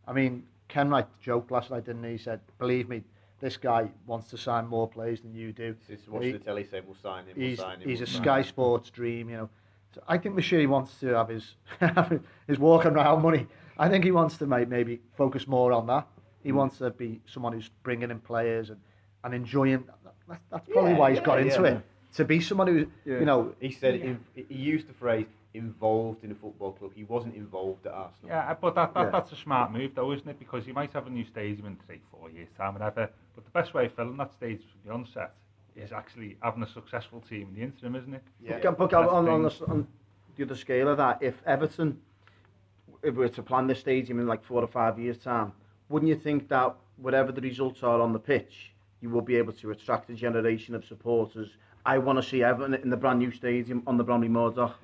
I 0.07 0.13
mean, 0.13 0.43
Kenwright 0.69 1.07
joked 1.21 1.51
last 1.51 1.69
night, 1.69 1.85
didn't 1.85 2.03
he? 2.03 2.13
He 2.13 2.17
said, 2.17 2.39
"Believe 2.57 2.89
me, 2.89 3.03
this 3.43 3.57
guy 3.57 3.89
wants 4.07 4.29
to 4.29 4.37
sign 4.37 4.65
more 4.67 4.87
players 4.87 5.21
than 5.21 5.33
you 5.35 5.51
do." 5.51 5.75
Just 5.87 6.07
watching 6.07 6.33
the 6.33 6.39
telly 6.39 6.63
say, 6.63 6.81
"We'll 6.85 6.95
sign 6.95 7.25
him." 7.25 7.33
We'll 7.35 7.47
he's 7.49 7.59
sign 7.59 7.81
him, 7.81 7.89
he's 7.89 7.99
we'll 7.99 8.09
a 8.09 8.11
Sky 8.11 8.39
him. 8.39 8.45
Sports 8.45 8.89
dream, 8.89 9.29
you 9.29 9.37
know. 9.37 9.49
So 9.93 10.01
I 10.07 10.17
think 10.17 10.35
Moshiri 10.35 10.67
wants 10.67 10.99
to 11.01 11.07
have 11.07 11.29
his 11.29 11.55
his 12.47 12.57
walking 12.57 12.91
around 12.91 13.21
money. 13.21 13.47
I 13.77 13.89
think 13.89 14.05
he 14.05 14.11
wants 14.11 14.37
to 14.37 14.45
make, 14.45 14.69
maybe 14.69 15.01
focus 15.17 15.47
more 15.47 15.71
on 15.73 15.87
that. 15.87 16.07
He 16.43 16.51
mm. 16.51 16.55
wants 16.55 16.77
to 16.77 16.91
be 16.91 17.21
someone 17.25 17.53
who's 17.53 17.69
bringing 17.83 18.11
in 18.11 18.19
players 18.19 18.69
and, 18.69 18.79
and 19.23 19.33
enjoying. 19.33 19.83
That's, 20.27 20.41
that's 20.51 20.69
probably 20.69 20.91
yeah, 20.91 20.97
why 20.97 21.09
he's 21.09 21.19
yeah, 21.19 21.25
got 21.25 21.39
into 21.39 21.61
yeah. 21.63 21.67
it. 21.67 21.81
To 22.15 22.25
be 22.25 22.39
someone 22.39 22.67
who, 22.67 22.87
you 23.05 23.25
know, 23.25 23.55
he 23.59 23.71
said 23.71 24.19
he 24.35 24.45
used 24.53 24.87
the 24.87 24.93
phrase 24.93 25.25
involved 25.53 26.23
in 26.23 26.31
a 26.31 26.35
football 26.35 26.71
club. 26.71 26.91
He 26.95 27.03
wasn't 27.03 27.35
involved 27.35 27.85
at 27.85 27.93
Arsenal. 27.93 28.29
Yeah, 28.29 28.55
but 28.59 28.75
that, 28.75 28.93
that 28.93 29.11
that's 29.11 29.31
a 29.31 29.35
smart 29.35 29.71
move, 29.71 29.91
though, 29.95 30.11
isn't 30.11 30.27
it? 30.27 30.39
Because 30.39 30.65
you 30.65 30.73
might 30.73 30.91
have 30.93 31.07
a 31.07 31.09
new 31.09 31.25
stadium 31.25 31.67
in 31.67 31.77
three, 31.85 32.01
four 32.11 32.29
years' 32.29 32.49
time, 32.57 32.73
whatever. 32.73 33.09
But 33.35 33.45
the 33.45 33.51
best 33.51 33.73
way 33.73 33.85
of 33.85 33.93
filling 33.93 34.17
that 34.17 34.33
stage 34.33 34.61
from 34.61 34.79
the 34.85 34.93
onset 34.93 35.33
is 35.75 35.91
actually 35.91 36.37
having 36.41 36.63
a 36.63 36.67
successful 36.67 37.21
team 37.21 37.49
in 37.49 37.55
the 37.55 37.61
interim, 37.61 37.95
isn't 37.95 38.13
it? 38.13 38.23
Yeah. 38.43 38.59
But, 38.61 38.77
but 38.77 38.93
on, 38.93 39.27
on, 39.27 39.43
the, 39.43 39.65
on 39.67 39.87
the 40.35 40.43
other 40.43 40.55
scale 40.55 40.89
of 40.89 40.97
that, 40.97 41.19
if 41.21 41.35
Everton 41.45 41.99
if 43.03 43.15
we 43.15 43.19
were 43.19 43.29
to 43.29 43.43
plan 43.43 43.67
the 43.67 43.75
stadium 43.75 44.19
in 44.19 44.27
like 44.27 44.43
four 44.43 44.61
or 44.61 44.67
five 44.67 44.97
years' 44.97 45.17
time, 45.17 45.51
wouldn't 45.89 46.09
you 46.09 46.15
think 46.15 46.47
that 46.49 46.75
whatever 46.97 47.31
the 47.31 47.41
results 47.41 47.83
are 47.83 48.01
on 48.01 48.13
the 48.13 48.19
pitch, 48.19 48.71
you 49.01 49.09
will 49.09 49.21
be 49.21 49.35
able 49.35 49.53
to 49.53 49.71
attract 49.71 50.09
a 50.09 50.13
generation 50.13 50.73
of 50.73 50.85
supporters? 50.85 51.49
I 51.85 51.97
want 51.97 52.21
to 52.21 52.27
see 52.27 52.43
Everton 52.43 52.75
in 52.75 52.89
the 52.89 52.97
brand 52.97 53.19
new 53.19 53.31
stadium 53.31 53.83
on 53.85 53.97
the 53.97 54.03
Bramley 54.03 54.29
Moore 54.29 54.51
Dock. 54.51 54.79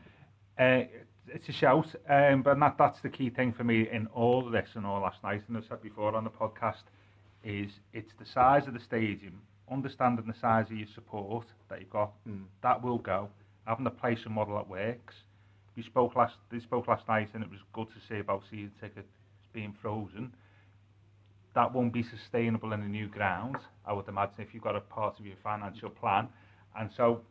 Uh, 0.60 0.84
it's 1.30 1.48
a 1.48 1.54
shout, 1.54 1.88
um, 2.10 2.41
but 2.41 2.60
that, 2.60 2.76
that's 2.78 3.00
the 3.00 3.10
key 3.10 3.30
thing 3.30 3.54
for 3.54 3.63
me 3.63 3.88
in 3.89 4.08
all 4.08 4.50
this 4.50 4.69
and 4.74 4.86
all 4.86 5.00
last 5.00 5.24
night, 5.24 5.41
and 5.48 5.56
I've 5.56 5.63
said 5.69 5.82
before 5.82 6.13
on 6.13 6.26
the 6.26 6.30
podcast, 6.30 6.84
is 7.45 7.72
it's 7.93 8.12
the 8.19 8.26
size 8.26 8.67
of 8.67 8.74
the 8.74 8.80
stadium, 8.82 9.41
understanding 9.72 10.26
the 10.28 10.38
size 10.38 10.65
of 10.69 10.76
your 10.76 10.88
support 10.93 11.45
that 11.69 11.80
you've 11.80 11.89
got, 11.89 12.12
mm. 12.28 12.43
that 12.62 12.84
will 12.84 12.98
go. 12.98 13.30
Having 13.65 13.88
a 13.88 13.91
place 13.91 14.19
and 14.26 14.34
model 14.34 14.56
that 14.56 14.67
works. 14.67 15.15
We 15.78 15.84
spoke 15.84 16.17
last, 16.17 16.36
they 16.52 16.60
spoke 16.60 16.89
last 16.89 17.08
night, 17.08 17.30
and 17.34 17.43
it 17.43 17.50
was 17.50 17.60
good 17.72 17.88
to 17.89 18.02
see 18.10 18.19
about 18.19 18.43
season 18.50 18.74
tickets 18.82 19.08
being 19.54 19.74
frozen. 19.82 20.34
That 21.56 21.74
won't 21.74 21.93
be 21.93 22.04
sustainable 22.04 22.74
in 22.74 22.82
a 22.82 22.88
new 22.88 23.08
ground, 23.08 23.56
I 23.86 23.93
would 23.93 24.10
imagine, 24.10 24.36
if 24.39 24.54
you've 24.54 24.63
got 24.63 24.76
a 24.76 24.82
part 24.82 25.19
of 25.19 25.26
your 25.26 25.38
financial 25.41 25.89
plan. 25.89 26.28
And 26.78 26.89
so, 26.98 27.22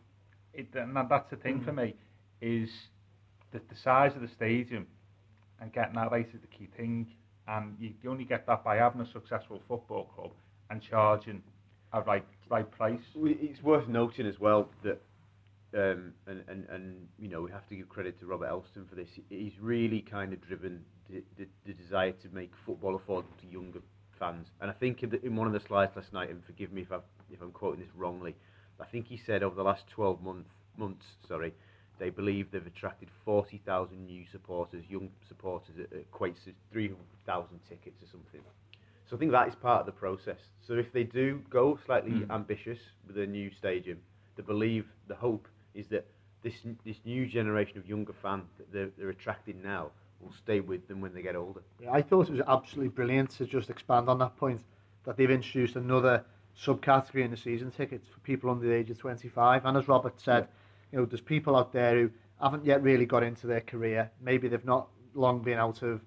it, 0.54 0.68
and 0.72 0.96
that's 0.96 1.28
the 1.28 1.36
thing 1.36 1.60
mm. 1.60 1.64
for 1.66 1.72
me, 1.72 1.94
is 2.40 2.70
the, 3.52 3.60
the 3.68 3.76
size 3.82 4.14
of 4.14 4.22
the 4.22 4.28
stadium 4.28 4.86
and 5.60 5.72
getting 5.72 5.94
that 5.94 6.10
right 6.10 6.28
is 6.32 6.40
the 6.40 6.46
key 6.46 6.68
thing. 6.76 7.06
And 7.46 7.76
you, 7.80 7.92
you 8.02 8.10
only 8.10 8.24
get 8.24 8.46
that 8.46 8.62
by 8.64 8.76
having 8.76 9.00
a 9.00 9.10
successful 9.10 9.60
football 9.66 10.04
club 10.14 10.32
and 10.70 10.82
charging 10.82 11.42
a 11.92 12.02
right 12.02 12.24
right 12.50 12.70
price. 12.70 13.00
It's 13.16 13.62
worth 13.62 13.88
noting 13.88 14.26
as 14.26 14.38
well 14.38 14.68
that, 14.82 15.00
um, 15.74 16.12
and, 16.26 16.44
and, 16.48 16.66
and 16.70 17.08
you 17.18 17.28
know, 17.28 17.42
we 17.42 17.50
have 17.50 17.66
to 17.68 17.76
give 17.76 17.88
credit 17.88 18.18
to 18.20 18.26
Robert 18.26 18.48
Elstone 18.48 18.88
for 18.88 18.94
this. 18.94 19.08
He's 19.28 19.52
really 19.60 20.00
kind 20.00 20.32
of 20.32 20.40
driven 20.46 20.84
the, 21.10 21.22
the, 21.36 21.46
the 21.66 21.72
desire 21.72 22.12
to 22.12 22.28
make 22.32 22.52
football 22.66 22.98
affordable 22.98 23.36
to 23.40 23.46
younger 23.50 23.80
fans. 24.18 24.48
And 24.60 24.70
I 24.70 24.74
think 24.74 25.02
in, 25.02 25.10
the, 25.10 25.24
in 25.24 25.36
one 25.36 25.46
of 25.46 25.52
the 25.52 25.60
slides 25.66 25.92
last 25.96 26.12
night, 26.12 26.30
and 26.30 26.44
forgive 26.44 26.72
me 26.72 26.82
if, 26.82 26.92
I've, 26.92 27.02
if 27.30 27.40
I'm 27.40 27.50
quoting 27.50 27.80
this 27.80 27.90
wrongly, 27.94 28.34
I 28.80 28.86
think 28.86 29.06
he 29.06 29.20
said 29.26 29.42
over 29.42 29.54
the 29.54 29.62
last 29.62 29.84
12 29.94 30.22
month, 30.22 30.46
months, 30.76 31.04
sorry, 31.26 31.52
they 31.98 32.10
believe 32.10 32.50
they've 32.50 32.66
attracted 32.66 33.08
40,000 33.24 34.06
new 34.06 34.24
supporters, 34.30 34.84
young 34.88 35.08
supporters, 35.26 35.76
it 35.78 36.10
equates 36.10 36.44
to 36.44 36.52
300,000 36.72 37.58
tickets 37.68 38.02
or 38.02 38.06
something. 38.10 38.40
So 39.08 39.16
I 39.16 39.18
think 39.18 39.32
that 39.32 39.48
is 39.48 39.54
part 39.54 39.80
of 39.80 39.86
the 39.86 39.92
process. 39.92 40.38
So 40.66 40.74
if 40.74 40.92
they 40.92 41.04
do 41.04 41.42
go 41.50 41.78
slightly 41.86 42.12
mm. 42.12 42.30
ambitious 42.30 42.78
with 43.06 43.16
a 43.18 43.26
new 43.26 43.50
stadium, 43.50 43.98
the 44.36 44.42
believe, 44.42 44.86
the 45.08 45.14
hope 45.14 45.48
is 45.74 45.86
that 45.88 46.06
this 46.42 46.54
this 46.84 46.98
new 47.04 47.26
generation 47.26 47.78
of 47.78 47.88
younger 47.88 48.12
fan 48.22 48.42
that 48.58 48.72
they're, 48.72 48.90
they're 48.96 49.08
attracting 49.08 49.60
now 49.62 49.90
will 50.20 50.32
stay 50.32 50.60
with 50.60 50.86
them 50.88 51.00
when 51.00 51.14
they 51.14 51.22
get 51.22 51.36
older. 51.36 51.62
Yeah, 51.82 51.92
I 51.92 52.02
thought 52.02 52.28
it 52.28 52.32
was 52.32 52.42
absolutely 52.46 52.90
brilliant 52.90 53.30
to 53.38 53.46
just 53.46 53.70
expand 53.70 54.08
on 54.08 54.18
that 54.18 54.36
point 54.36 54.60
that 55.04 55.16
they've 55.16 55.30
introduced 55.30 55.76
another 55.76 56.24
subcategory 56.60 57.24
in 57.24 57.30
the 57.30 57.36
season 57.36 57.70
tickets 57.70 58.06
for 58.12 58.20
people 58.20 58.50
under 58.50 58.66
the 58.66 58.74
age 58.74 58.90
of 58.90 58.98
25. 58.98 59.64
And 59.64 59.76
as 59.76 59.88
Robert 59.88 60.20
said, 60.20 60.44
yeah 60.44 60.57
you 60.92 60.98
know, 60.98 61.04
there's 61.04 61.20
people 61.20 61.56
out 61.56 61.72
there 61.72 61.94
who 61.94 62.10
haven't 62.40 62.64
yet 62.64 62.82
really 62.82 63.06
got 63.06 63.22
into 63.22 63.46
their 63.46 63.60
career. 63.60 64.10
Maybe 64.20 64.48
they've 64.48 64.64
not 64.64 64.88
long 65.14 65.40
been 65.40 65.58
out 65.58 65.82
of 65.82 66.00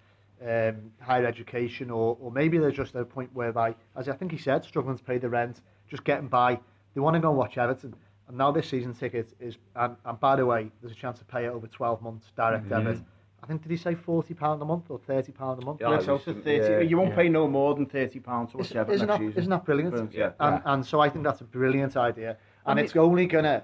um, 0.46 0.92
higher 1.00 1.26
education, 1.26 1.92
or, 1.92 2.18
or 2.20 2.32
maybe 2.32 2.58
they're 2.58 2.72
just 2.72 2.96
at 2.96 3.02
a 3.02 3.06
point 3.06 3.30
whereby, 3.34 3.76
as 3.96 4.10
I 4.10 4.14
think 4.14 4.32
he 4.32 4.38
said, 4.38 4.64
struggling 4.64 4.98
to 4.98 5.04
pay 5.04 5.18
the 5.18 5.30
rent, 5.30 5.62
just 5.90 6.04
getting 6.04 6.28
by. 6.28 6.60
They 6.94 7.02
want 7.02 7.16
to 7.16 7.20
go 7.20 7.30
and 7.30 7.38
watch 7.38 7.58
Everton. 7.58 7.96
And 8.28 8.38
now 8.38 8.52
this 8.52 8.70
season 8.70 8.94
ticket 8.94 9.34
is, 9.40 9.58
and, 9.76 9.96
and 10.06 10.20
by 10.20 10.36
the 10.36 10.46
way, 10.46 10.72
there's 10.82 10.94
a 10.94 10.96
chance 10.96 11.20
to 11.20 11.26
pay 11.26 11.46
it 11.46 11.50
over 11.50 11.68
12 11.68 12.02
months, 12.02 12.32
direct 12.36 12.66
mm-hmm. 12.70 12.86
debit. 12.86 13.00
I 13.44 13.48
think 13.48 13.64
did 13.64 13.72
he 13.72 13.78
say 13.78 13.96
forty 13.96 14.36
pound 14.36 14.62
a 14.62 14.66
month 14.66 14.86
or 14.90 15.00
thirty 15.00 15.32
pound 15.32 15.62
a 15.64 15.66
month? 15.66 15.82
Yeah, 15.82 16.00
so 16.00 16.18
30, 16.20 16.42
yeah, 16.46 16.80
you 16.82 16.98
won't 16.98 17.10
yeah. 17.10 17.16
pay 17.16 17.30
no 17.30 17.48
more 17.48 17.74
than 17.74 17.88
thirty 17.88 18.20
pounds 18.20 18.52
to 18.52 18.58
watch 18.58 18.72
Everton 18.72 18.94
isn't 18.94 19.08
next 19.08 19.20
that, 19.20 19.26
season. 19.26 19.40
Isn't 19.40 19.50
that 19.50 19.66
brilliant? 19.66 19.92
brilliant 19.92 20.14
yeah. 20.14 20.32
And, 20.40 20.62
and 20.64 20.86
so 20.86 21.00
I 21.00 21.10
think 21.10 21.24
that's 21.24 21.42
a 21.42 21.46
brilliant 21.46 21.98
idea, 21.98 22.30
and 22.30 22.38
I 22.66 22.74
mean, 22.76 22.86
it's 22.86 22.96
only 22.96 23.26
gonna 23.26 23.64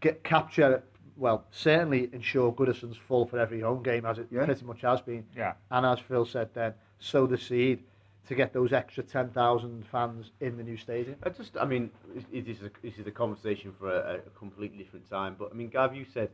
get 0.00 0.24
capture 0.24 0.82
well, 1.20 1.44
certainly 1.50 2.08
ensure 2.14 2.50
Goodison's 2.50 2.96
full 2.96 3.26
for 3.26 3.38
every 3.38 3.60
home 3.60 3.82
game, 3.82 4.06
as 4.06 4.18
it 4.18 4.28
yeah. 4.30 4.46
pretty 4.46 4.64
much 4.64 4.80
has 4.80 5.02
been. 5.02 5.24
Yeah. 5.36 5.52
And 5.70 5.84
as 5.84 5.98
Phil 6.00 6.24
said 6.24 6.48
then, 6.54 6.72
sow 6.98 7.26
the 7.26 7.36
seed 7.36 7.84
to 8.26 8.34
get 8.34 8.54
those 8.54 8.72
extra 8.72 9.02
10,000 9.02 9.86
fans 9.86 10.30
in 10.40 10.56
the 10.56 10.62
new 10.62 10.78
stadium. 10.78 11.16
I 11.22 11.28
just, 11.28 11.58
I 11.58 11.66
mean, 11.66 11.90
it 12.32 12.48
is 12.48 12.62
a, 12.62 12.70
this 12.82 12.96
is 12.98 13.06
a 13.06 13.10
conversation 13.10 13.74
for 13.78 13.92
a, 13.92 14.14
a 14.14 14.30
completely 14.38 14.78
different 14.78 15.10
time, 15.10 15.36
but 15.38 15.50
I 15.52 15.54
mean, 15.54 15.68
Gav, 15.68 15.94
you 15.94 16.06
said 16.14 16.30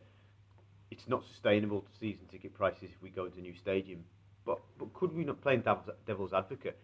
it's 0.90 1.08
not 1.08 1.24
sustainable 1.26 1.80
to 1.80 1.88
season 1.98 2.26
ticket 2.30 2.54
prices 2.54 2.90
if 2.94 3.02
we 3.02 3.10
go 3.10 3.24
into 3.24 3.38
a 3.38 3.42
new 3.42 3.56
stadium, 3.56 4.04
but, 4.44 4.60
but 4.78 4.92
could 4.94 5.12
we 5.12 5.24
not, 5.24 5.40
play 5.40 5.56
devil's, 5.56 5.88
devil's 6.06 6.32
advocate, 6.32 6.78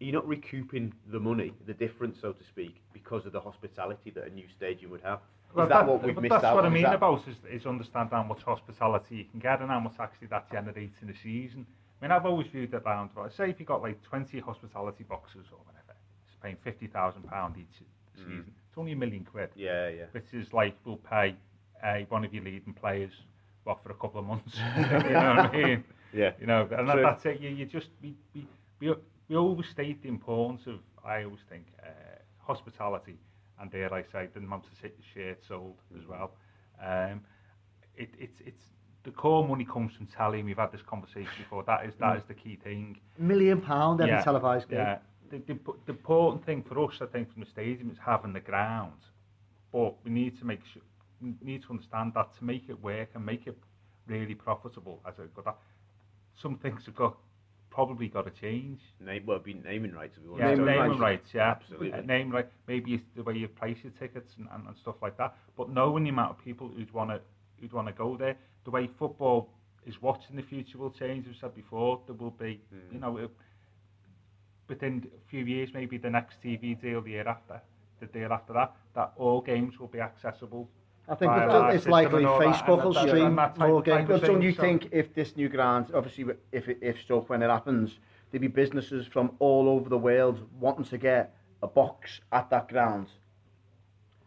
are 0.00 0.04
you 0.04 0.12
not 0.12 0.26
recouping 0.26 0.92
the 1.06 1.20
money, 1.20 1.52
the 1.66 1.74
difference, 1.74 2.18
so 2.20 2.32
to 2.32 2.44
speak, 2.44 2.80
because 2.92 3.24
of 3.24 3.32
the 3.32 3.40
hospitality 3.40 4.10
that 4.10 4.26
a 4.26 4.30
new 4.30 4.46
stadium 4.56 4.90
would 4.90 5.02
have? 5.02 5.20
Well, 5.56 5.64
is 5.64 5.70
that, 5.70 5.86
that, 5.86 5.88
what 5.88 6.02
we've 6.02 6.16
missed 6.16 6.30
that's 6.30 6.44
out 6.44 6.54
what 6.54 6.66
on? 6.66 6.72
I 6.72 6.74
mean 6.74 6.82
that... 6.82 6.96
about 6.96 7.26
is, 7.26 7.36
is 7.50 7.66
understand 7.66 8.10
how 8.12 8.22
much 8.22 8.42
hospitality 8.42 9.16
you 9.16 9.24
can 9.24 9.40
get 9.40 9.60
and 9.60 9.70
how 9.70 9.80
much 9.80 9.94
actually 9.98 10.28
that 10.28 10.50
generates 10.52 11.00
in 11.00 11.08
the 11.08 11.14
season. 11.22 11.66
I 12.00 12.04
mean, 12.04 12.12
I've 12.12 12.26
always 12.26 12.46
viewed 12.48 12.74
it 12.74 12.82
around, 12.84 13.10
say 13.34 13.48
if 13.48 13.58
you 13.58 13.64
got 13.64 13.80
like 13.80 14.02
20 14.02 14.38
hospitality 14.40 15.04
boxes 15.04 15.46
or 15.50 15.58
whatever, 15.64 15.96
it's 16.26 16.36
paying 16.42 16.56
£50,000 16.56 17.58
each 17.58 17.64
mm. 17.64 18.18
season. 18.18 18.44
It's 18.68 18.76
only 18.76 18.92
a 18.92 18.96
million 18.96 19.24
quid. 19.24 19.48
Yeah, 19.56 19.88
yeah. 19.88 20.04
Which 20.12 20.26
is 20.34 20.52
like, 20.52 20.76
we'll 20.84 20.96
pay 20.96 21.34
uh, 21.82 22.00
one 22.10 22.22
of 22.22 22.34
your 22.34 22.44
leading 22.44 22.74
players, 22.74 23.12
what, 23.64 23.82
for 23.82 23.92
a 23.92 23.94
couple 23.94 24.20
of 24.20 24.26
months. 24.26 24.54
you 24.76 24.82
know 24.82 25.34
what 25.36 25.38
I 25.38 25.50
mean? 25.56 25.84
Yeah. 26.12 26.32
You 26.38 26.46
know, 26.46 26.68
and 26.70 26.86
that, 26.86 26.98
that's 27.02 27.24
it. 27.24 27.40
You, 27.40 27.48
you 27.48 27.64
just, 27.64 27.88
we, 28.02 28.14
we, 28.34 28.46
we, 28.80 28.94
we 29.30 29.36
overstate 29.36 30.02
the 30.02 30.08
importance 30.10 30.66
of, 30.66 30.80
I 31.02 31.24
always 31.24 31.40
think, 31.48 31.64
uh, 31.82 31.88
hospitality 32.40 33.16
and 33.60 33.70
dare 33.70 33.92
I 33.92 34.02
say, 34.12 34.28
the 34.34 34.40
Manchester 34.40 34.90
shirt 35.14 35.38
sold 35.46 35.76
as 35.98 36.06
well. 36.06 36.32
Um, 36.82 37.22
it, 37.96 38.10
it's 38.18 38.40
it's 38.44 38.62
the 39.04 39.10
core 39.10 39.46
money 39.46 39.64
comes 39.64 39.94
from 39.94 40.06
telly. 40.06 40.42
We've 40.42 40.56
had 40.56 40.72
this 40.72 40.82
conversation 40.82 41.30
before. 41.38 41.62
That 41.64 41.86
is 41.86 41.94
that 42.00 42.16
is 42.16 42.24
the 42.28 42.34
key 42.34 42.56
thing. 42.62 42.98
Million 43.18 43.60
pound 43.60 44.00
every 44.00 44.12
yeah, 44.12 44.22
televised 44.22 44.68
game. 44.68 44.80
Yeah. 44.80 44.98
The, 45.30 45.38
the, 45.38 45.58
the 45.86 45.92
important 45.92 46.46
thing 46.46 46.62
for 46.62 46.84
us, 46.84 46.98
I 47.00 47.06
think, 47.06 47.32
from 47.32 47.42
the 47.42 47.50
stadium 47.50 47.90
is 47.90 47.98
having 48.04 48.32
the 48.32 48.40
ground. 48.40 49.00
But 49.72 49.94
we 50.04 50.10
need 50.10 50.38
to 50.38 50.44
make 50.44 50.60
sure, 50.72 50.82
we 51.20 51.34
need 51.42 51.62
to 51.62 51.70
understand 51.70 52.12
that 52.14 52.36
to 52.38 52.44
make 52.44 52.68
it 52.68 52.80
work 52.80 53.08
and 53.14 53.26
make 53.26 53.48
it 53.48 53.56
really 54.06 54.34
profitable 54.34 55.00
as 55.06 55.14
a 55.18 55.22
good. 55.22 55.44
Some 56.40 56.58
things 56.58 56.82
have 56.86 56.94
got 56.94 57.16
probably 57.76 58.08
got 58.08 58.24
to 58.24 58.30
change. 58.40 58.80
Name, 59.04 59.24
well, 59.26 59.38
be 59.38 59.52
naming 59.52 59.92
rights. 59.92 60.16
If 60.16 60.38
yeah, 60.40 60.54
naming 60.54 60.66
rights. 60.66 61.00
rights, 61.00 61.28
yeah, 61.34 61.50
absolutely. 61.50 61.92
Uh, 61.92 62.00
name 62.00 62.30
right, 62.30 62.48
maybe 62.66 62.94
it's 62.94 63.04
the 63.14 63.22
way 63.22 63.34
you 63.34 63.48
price 63.48 63.76
your 63.82 63.92
tickets 64.00 64.32
and, 64.38 64.48
and, 64.54 64.66
and 64.66 64.74
stuff 64.80 64.94
like 65.02 65.18
that. 65.18 65.36
But 65.58 65.68
knowing 65.68 66.04
the 66.04 66.10
amount 66.10 66.30
of 66.30 66.42
people 66.42 66.68
who'd 66.74 66.92
want 66.94 67.10
to 67.10 67.20
who'd 67.60 67.74
want 67.74 67.88
to 67.88 67.92
go 67.92 68.16
there, 68.16 68.34
the 68.64 68.70
way 68.70 68.88
football 68.98 69.50
is 69.86 70.00
watched 70.00 70.30
in 70.30 70.36
the 70.36 70.42
future 70.42 70.78
will 70.78 70.90
change. 70.90 71.26
As 71.28 71.34
I 71.36 71.40
said 71.42 71.54
before, 71.54 72.00
there 72.06 72.16
will 72.16 72.30
be, 72.30 72.62
mm. 72.74 72.94
you 72.94 72.98
know, 72.98 73.18
it, 73.18 73.30
within 74.68 75.06
a 75.14 75.30
few 75.30 75.44
years, 75.44 75.68
maybe 75.74 75.98
the 75.98 76.10
next 76.10 76.36
TV 76.42 76.80
deal 76.80 77.02
the 77.02 77.10
year 77.10 77.28
after, 77.28 77.60
the 78.00 78.06
deal 78.06 78.32
after 78.32 78.54
that, 78.54 78.74
that 78.94 79.12
all 79.16 79.42
games 79.42 79.78
will 79.78 79.86
be 79.88 80.00
accessible. 80.00 80.66
I 81.08 81.14
think 81.14 81.32
it's, 81.32 81.52
our 81.52 81.70
it's 81.72 81.86
likely 81.86 82.18
and 82.18 82.26
all 82.26 82.38
that, 82.40 82.64
Facebook 82.64 82.84
will 82.84 82.94
stream 82.94 83.34
more 83.58 83.80
games. 83.82 84.08
But 84.08 84.22
don't 84.24 84.42
you 84.42 84.52
so- 84.52 84.60
think 84.62 84.88
if 84.90 85.14
this 85.14 85.36
new 85.36 85.48
ground, 85.48 85.86
obviously 85.94 86.24
if 86.52 86.68
if 86.68 87.00
Stoke 87.02 87.28
when 87.30 87.42
it 87.42 87.50
happens, 87.50 87.98
there'd 88.30 88.40
be 88.40 88.48
businesses 88.48 89.06
from 89.06 89.30
all 89.38 89.68
over 89.68 89.88
the 89.88 89.98
world 89.98 90.40
wanting 90.58 90.84
to 90.86 90.98
get 90.98 91.34
a 91.62 91.66
box 91.68 92.20
at 92.32 92.50
that 92.50 92.68
ground 92.68 93.06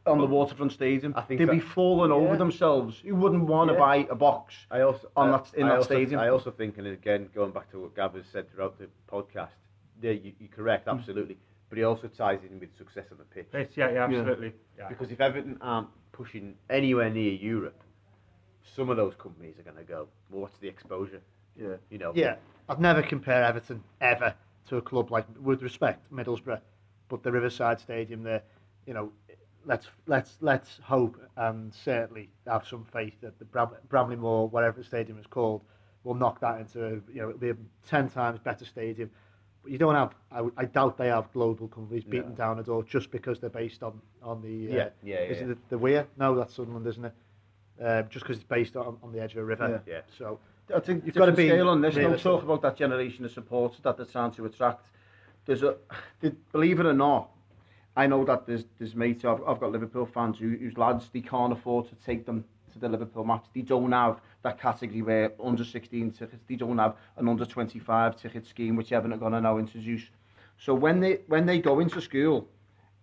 on 0.05 0.17
the 0.17 0.25
waterfront 0.25 0.71
stadium. 0.71 1.13
I 1.15 1.21
think 1.21 1.39
they'd 1.39 1.51
be 1.51 1.59
that- 1.59 1.67
falling 1.67 2.11
over 2.11 2.36
themselves. 2.38 3.01
You 3.03 3.15
wouldn't 3.15 3.43
want 3.43 3.67
to 3.69 3.73
Yeah. 3.73 3.80
buy 3.80 3.95
a 4.09 4.15
box. 4.15 4.55
I 4.71 4.82
also 4.82 5.07
on 5.15 5.32
that- 5.32 5.53
in 5.53 5.65
I 5.65 5.69
that 5.69 5.77
also, 5.80 5.86
stadium. 5.93 6.19
I 6.21 6.30
also 6.30 6.49
think, 6.49 6.77
and 6.77 6.88
again, 6.88 7.30
going 7.36 7.51
back 7.51 7.69
to 7.71 7.80
what 7.82 7.95
Gav 7.95 8.15
has 8.15 8.25
said 8.25 8.49
throughout 8.49 8.80
the 8.80 8.88
podcast, 9.11 9.49
yeah, 10.01 10.11
you, 10.11 10.32
you're 10.39 10.49
correct, 10.49 10.88
Mm. 10.88 10.91
Absolutely. 11.70 11.70
But 11.70 11.78
he 11.78 11.84
also 11.84 12.07
ties 12.07 12.39
in 12.49 12.59
with 12.59 12.76
success 12.78 13.05
on 13.11 13.17
the 13.17 13.24
pitch. 13.24 13.47
Yes, 13.53 13.67
yeah, 13.76 13.91
yeah, 13.91 14.03
absolutely. 14.05 14.53
Yeah. 14.78 14.89
Because 14.89 15.11
if 15.11 15.22
Everton 15.22 15.57
aren't 15.61 15.88
pushing 16.11 16.55
anywhere 16.70 17.09
near 17.09 17.32
Europe, 17.32 17.82
some 18.76 18.89
of 18.89 18.97
those 18.97 19.13
companies 19.15 19.55
are 19.59 19.63
going 19.63 19.78
to 19.78 19.84
go. 19.84 20.07
Well, 20.30 20.41
what's 20.41 20.57
the 20.59 20.67
exposure? 20.67 21.22
Yeah. 21.59 21.76
You 21.89 21.97
know. 21.97 22.11
Yeah, 22.15 22.36
I'd 22.67 22.80
never 22.80 23.01
compare 23.01 23.43
Everton 23.43 23.84
ever 24.01 24.34
to 24.67 24.78
a 24.78 24.82
club 24.82 25.11
like, 25.11 25.26
with 25.41 25.61
respect, 25.61 26.11
Middlesbrough, 26.11 26.61
but 27.07 27.24
the 27.24 27.32
Riverside 27.32 27.80
Stadium 27.80 28.24
there, 28.24 28.43
you 28.86 28.93
know, 28.93 29.11
let's 29.65 29.88
let's 30.07 30.38
let's 30.41 30.80
hope 30.84 31.20
and 31.38 31.74
certainly 31.74 32.30
have 32.47 32.67
some 32.67 32.86
faith 32.91 33.13
that 33.22 33.38
the 33.39 33.45
Bram- 33.45 33.76
Bramley 33.89 34.15
Moore, 34.15 34.47
whatever 34.47 34.80
the 34.80 34.84
stadium 34.84 35.20
is 35.20 35.28
called, 35.28 35.61
will 36.03 36.15
knock 36.15 36.39
that 36.39 36.59
into 36.59 36.86
a, 36.86 36.89
you 36.91 37.22
know 37.22 37.30
it'll 37.30 37.39
be 37.39 37.49
a 37.49 37.57
ten 37.88 38.09
times 38.09 38.39
better 38.39 38.65
stadium. 38.65 39.09
But 39.64 39.72
you 39.72 39.78
don't 39.78 39.95
have, 39.95 40.14
I, 40.32 40.43
I 40.57 40.66
doubt 40.66 40.97
they 40.97 41.07
have 41.07 41.32
global 41.34 41.68
companies 41.68 42.03
beating 42.03 42.30
No. 42.30 42.36
down 42.36 42.57
the 42.57 42.64
door 42.64 42.84
just 42.84 43.12
because 43.12 43.39
they're 43.39 43.49
based 43.49 43.84
on 43.84 43.99
on 44.24 44.41
the 44.41 44.70
uh, 44.72 44.76
Yeah, 44.76 44.89
yeah, 45.03 45.16
is 45.20 45.38
yeah. 45.38 45.43
it 45.43 45.47
the, 45.47 45.57
the 45.70 45.78
Wear? 45.78 46.07
No, 46.18 46.36
that's 46.36 46.53
Sunderland, 46.55 46.88
isn't 46.88 47.05
it? 47.05 47.14
Uh, 47.84 48.01
just 48.03 48.26
because 48.26 48.38
it's 48.38 48.45
based 48.47 48.76
on, 48.76 48.97
on 49.03 49.12
the 49.12 49.22
edge 49.22 49.32
of 49.34 49.38
a 49.39 49.43
river. 49.43 49.82
Yeah. 49.86 49.93
Yeah. 49.95 50.01
So 50.18 50.39
I 50.74 50.80
think 50.80 50.99
You've 50.99 51.07
you've 51.07 51.16
gotta 51.16 51.32
be 51.34 51.47
scale 51.47 51.70
on 51.70 51.82
this. 51.82 51.95
Don't 51.95 52.03
realistic. 52.05 52.24
talk 52.24 52.43
about 52.43 52.62
that 52.62 52.78
generation 52.78 53.26
of 53.26 53.32
supporters 53.32 53.80
that 53.84 53.97
they're 53.97 54.05
trying 54.05 54.32
to 54.32 54.45
attract. 54.45 54.86
There's 55.45 55.64
a, 55.64 55.76
believe 56.51 56.80
it 56.80 56.86
or 56.86 56.93
not, 56.93 57.30
I 57.97 58.07
know 58.07 58.24
that 58.26 58.45
there's 58.45 58.66
there's 58.78 58.95
mates. 58.95 59.26
I've, 59.26 59.41
I've 59.47 59.60
got 59.60 59.72
Liverpool 59.72 60.05
fans 60.05 60.38
who, 60.38 60.49
whose 60.49 60.78
lads 60.78 61.10
they 61.12 61.22
can't 61.22 61.51
afford 61.51 61.89
to 61.89 61.95
take 62.05 62.26
them 62.26 62.45
to 62.74 62.80
the 62.80 62.89
Liverpool 62.89 63.24
match. 63.24 63.45
They 63.53 63.61
don't 63.61 63.91
have 63.91 64.20
that 64.43 64.59
category 64.59 65.01
where 65.01 65.32
under 65.43 65.63
16 65.63 66.11
tickets, 66.11 66.43
they 66.47 66.55
don't 66.55 66.78
have 66.78 66.95
an 67.17 67.28
under 67.28 67.45
25 67.45 68.22
ticket 68.22 68.47
scheme, 68.47 68.76
which 68.76 68.91
Everton 68.91 69.13
are 69.13 69.17
going 69.17 69.34
to 69.34 69.41
now 69.41 69.57
introduce. 69.57 70.03
So 70.57 70.74
when 70.74 70.99
they 70.99 71.20
when 71.28 71.45
they 71.45 71.59
go 71.59 71.80
into 71.80 72.01
school, 72.01 72.47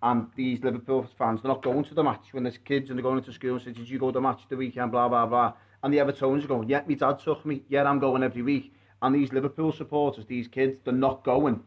and 0.03 0.29
these 0.37 0.63
Liverpool 0.63 1.09
fans, 1.19 1.43
they're 1.43 1.51
not 1.51 1.63
going 1.63 1.85
to 1.85 1.95
the 1.95 2.03
match 2.03 2.27
when 2.33 2.43
there's 2.43 2.59
kids 2.59 2.91
and 2.91 2.99
they're 2.99 3.03
going 3.03 3.19
into 3.19 3.33
school 3.33 3.55
and 3.55 3.63
say, 3.63 3.73
did 3.73 3.89
you 3.89 3.99
go 3.99 4.09
to 4.09 4.13
the 4.13 4.21
match 4.21 4.43
the 4.49 4.57
weekend, 4.57 4.93
blah, 4.93 5.09
blah, 5.09 5.27
blah. 5.27 5.55
And 5.83 5.93
the 5.93 5.99
Evertonians 5.99 6.45
are 6.45 6.49
going, 6.49 6.69
yeah, 6.69 6.83
my 6.87 6.95
dad 6.95 7.19
took 7.19 7.45
me, 7.47 7.63
yeah, 7.69 7.85
I'm 7.85 7.99
going 7.99 8.23
every 8.23 8.43
week. 8.43 8.75
And 9.03 9.15
these 9.15 9.33
Liverpool 9.33 9.73
supporters, 9.73 10.27
these 10.27 10.49
kids, 10.49 10.79
they're 10.85 10.93
not 10.93 11.25
going. 11.25 11.63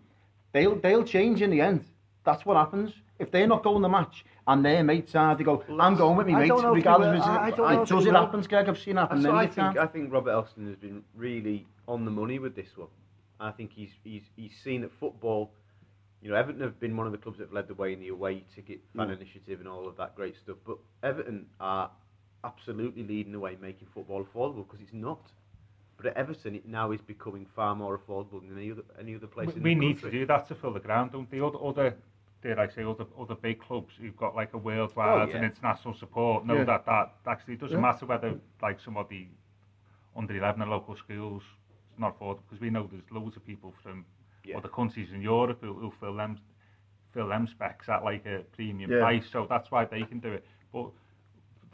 They'll, 0.51 0.75
they'll 0.79 1.03
change 1.03 1.41
in 1.41 1.49
the 1.49 1.61
end. 1.61 1.85
That's 2.23 2.45
what 2.45 2.57
happens. 2.57 2.91
If 3.17 3.31
they're 3.31 3.47
not 3.47 3.63
going 3.63 3.77
to 3.77 3.81
the 3.81 3.89
match 3.89 4.25
and 4.47 4.63
their 4.63 4.83
mates 4.83 5.15
are, 5.15 5.35
they 5.35 5.43
go, 5.43 5.63
I'm 5.79 5.95
going 5.95 6.17
with 6.17 6.27
me 6.27 6.33
I 6.35 6.39
mates, 6.39 6.49
don't 6.49 6.61
know 6.63 6.73
regardless 6.73 7.19
will. 7.25 7.31
of 7.31 7.37
I- 7.37 7.45
I 7.47 7.49
don't 7.51 7.73
know 7.73 7.81
if 7.83 7.89
Does 7.89 8.05
it 8.05 8.13
happen, 8.13 8.41
Greg? 8.41 8.69
I've 8.69 8.79
seen 8.79 8.97
it 8.97 9.01
happen 9.01 9.21
So 9.21 9.31
many 9.31 9.37
I 9.37 9.45
think 9.45 9.55
times. 9.55 9.77
I 9.77 9.87
think 9.87 10.13
Robert 10.13 10.31
Elstone 10.31 10.67
has 10.67 10.75
been 10.75 11.03
really 11.15 11.67
on 11.87 12.05
the 12.05 12.11
money 12.11 12.39
with 12.39 12.55
this 12.55 12.75
one. 12.77 12.87
I 13.39 13.51
think 13.51 13.71
he's 13.73 13.91
he's 14.03 14.23
he's 14.35 14.51
seen 14.63 14.81
that 14.81 14.91
football. 14.99 15.51
You 16.21 16.29
know, 16.29 16.35
Everton 16.35 16.61
have 16.61 16.79
been 16.79 16.97
one 16.97 17.05
of 17.05 17.13
the 17.13 17.17
clubs 17.17 17.37
that 17.37 17.45
have 17.45 17.53
led 17.53 17.67
the 17.69 17.73
way 17.73 17.93
in 17.93 17.99
the 17.99 18.09
away 18.09 18.43
ticket 18.53 18.81
fan 18.95 19.07
Mm. 19.07 19.15
initiative 19.17 19.59
and 19.61 19.67
all 19.69 19.87
of 19.87 19.95
that 19.97 20.15
great 20.15 20.35
stuff. 20.35 20.57
But 20.65 20.77
Everton 21.03 21.45
are 21.61 21.89
absolutely 22.43 23.03
leading 23.03 23.31
the 23.31 23.39
way, 23.39 23.57
making 23.61 23.87
football 23.93 24.23
affordable 24.25 24.65
because 24.67 24.81
it's 24.81 24.93
not. 24.93 25.21
But 25.97 26.07
at 26.07 26.17
Everton, 26.17 26.55
it 26.55 26.65
now 26.67 26.91
is 26.91 27.01
becoming 27.01 27.45
far 27.55 27.75
more 27.75 27.97
affordable 27.97 28.41
than 28.41 28.57
any 28.57 28.71
other 28.71 28.83
any 28.99 29.15
other 29.15 29.27
place. 29.27 29.47
we, 29.47 29.53
in 29.55 29.63
we 29.63 29.73
the 29.75 29.79
need 29.79 29.99
to 30.01 30.11
do 30.11 30.25
that 30.25 30.47
to 30.49 30.55
fill 30.55 30.73
the 30.73 30.79
ground, 30.79 31.11
don't 31.11 31.29
they? 31.31 31.39
Other, 31.39 31.59
other 31.63 31.95
dare 32.41 32.59
I 32.59 32.69
say, 32.69 32.83
other, 32.83 33.05
other 33.19 33.35
big 33.35 33.59
clubs 33.59 33.93
who've 33.99 34.15
got 34.15 34.35
like 34.35 34.53
a 34.53 34.57
worldwide 34.57 35.27
Oh, 35.27 35.29
yeah. 35.29 35.35
and 35.37 35.45
international 35.45 35.93
support 35.93 36.45
know 36.45 36.57
Yeah. 36.57 36.63
that 36.65 36.85
that 36.85 37.13
actually 37.27 37.57
doesn't 37.57 37.77
Yeah. 37.77 37.81
matter 37.81 38.05
whether 38.05 38.39
like 38.61 38.79
somebody 38.79 39.29
under 40.15 40.35
11 40.35 40.61
in 40.61 40.69
local 40.69 40.95
schools 40.95 41.43
it's 41.89 41.99
not 41.99 42.17
affordable 42.17 42.41
because 42.47 42.61
we 42.61 42.69
know 42.69 42.87
there's 42.87 43.09
loads 43.11 43.35
of 43.35 43.45
people 43.45 43.73
from 43.83 44.05
other 44.55 44.69
countries 44.69 45.11
in 45.11 45.21
Europe 45.21 45.59
who, 45.61 45.73
who 45.73 45.91
fill 45.99 46.15
them 46.15 46.39
fill 47.13 47.27
them 47.27 47.47
specs 47.47 47.89
at 47.89 48.03
like 48.03 48.25
a 48.25 48.43
premium 48.55 48.89
price, 48.89 49.27
so 49.31 49.45
that's 49.49 49.71
why 49.71 49.83
they 49.85 50.03
can 50.03 50.19
do 50.19 50.31
it. 50.31 50.45
But 50.71 50.91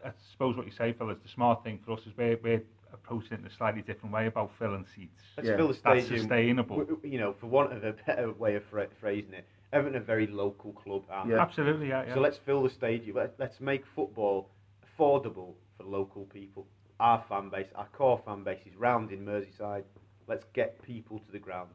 I 0.03 0.11
suppose 0.31 0.55
what 0.55 0.65
you 0.65 0.71
say, 0.71 0.91
is 0.91 0.97
the 0.97 1.27
smart 1.27 1.63
thing 1.63 1.77
for 1.85 1.91
us 1.93 2.05
is 2.05 2.15
we're, 2.15 2.37
we're 2.41 2.63
approaching 2.93 3.33
it 3.33 3.39
in 3.41 3.45
a 3.45 3.49
slightly 3.49 3.81
different 3.81 4.13
way 4.13 4.27
about 4.27 4.51
filling 4.57 4.85
seats. 4.95 5.21
Let's 5.35 5.49
fill 5.49 5.67
the 5.67 5.73
stadium, 5.73 6.07
That's 6.09 6.21
sustainable. 6.21 6.87
You 7.03 7.19
know, 7.19 7.33
for 7.33 7.47
want 7.47 7.73
of 7.73 7.83
a 7.83 7.93
better 8.05 8.31
way 8.31 8.55
of 8.55 8.63
phra- 8.71 8.87
phrasing 8.99 9.33
it, 9.33 9.45
Everton 9.73 9.95
are 9.95 10.01
a 10.01 10.05
very 10.05 10.27
local 10.27 10.73
club. 10.73 11.03
aren't 11.09 11.29
they? 11.29 11.35
Yeah. 11.35 11.41
Absolutely, 11.41 11.89
yeah. 11.89 12.05
yeah. 12.07 12.13
So 12.13 12.19
let's 12.21 12.37
fill 12.37 12.63
the 12.63 12.69
stadium. 12.69 13.17
Let, 13.17 13.33
let's 13.39 13.59
make 13.59 13.85
football 13.95 14.49
affordable 14.85 15.53
for 15.77 15.83
local 15.83 16.25
people. 16.25 16.67
Our 16.99 17.23
fan 17.27 17.49
base, 17.49 17.67
our 17.75 17.87
core 17.87 18.21
fan 18.25 18.43
base 18.43 18.61
is 18.65 18.75
round 18.75 19.11
in 19.11 19.25
Merseyside. 19.25 19.83
Let's 20.27 20.45
get 20.53 20.81
people 20.81 21.19
to 21.19 21.31
the 21.31 21.39
ground. 21.39 21.69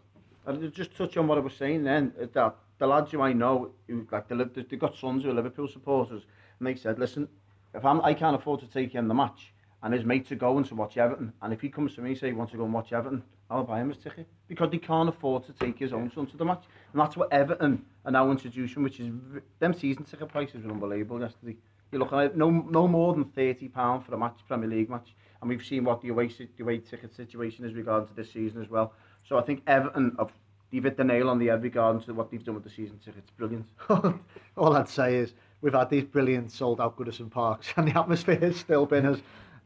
And 0.47 0.73
just 0.73 0.97
touch 0.97 1.17
on 1.17 1.27
what 1.29 1.37
I 1.37 1.43
was 1.43 1.55
saying 1.55 1.85
then, 1.85 2.13
uh, 2.21 2.27
that 2.33 2.57
the 2.79 2.87
lads 2.87 3.13
who 3.13 3.21
I 3.21 3.33
know, 3.33 3.71
who 3.87 4.07
like 4.11 4.29
they 4.29 4.35
live, 4.35 4.55
they've 4.55 4.79
got 4.79 4.97
sons 4.97 5.23
who 5.23 5.31
are 5.31 5.35
Liverpool 5.35 5.69
supporters, 5.69 6.23
and 6.59 6.67
they 6.67 6.75
said, 6.75 6.99
listen, 6.99 7.29
if 7.75 7.85
I'm, 7.85 8.01
I 8.01 8.15
can't 8.15 8.35
afford 8.35 8.61
to 8.61 8.67
take 8.67 8.93
him 8.93 9.07
the 9.07 9.15
match, 9.15 9.53
and 9.83 9.95
his 9.95 10.05
mates 10.05 10.31
are 10.33 10.37
going 10.37 10.65
to 10.65 10.75
watch 10.75 10.97
Everton, 10.97 11.33
and 11.43 11.53
if 11.53 11.61
he 11.61 11.69
comes 11.69 11.95
to 11.95 12.03
me 12.03 12.11
and 12.11 12.19
say 12.19 12.29
he 12.29 12.33
wants 12.33 12.53
to 12.53 12.59
go 12.59 12.65
and 12.65 12.73
watch 12.73 12.93
Everton, 12.93 13.23
I'll 13.51 13.65
buy 13.65 13.81
him 13.81 13.89
his 13.89 13.99
ticket 13.99 14.27
because 14.49 14.71
he 14.71 14.79
can't 14.79 15.09
afford 15.09 15.45
to 15.47 15.53
take 15.53 15.79
his 15.79 15.93
own 15.93 16.11
son 16.15 16.27
to 16.27 16.37
the 16.37 16.45
match, 16.45 16.65
and 16.93 17.01
that's 17.01 17.17
what 17.17 17.33
Everton 17.33 17.85
are 18.05 18.13
now 18.13 18.31
introducing, 18.31 18.83
which 18.83 19.01
is 19.01 19.13
them 19.59 19.75
season 19.75 20.05
ticket 20.05 20.29
prices 20.29 20.65
were 20.65 20.73
unbelievable 20.73 21.21
yesterday. 21.21 21.57
You're 21.91 22.01
looking 22.01 22.19
at 22.19 22.37
no 22.37 22.51
no 22.51 22.87
more 22.87 23.15
than 23.15 23.25
thirty 23.25 23.69
pound 23.69 24.05
for 24.05 24.15
a 24.15 24.19
match, 24.19 24.39
Premier 24.47 24.69
League 24.69 24.91
match, 24.91 25.15
and 25.41 25.49
we've 25.49 25.65
seen 25.65 25.85
what 25.85 26.01
the 26.01 26.09
away 26.09 26.29
the 26.29 26.63
away 26.63 26.79
ticket 26.79 27.15
situation 27.15 27.65
is 27.65 27.75
regarding 27.75 28.09
to 28.09 28.15
this 28.15 28.33
season 28.33 28.63
as 28.63 28.69
well. 28.69 28.93
So 29.29 29.39
I 29.39 29.43
think 29.43 29.63
Everton 29.67 30.15
have 30.19 30.31
they've 30.71 30.85
hit 30.85 30.97
the 30.97 31.05
nail 31.05 31.29
on 31.29 31.39
the 31.39 31.47
head 31.47 31.63
regarding 31.63 32.03
to 32.03 32.15
what 32.15 32.31
they've 32.31 32.45
done 32.45 32.55
with 32.55 32.65
the 32.65 32.71
season 32.71 32.99
tickets. 33.05 33.31
Brilliant. 33.37 33.67
All 34.57 34.77
I'd 34.77 34.89
say 34.89 35.17
is 35.17 35.35
we've 35.61 35.75
had 35.75 35.91
these 35.91 36.05
brilliant 36.05 36.53
sold 36.53 36.81
out 36.81 36.97
Goodison 36.97 37.31
Parks 37.31 37.73
and 37.77 37.89
the 37.89 37.99
atmosphere 37.99 38.39
has 38.39 38.57
still 38.57 38.87
been 38.87 39.07
as 39.07 39.21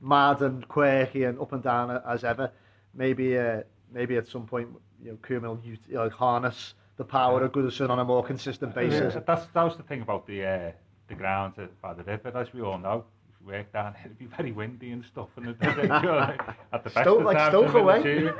mad 0.04 0.42
and 0.42 0.68
quirky 0.68 1.24
and 1.24 1.40
up 1.40 1.52
and 1.52 1.62
down 1.62 1.90
as 2.06 2.24
ever. 2.24 2.50
Maybe 2.94 3.36
uh, 3.38 3.62
maybe 3.92 4.16
at 4.16 4.28
some 4.28 4.46
point 4.46 4.68
you 5.02 5.18
know 5.30 5.40
will 5.40 5.60
you 5.64 5.76
know, 5.90 6.08
harness 6.10 6.74
the 6.96 7.04
power 7.04 7.42
of 7.42 7.52
Goodison 7.52 7.90
on 7.90 7.98
a 7.98 8.04
more 8.04 8.22
consistent 8.22 8.74
basis. 8.74 9.14
Yeah, 9.14 9.20
that's 9.26 9.46
that 9.54 9.62
was 9.62 9.76
the 9.76 9.82
thing 9.82 10.02
about 10.02 10.26
the 10.26 10.44
uh, 10.44 10.72
the 11.08 11.14
ground 11.14 11.54
by 11.82 11.94
the 11.94 12.04
river, 12.04 12.32
as 12.36 12.52
we 12.52 12.60
all 12.60 12.78
know. 12.78 13.04
If 13.28 13.40
you 13.40 13.46
work 13.52 13.72
down 13.72 13.94
it'd 14.04 14.18
be 14.18 14.26
very 14.26 14.52
windy 14.52 14.92
and 14.92 15.04
stuff, 15.04 15.28
and 15.36 15.48
it, 15.48 15.56
it, 15.60 15.90
at 15.90 16.84
the 16.84 16.90
best 16.90 17.04
Stoke- 17.04 17.20
of 17.20 17.24
like 17.24 17.36
times, 17.36 17.50
Stoke 17.50 17.72
the 17.72 17.78
away. 17.78 18.32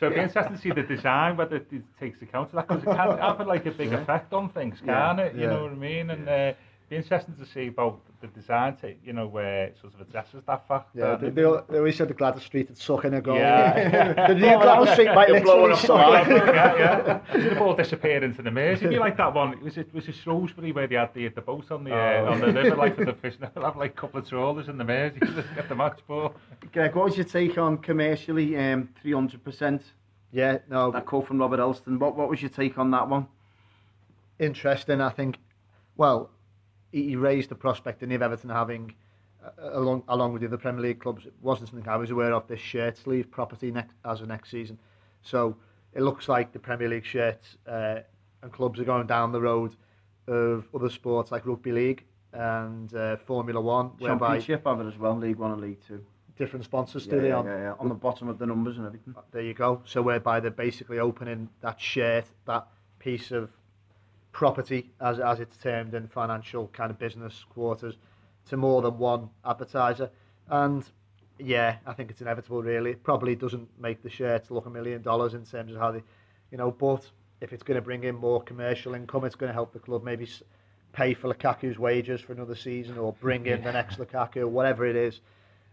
So 0.00 0.06
it'd 0.06 0.16
be 0.16 0.22
interesting 0.22 0.56
to 0.56 0.60
see 0.60 0.70
the 0.72 0.82
design, 0.82 1.36
whether 1.36 1.56
it 1.56 1.70
takes 2.00 2.20
account 2.22 2.48
of 2.48 2.54
that, 2.56 2.66
because 2.66 2.82
it 2.82 2.86
can 2.86 3.18
have 3.18 3.46
like 3.46 3.66
a 3.66 3.70
big 3.70 3.92
effect 3.92 4.32
on 4.32 4.48
things, 4.48 4.80
can 4.84 5.20
it? 5.20 5.34
You 5.34 5.42
yeah. 5.42 5.46
know 5.48 5.62
what 5.62 5.72
I 5.72 5.76
mean? 5.76 6.10
And 6.10 6.28
uh, 6.28 6.52
be 6.92 6.96
interesting 6.98 7.34
to 7.36 7.46
see 7.46 7.68
about 7.68 8.00
the 8.20 8.26
design, 8.28 8.76
to, 8.76 8.94
you 9.02 9.14
know, 9.14 9.26
where 9.26 9.64
it 9.64 9.78
sort 9.80 9.94
of 9.94 10.00
addresses 10.02 10.42
that 10.46 10.68
fact. 10.68 10.90
Yeah, 10.94 11.04
uh, 11.04 11.16
they, 11.16 11.30
they, 11.30 11.42
they 11.70 11.78
always 11.78 11.96
said 11.96 12.08
the 12.08 12.14
Gwladys 12.14 12.42
Street 12.42 12.68
had 12.68 12.76
suck 12.76 13.06
in 13.06 13.14
a 13.14 13.20
goal. 13.22 13.36
Yeah. 13.36 14.26
the 14.28 14.34
new 14.34 14.46
Gwladys 14.46 14.92
Street 14.92 15.14
might 15.14 15.28
You're 15.28 15.40
blowing 15.40 15.72
literally 15.72 16.04
up 16.04 16.26
suck 16.26 16.28
yeah, 16.28 16.76
yeah. 16.76 17.32
Should 17.32 17.52
have 17.54 17.62
all 17.62 17.74
disappeared 17.74 18.22
into 18.24 18.42
the 18.42 18.50
Mersey. 18.50 18.84
It'd 18.84 18.90
be 18.90 18.98
like 18.98 19.16
that 19.16 19.32
one. 19.32 19.58
Was 19.62 19.78
it 19.78 19.92
was 19.94 20.06
it 20.06 20.14
Shrewsbury 20.16 20.72
where 20.72 20.86
they 20.86 20.96
had 20.96 21.14
the 21.14 21.28
the 21.28 21.40
boat 21.40 21.70
on 21.70 21.84
the 21.84 21.94
uh, 21.94 22.24
Oh. 22.26 22.32
on 22.32 22.40
the 22.40 22.52
river 22.52 22.76
like 22.76 22.96
for 22.96 23.06
the 23.06 23.14
fish? 23.14 23.36
They'll 23.40 23.64
have 23.64 23.76
like 23.76 23.92
a 23.92 23.94
couple 23.94 24.20
of 24.20 24.28
trawlers 24.28 24.68
in 24.68 24.76
the 24.76 24.84
Mersey 24.84 25.20
just 25.20 25.54
get 25.54 25.70
the 25.70 25.74
match 25.74 26.00
ball. 26.06 26.34
Greg, 26.72 26.94
what 26.94 27.06
was 27.06 27.16
your 27.16 27.24
take 27.24 27.56
on 27.56 27.78
commercially 27.78 28.54
um, 28.56 28.90
300%? 29.02 29.80
Yeah, 30.30 30.58
no, 30.68 30.90
That 30.90 31.06
quote 31.06 31.26
from 31.26 31.38
Robert 31.38 31.60
Elstone. 31.60 31.98
What 31.98 32.16
what 32.16 32.28
was 32.28 32.42
your 32.42 32.50
take 32.50 32.76
on 32.78 32.90
that 32.90 33.08
one? 33.08 33.26
interesting. 34.38 35.00
I 35.00 35.10
think, 35.10 35.38
well, 35.96 36.30
he, 36.92 37.16
raised 37.16 37.48
the 37.48 37.54
prospect 37.54 38.02
of 38.02 38.10
Everton 38.12 38.50
having, 38.50 38.94
uh, 39.44 39.50
along 39.72 40.04
along 40.08 40.32
with 40.32 40.42
the 40.42 40.48
other 40.48 40.58
Premier 40.58 40.82
League 40.82 41.00
clubs, 41.00 41.26
it 41.26 41.32
wasn't 41.40 41.70
something 41.70 41.88
I 41.88 41.96
was 41.96 42.10
aware 42.10 42.32
of. 42.32 42.46
This 42.46 42.60
shirt 42.60 42.96
sleeve 42.96 43.30
property 43.30 43.70
next 43.70 43.96
as 44.04 44.20
of 44.20 44.28
next 44.28 44.50
season, 44.50 44.78
so 45.22 45.56
it 45.94 46.02
looks 46.02 46.28
like 46.28 46.52
the 46.52 46.58
Premier 46.58 46.88
League 46.88 47.04
shirts 47.04 47.56
uh, 47.66 48.00
and 48.42 48.52
clubs 48.52 48.78
are 48.78 48.84
going 48.84 49.06
down 49.06 49.32
the 49.32 49.40
road 49.40 49.74
of 50.28 50.68
other 50.74 50.90
sports 50.90 51.32
like 51.32 51.46
rugby 51.46 51.72
league 51.72 52.04
and 52.32 52.94
uh, 52.94 53.16
Formula 53.16 53.60
One, 53.60 53.86
whereby 53.98 54.38
Championship 54.38 54.66
have 54.66 54.80
it 54.80 54.86
as 54.86 54.98
well, 54.98 55.16
League 55.16 55.36
One 55.36 55.52
and 55.52 55.60
League 55.60 55.80
Two. 55.86 56.04
different 56.38 56.64
sponsors 56.64 57.06
Yeah, 57.06 57.14
do 57.14 57.20
they 57.20 57.28
yeah, 57.28 57.36
on 57.36 57.46
yeah, 57.46 57.58
yeah. 57.58 57.74
On 57.78 57.88
the 57.88 57.94
bottom 57.94 58.28
of 58.28 58.38
the 58.38 58.46
numbers 58.46 58.78
and 58.78 58.86
everything. 58.86 59.14
There 59.32 59.42
you 59.42 59.54
go. 59.54 59.82
So 59.84 60.02
whereby 60.02 60.40
they're 60.40 60.50
basically 60.50 60.98
opening 60.98 61.48
that 61.60 61.80
shirt 61.80 62.24
that 62.46 62.66
piece 62.98 63.30
of 63.32 63.50
property, 64.32 64.90
as 65.00 65.20
as 65.20 65.40
it's 65.40 65.56
termed 65.56 65.94
in 65.94 66.08
financial 66.08 66.68
kind 66.68 66.90
of 66.90 66.98
business 66.98 67.44
quarters, 67.50 67.96
to 68.48 68.56
more 68.56 68.82
than 68.82 68.98
one 68.98 69.28
advertiser. 69.44 70.10
And 70.48 70.84
yeah, 71.38 71.76
I 71.86 71.92
think 71.92 72.10
it's 72.10 72.20
inevitable. 72.20 72.62
Really, 72.62 72.90
it 72.90 73.02
probably 73.02 73.36
doesn't 73.36 73.68
make 73.80 74.02
the 74.02 74.10
shirts 74.10 74.50
look 74.50 74.66
a 74.66 74.70
million 74.70 75.02
dollars 75.02 75.34
in 75.34 75.44
terms 75.44 75.72
of 75.72 75.78
how 75.78 75.92
they, 75.92 76.02
you 76.50 76.58
know, 76.58 76.70
but 76.70 77.08
if 77.40 77.52
it's 77.52 77.62
going 77.62 77.76
to 77.76 77.82
bring 77.82 78.04
in 78.04 78.14
more 78.14 78.42
commercial 78.42 78.94
income, 78.94 79.24
it's 79.24 79.34
going 79.34 79.48
to 79.48 79.54
help 79.54 79.72
the 79.72 79.78
club 79.78 80.04
maybe 80.04 80.28
pay 80.92 81.14
for 81.14 81.32
Lukaku's 81.32 81.78
wages 81.78 82.20
for 82.20 82.32
another 82.32 82.54
season 82.54 82.98
or 82.98 83.12
bring 83.14 83.46
in 83.46 83.62
the 83.64 83.72
next 83.72 83.98
Lukaku, 83.98 84.46
whatever 84.48 84.86
it 84.86 84.96
is. 84.96 85.20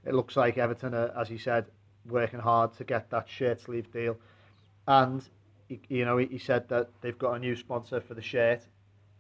It 0.06 0.14
looks 0.14 0.36
like 0.36 0.58
Everton, 0.58 0.94
are, 0.94 1.14
as 1.20 1.28
he 1.28 1.38
said, 1.38 1.66
working 2.08 2.40
hard 2.40 2.74
to 2.78 2.84
get 2.84 3.10
that 3.12 3.28
shirt 3.30 3.62
sleeve 3.62 3.92
deal. 3.92 4.18
And, 4.88 5.22
he, 5.70 5.80
you 5.88 6.04
know, 6.06 6.18
he, 6.18 6.26
he 6.26 6.38
said 6.38 6.68
that 6.70 6.90
they've 7.02 7.18
got 7.18 7.34
a 7.36 7.40
new 7.40 7.56
sponsor 7.56 8.02
for 8.02 8.14
the 8.16 8.22
shirt. 8.22 8.62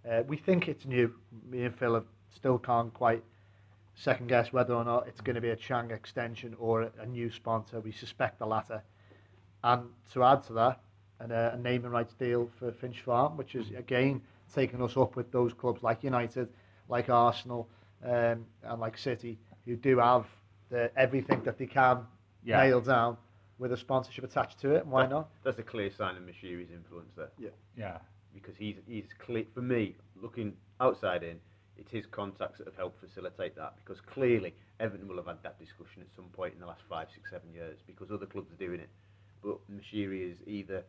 Uh, 0.09 0.23
we 0.27 0.35
think 0.35 0.67
it's 0.67 0.85
new. 0.85 1.13
Me 1.49 1.63
and 1.63 1.75
Phil 1.77 1.93
have, 1.93 2.05
still 2.35 2.57
can't 2.57 2.93
quite 2.93 3.23
second 3.95 4.27
guess 4.27 4.51
whether 4.51 4.73
or 4.73 4.83
not 4.83 5.07
it's 5.07 5.21
going 5.21 5.35
to 5.35 5.41
be 5.41 5.49
a 5.49 5.55
Chang 5.55 5.91
extension 5.91 6.55
or 6.59 6.83
a, 6.83 6.91
a 7.01 7.05
new 7.05 7.31
sponsor. 7.31 7.79
We 7.79 7.91
suspect 7.91 8.39
the 8.39 8.45
latter. 8.45 8.81
And 9.63 9.83
to 10.13 10.23
add 10.23 10.43
to 10.45 10.53
that, 10.53 10.81
and 11.19 11.31
a, 11.31 11.53
a 11.53 11.57
naming 11.57 11.91
rights 11.91 12.13
deal 12.13 12.49
for 12.57 12.71
Finch 12.71 13.01
Farm, 13.01 13.37
which 13.37 13.55
is 13.55 13.69
again 13.71 14.21
taking 14.53 14.81
us 14.81 14.95
up 14.97 15.15
with 15.15 15.31
those 15.31 15.53
clubs 15.53 15.83
like 15.83 16.03
United, 16.03 16.47
like 16.87 17.09
Arsenal, 17.09 17.67
um, 18.05 18.45
and 18.63 18.79
like 18.79 18.97
City, 18.97 19.37
who 19.65 19.75
do 19.75 19.99
have 19.99 20.25
the, 20.69 20.89
everything 20.97 21.41
that 21.43 21.57
they 21.57 21.65
can 21.67 21.99
Yeah. 22.43 22.63
nail 22.63 22.79
down 22.81 23.17
with 23.59 23.71
a 23.73 23.77
sponsorship 23.77 24.23
attached 24.23 24.59
to 24.61 24.71
it. 24.73 24.85
Why 24.87 25.03
That- 25.03 25.09
not? 25.11 25.29
That's 25.43 25.59
a 25.59 25.63
clear 25.63 25.91
sign 25.91 26.15
of 26.17 26.23
Moshiri's 26.23 26.71
influence 26.71 27.13
there. 27.15 27.29
Yeah. 27.37 27.49
Yeah. 27.77 27.99
Because 28.33 28.55
he's 28.57 28.77
he's 28.87 29.05
clear 29.19 29.45
for 29.53 29.61
me 29.61 29.95
looking 30.15 30.55
outside 30.79 31.23
in 31.23 31.39
it's 31.77 31.91
his 31.91 32.05
contacts 32.05 32.57
that 32.57 32.65
have 32.67 32.75
helped 32.75 32.99
facilitate 32.99 33.55
that 33.55 33.73
because 33.77 34.01
clearly 34.01 34.53
Everton 34.79 35.07
will 35.07 35.15
have 35.17 35.27
had 35.27 35.41
that 35.43 35.57
discussion 35.59 36.01
at 36.01 36.07
some 36.15 36.25
point 36.25 36.53
in 36.53 36.59
the 36.59 36.65
last 36.65 36.81
five 36.89 37.07
six 37.13 37.29
seven 37.29 37.53
years 37.53 37.79
because 37.87 38.11
other 38.11 38.25
clubs 38.25 38.51
are 38.51 38.57
doing 38.57 38.79
it 38.81 38.89
but 39.41 39.57
Moshiri 39.71 40.29
is 40.31 40.37
either 40.45 40.83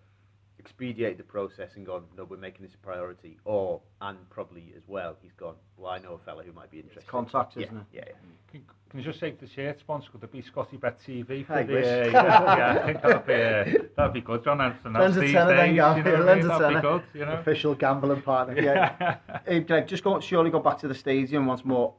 expediated 0.60 1.18
the 1.18 1.22
process 1.24 1.70
and 1.76 1.86
gone 1.86 2.04
no 2.16 2.24
we're 2.24 2.36
making 2.36 2.62
this 2.66 2.74
a 2.74 2.78
priority 2.78 3.38
or 3.44 3.80
and 4.02 4.18
probably 4.28 4.74
as 4.76 4.82
well 4.86 5.16
he's 5.22 5.32
gone 5.32 5.54
well 5.78 5.90
I 5.90 5.98
know 5.98 6.12
a 6.14 6.18
fella 6.18 6.42
who 6.44 6.52
might 6.52 6.70
be 6.70 6.78
interested 6.80 7.06
contacts, 7.06 7.56
yeah, 7.56 7.64
isn't 7.66 7.76
it? 7.78 7.84
yeah, 7.92 8.04
yeah. 8.06 8.12
Can, 8.50 8.62
can 8.90 8.98
you 8.98 9.04
just 9.04 9.20
say 9.20 9.32
the 9.40 9.46
shirt 9.46 9.78
sponsor? 9.78 10.10
Could 10.10 10.24
it 10.24 10.32
be 10.32 10.42
Scotty 10.42 10.76
Bet 10.76 10.98
TV? 11.06 11.46
For 11.46 11.52
I 11.54 11.62
the, 11.62 11.72
wish. 11.74 11.84
Uh, 11.86 12.10
yeah, 12.12 12.56
yeah, 12.56 12.80
I 12.82 12.86
think 12.86 13.02
that'd 13.02 13.26
be, 13.26 13.78
uh, 13.78 13.82
that'd 13.96 14.12
be 14.12 14.20
good. 14.20 14.42
John 14.42 14.60
Anderson. 14.60 14.92
Lends 14.94 15.16
a 15.16 15.20
these 15.20 15.32
tenner 15.32 15.54
days, 15.54 15.76
Gav. 15.76 15.96
you 15.98 16.02
know 16.02 16.10
what 16.10 16.28
I 16.28 16.34
mean? 16.34 16.44
a 16.44 16.48
That'd 16.48 16.68
be 16.68 16.74
tenner. 16.74 16.80
good, 16.80 17.02
you 17.14 17.24
know? 17.24 17.32
Official 17.34 17.74
gambling 17.76 18.22
partner. 18.22 18.60
Yeah. 18.60 19.16
Hey, 19.46 19.60
Greg, 19.60 19.86
just 19.86 20.02
go, 20.02 20.18
surely 20.18 20.50
go 20.50 20.58
back 20.58 20.78
to 20.80 20.88
the 20.88 20.94
stadium 20.96 21.46
once 21.46 21.64
more. 21.64 21.94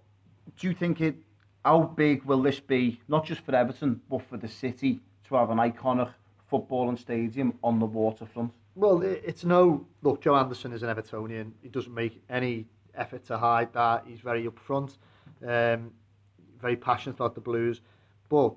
Do 0.59 0.67
you 0.67 0.73
think 0.73 0.99
it? 0.99 1.15
How 1.63 1.83
big 1.83 2.25
will 2.25 2.41
this 2.41 2.59
be? 2.59 2.99
Not 3.07 3.25
just 3.25 3.39
for 3.45 3.55
Everton, 3.55 4.01
but 4.09 4.23
for 4.29 4.35
the 4.35 4.49
city 4.49 4.99
to 5.29 5.35
have 5.35 5.49
an 5.49 5.59
iconic 5.59 6.11
footballing 6.51 6.99
stadium 6.99 7.53
on 7.63 7.79
the 7.79 7.85
waterfront. 7.85 8.51
Well, 8.75 9.01
it's 9.01 9.43
no. 9.43 9.85
Look, 10.01 10.21
Joe 10.21 10.35
Anderson 10.35 10.73
is 10.73 10.83
an 10.83 10.89
Evertonian. 10.93 11.51
He 11.61 11.69
doesn't 11.69 11.93
make 11.93 12.21
any 12.29 12.65
effort 12.95 13.25
to 13.25 13.37
hide 13.37 13.73
that. 13.73 14.05
He's 14.07 14.19
very 14.19 14.47
upfront, 14.47 14.97
um, 15.45 15.91
very 16.61 16.75
passionate 16.75 17.15
about 17.15 17.35
the 17.35 17.41
Blues. 17.41 17.81
But 18.29 18.53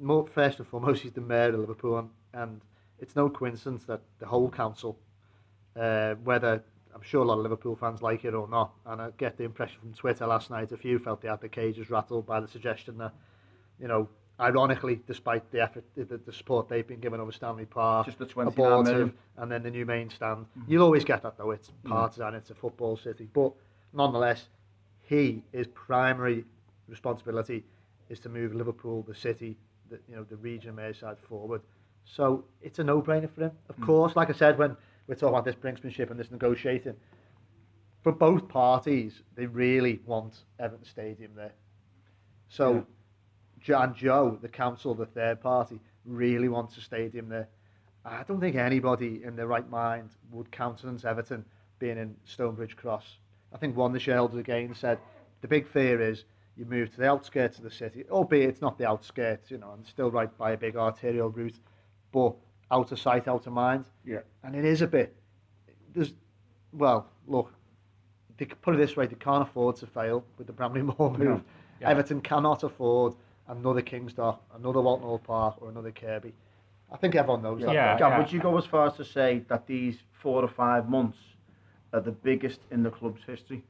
more, 0.00 0.26
first 0.26 0.58
and 0.58 0.66
foremost, 0.66 1.02
he's 1.02 1.12
the 1.12 1.20
mayor 1.20 1.50
of 1.50 1.60
Liverpool, 1.60 1.98
and, 1.98 2.10
and 2.32 2.60
it's 2.98 3.14
no 3.14 3.28
coincidence 3.28 3.84
that 3.84 4.00
the 4.18 4.26
whole 4.26 4.50
council, 4.50 4.98
uh, 5.76 6.14
whether 6.24 6.62
I'm 6.94 7.02
sure 7.02 7.22
a 7.22 7.24
lot 7.24 7.38
of 7.38 7.42
Liverpool 7.42 7.76
fans 7.76 8.02
like 8.02 8.24
it 8.24 8.34
or 8.34 8.48
not, 8.48 8.72
and 8.86 9.00
I 9.00 9.10
get 9.18 9.36
the 9.36 9.44
impression 9.44 9.80
from 9.80 9.92
Twitter 9.94 10.26
last 10.26 10.50
night, 10.50 10.72
a 10.72 10.76
few 10.76 10.98
felt 10.98 11.20
they 11.20 11.28
had 11.28 11.40
the 11.40 11.48
cages 11.48 11.90
rattled 11.90 12.26
by 12.26 12.40
the 12.40 12.48
suggestion 12.48 12.98
that, 12.98 13.12
you 13.80 13.88
know, 13.88 14.08
ironically, 14.40 15.00
despite 15.06 15.50
the 15.52 15.60
effort, 15.60 15.84
the, 15.96 16.04
the 16.04 16.32
support 16.32 16.68
they've 16.68 16.86
been 16.86 17.00
given 17.00 17.20
over 17.20 17.32
Stanley 17.32 17.66
Park, 17.66 18.06
Just 18.06 18.18
the 18.18 18.24
a 18.24 18.28
29 18.28 18.54
board 18.54 18.86
million. 18.86 19.12
and 19.36 19.50
then 19.50 19.62
the 19.62 19.70
new 19.70 19.86
main 19.86 20.10
stand. 20.10 20.46
Mm-hmm. 20.58 20.72
You'll 20.72 20.84
always 20.84 21.04
get 21.04 21.22
that 21.22 21.38
though. 21.38 21.52
It's 21.52 21.68
mm-hmm. 21.68 21.90
partisan. 21.90 22.34
It's 22.34 22.50
a 22.50 22.54
football 22.54 22.96
city, 22.96 23.28
but 23.32 23.52
nonetheless, 23.92 24.48
he 25.02 25.42
his 25.52 25.66
primary 25.68 26.44
responsibility 26.88 27.64
is 28.08 28.20
to 28.20 28.28
move 28.28 28.54
Liverpool, 28.54 29.04
the 29.06 29.14
city, 29.14 29.56
the 29.90 29.98
you 30.08 30.16
know 30.16 30.24
the 30.24 30.36
region 30.36 30.70
of 30.70 30.76
Merseyside 30.76 31.18
forward. 31.28 31.62
So 32.04 32.44
it's 32.60 32.78
a 32.78 32.84
no-brainer 32.84 33.30
for 33.34 33.44
him. 33.44 33.52
Of 33.68 33.76
mm-hmm. 33.76 33.86
course, 33.86 34.16
like 34.16 34.28
I 34.28 34.34
said, 34.34 34.58
when 34.58 34.76
we're 35.06 35.14
talking 35.14 35.28
about 35.30 35.44
this 35.44 35.54
brinksmanship 35.54 36.10
and 36.10 36.18
this 36.18 36.30
negotiating, 36.30 36.94
for 38.02 38.12
both 38.12 38.46
parties, 38.48 39.22
they 39.34 39.46
really 39.46 40.00
want 40.04 40.44
Everton 40.58 40.84
Stadium 40.84 41.32
there. 41.34 41.52
So, 42.48 42.74
Jo- 42.74 42.86
and 43.68 43.94
Joe, 43.94 44.38
the 44.40 44.48
council, 44.48 44.94
the 44.94 45.06
third 45.06 45.40
party, 45.40 45.80
really 46.04 46.48
wants 46.48 46.76
a 46.76 46.80
stadium 46.80 47.28
there. 47.28 47.48
I 48.04 48.22
don't 48.24 48.40
think 48.40 48.56
anybody 48.56 49.22
in 49.24 49.36
their 49.36 49.46
right 49.46 49.68
mind 49.70 50.10
would 50.30 50.50
countenance 50.50 51.04
Everton 51.04 51.44
being 51.78 51.96
in 51.96 52.14
Stonebridge 52.24 52.76
Cross. 52.76 53.16
I 53.52 53.56
think 53.56 53.76
one 53.76 53.90
of 53.90 53.94
the 53.94 54.00
shareholders 54.00 54.38
again 54.38 54.74
said 54.74 54.98
the 55.40 55.48
big 55.48 55.66
fear 55.66 56.00
is 56.00 56.24
you 56.56 56.64
move 56.66 56.90
to 56.92 56.98
the 56.98 57.08
outskirts 57.08 57.58
of 57.58 57.64
the 57.64 57.70
city, 57.70 58.04
albeit 58.10 58.48
it's 58.48 58.60
not 58.60 58.78
the 58.78 58.86
outskirts, 58.86 59.50
you 59.50 59.58
know, 59.58 59.72
and 59.72 59.86
still 59.86 60.10
right 60.10 60.36
by 60.38 60.52
a 60.52 60.56
big 60.56 60.76
arterial 60.76 61.30
route, 61.30 61.58
but 62.12 62.34
out 62.70 62.92
of 62.92 62.98
sight, 62.98 63.26
out 63.26 63.46
of 63.46 63.52
mind. 63.52 63.86
Yeah. 64.04 64.20
And 64.42 64.54
it 64.54 64.64
is 64.64 64.82
a 64.82 64.86
bit. 64.86 65.14
There's, 65.94 66.12
well, 66.72 67.08
look, 67.26 67.52
they, 68.36 68.44
could 68.44 68.60
put 68.62 68.74
it 68.74 68.78
this 68.78 68.96
way, 68.96 69.06
they 69.06 69.16
can't 69.16 69.42
afford 69.42 69.76
to 69.76 69.86
fail 69.86 70.24
with 70.38 70.46
the 70.46 70.52
Bramley 70.52 70.82
Moore 70.98 71.10
move. 71.16 71.42
Yeah. 71.80 71.90
Everton 71.90 72.20
cannot 72.20 72.62
afford 72.62 73.14
another 73.48 73.82
Kings 73.82 74.12
Dock, 74.12 74.42
another 74.54 74.80
Walton 74.80 75.06
Hall 75.06 75.18
Park, 75.18 75.56
or 75.60 75.68
another 75.68 75.90
Kirkby. 75.90 76.32
I 76.92 76.96
think 76.96 77.14
everyone 77.14 77.42
knows 77.42 77.62
that. 77.62 77.74
Yeah. 77.74 77.98
Gav, 77.98 78.18
would 78.18 78.32
you 78.32 78.40
go 78.40 78.56
as 78.58 78.66
far 78.66 78.86
as 78.86 78.94
to 78.94 79.04
say 79.04 79.42
that 79.48 79.66
these 79.66 79.98
four 80.12 80.42
or 80.42 80.48
five 80.48 80.88
months 80.88 81.18
are 81.92 82.00
the 82.00 82.12
biggest 82.12 82.60
in 82.70 82.82
the 82.82 82.90
club's 82.90 83.22
history? 83.26 83.64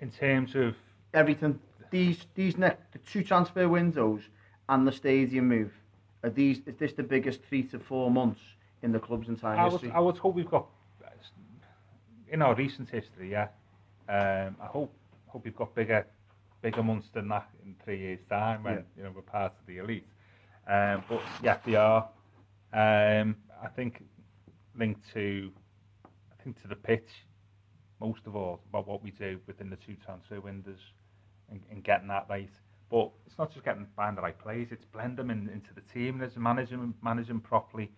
In 0.00 0.10
terms 0.10 0.54
of 0.54 0.74
Everything. 1.14 1.58
These 1.90 2.26
these 2.34 2.58
next 2.58 2.92
the 2.92 2.98
two 2.98 3.24
transfer 3.24 3.66
windows 3.68 4.20
and 4.68 4.86
the 4.86 4.92
stadium 4.92 5.48
move. 5.48 5.72
Are 6.22 6.30
these 6.30 6.58
is 6.66 6.76
this 6.76 6.92
the 6.92 7.02
biggest 7.02 7.42
three 7.44 7.62
to 7.64 7.78
four 7.78 8.10
months 8.10 8.40
in 8.82 8.92
the 8.92 8.98
club's 8.98 9.28
entire 9.28 9.56
I 9.56 9.64
would, 9.64 9.72
history? 9.72 9.90
I 9.92 10.00
would 10.00 10.18
hope 10.18 10.34
we've 10.34 10.50
got 10.50 10.66
in 12.30 12.42
our 12.42 12.54
recent 12.54 12.90
history, 12.90 13.30
yeah. 13.30 13.48
Um, 14.08 14.56
I 14.60 14.66
hope 14.66 14.92
hope 15.28 15.44
we've 15.44 15.56
got 15.56 15.74
bigger 15.74 16.06
bigger 16.62 16.82
months 16.82 17.08
than 17.12 17.28
that 17.28 17.48
in 17.64 17.74
three 17.84 17.98
years' 17.98 18.24
time 18.28 18.64
when 18.64 18.76
Yeah. 18.76 18.82
you 18.96 19.02
know 19.02 19.10
we're 19.14 19.22
part 19.22 19.52
of 19.58 19.66
the 19.66 19.78
elite. 19.78 20.06
Um, 20.66 21.02
but 21.08 21.20
yeah, 21.42 21.58
they 21.64 21.74
are. 21.74 22.08
Um, 22.72 23.36
I 23.62 23.68
think 23.68 24.02
linked 24.78 25.02
to 25.14 25.50
I 26.32 26.42
think 26.42 26.60
to 26.62 26.68
the 26.68 26.76
pitch 26.76 27.26
most 28.00 28.26
of 28.26 28.36
all 28.36 28.60
about 28.68 28.86
what 28.86 29.02
we 29.02 29.10
do 29.10 29.40
within 29.46 29.70
the 29.70 29.76
two 29.76 29.96
transfer 30.04 30.40
windows 30.40 30.80
and, 31.50 31.60
and 31.70 31.82
getting 31.84 32.08
that 32.08 32.26
right. 32.28 32.50
But 32.90 33.10
it's 33.26 33.38
not 33.38 33.52
just 33.52 33.64
getting 33.64 33.86
buying 33.96 34.14
the 34.16 34.22
right 34.22 34.38
players; 34.38 34.68
it's 34.70 34.84
blend 34.84 35.16
them 35.16 35.30
in, 35.30 35.48
into 35.48 35.74
the 35.74 35.82
team. 35.92 36.18
There's 36.18 36.36
managing 36.36 36.94
managing 37.02 37.40
properly 37.40 37.90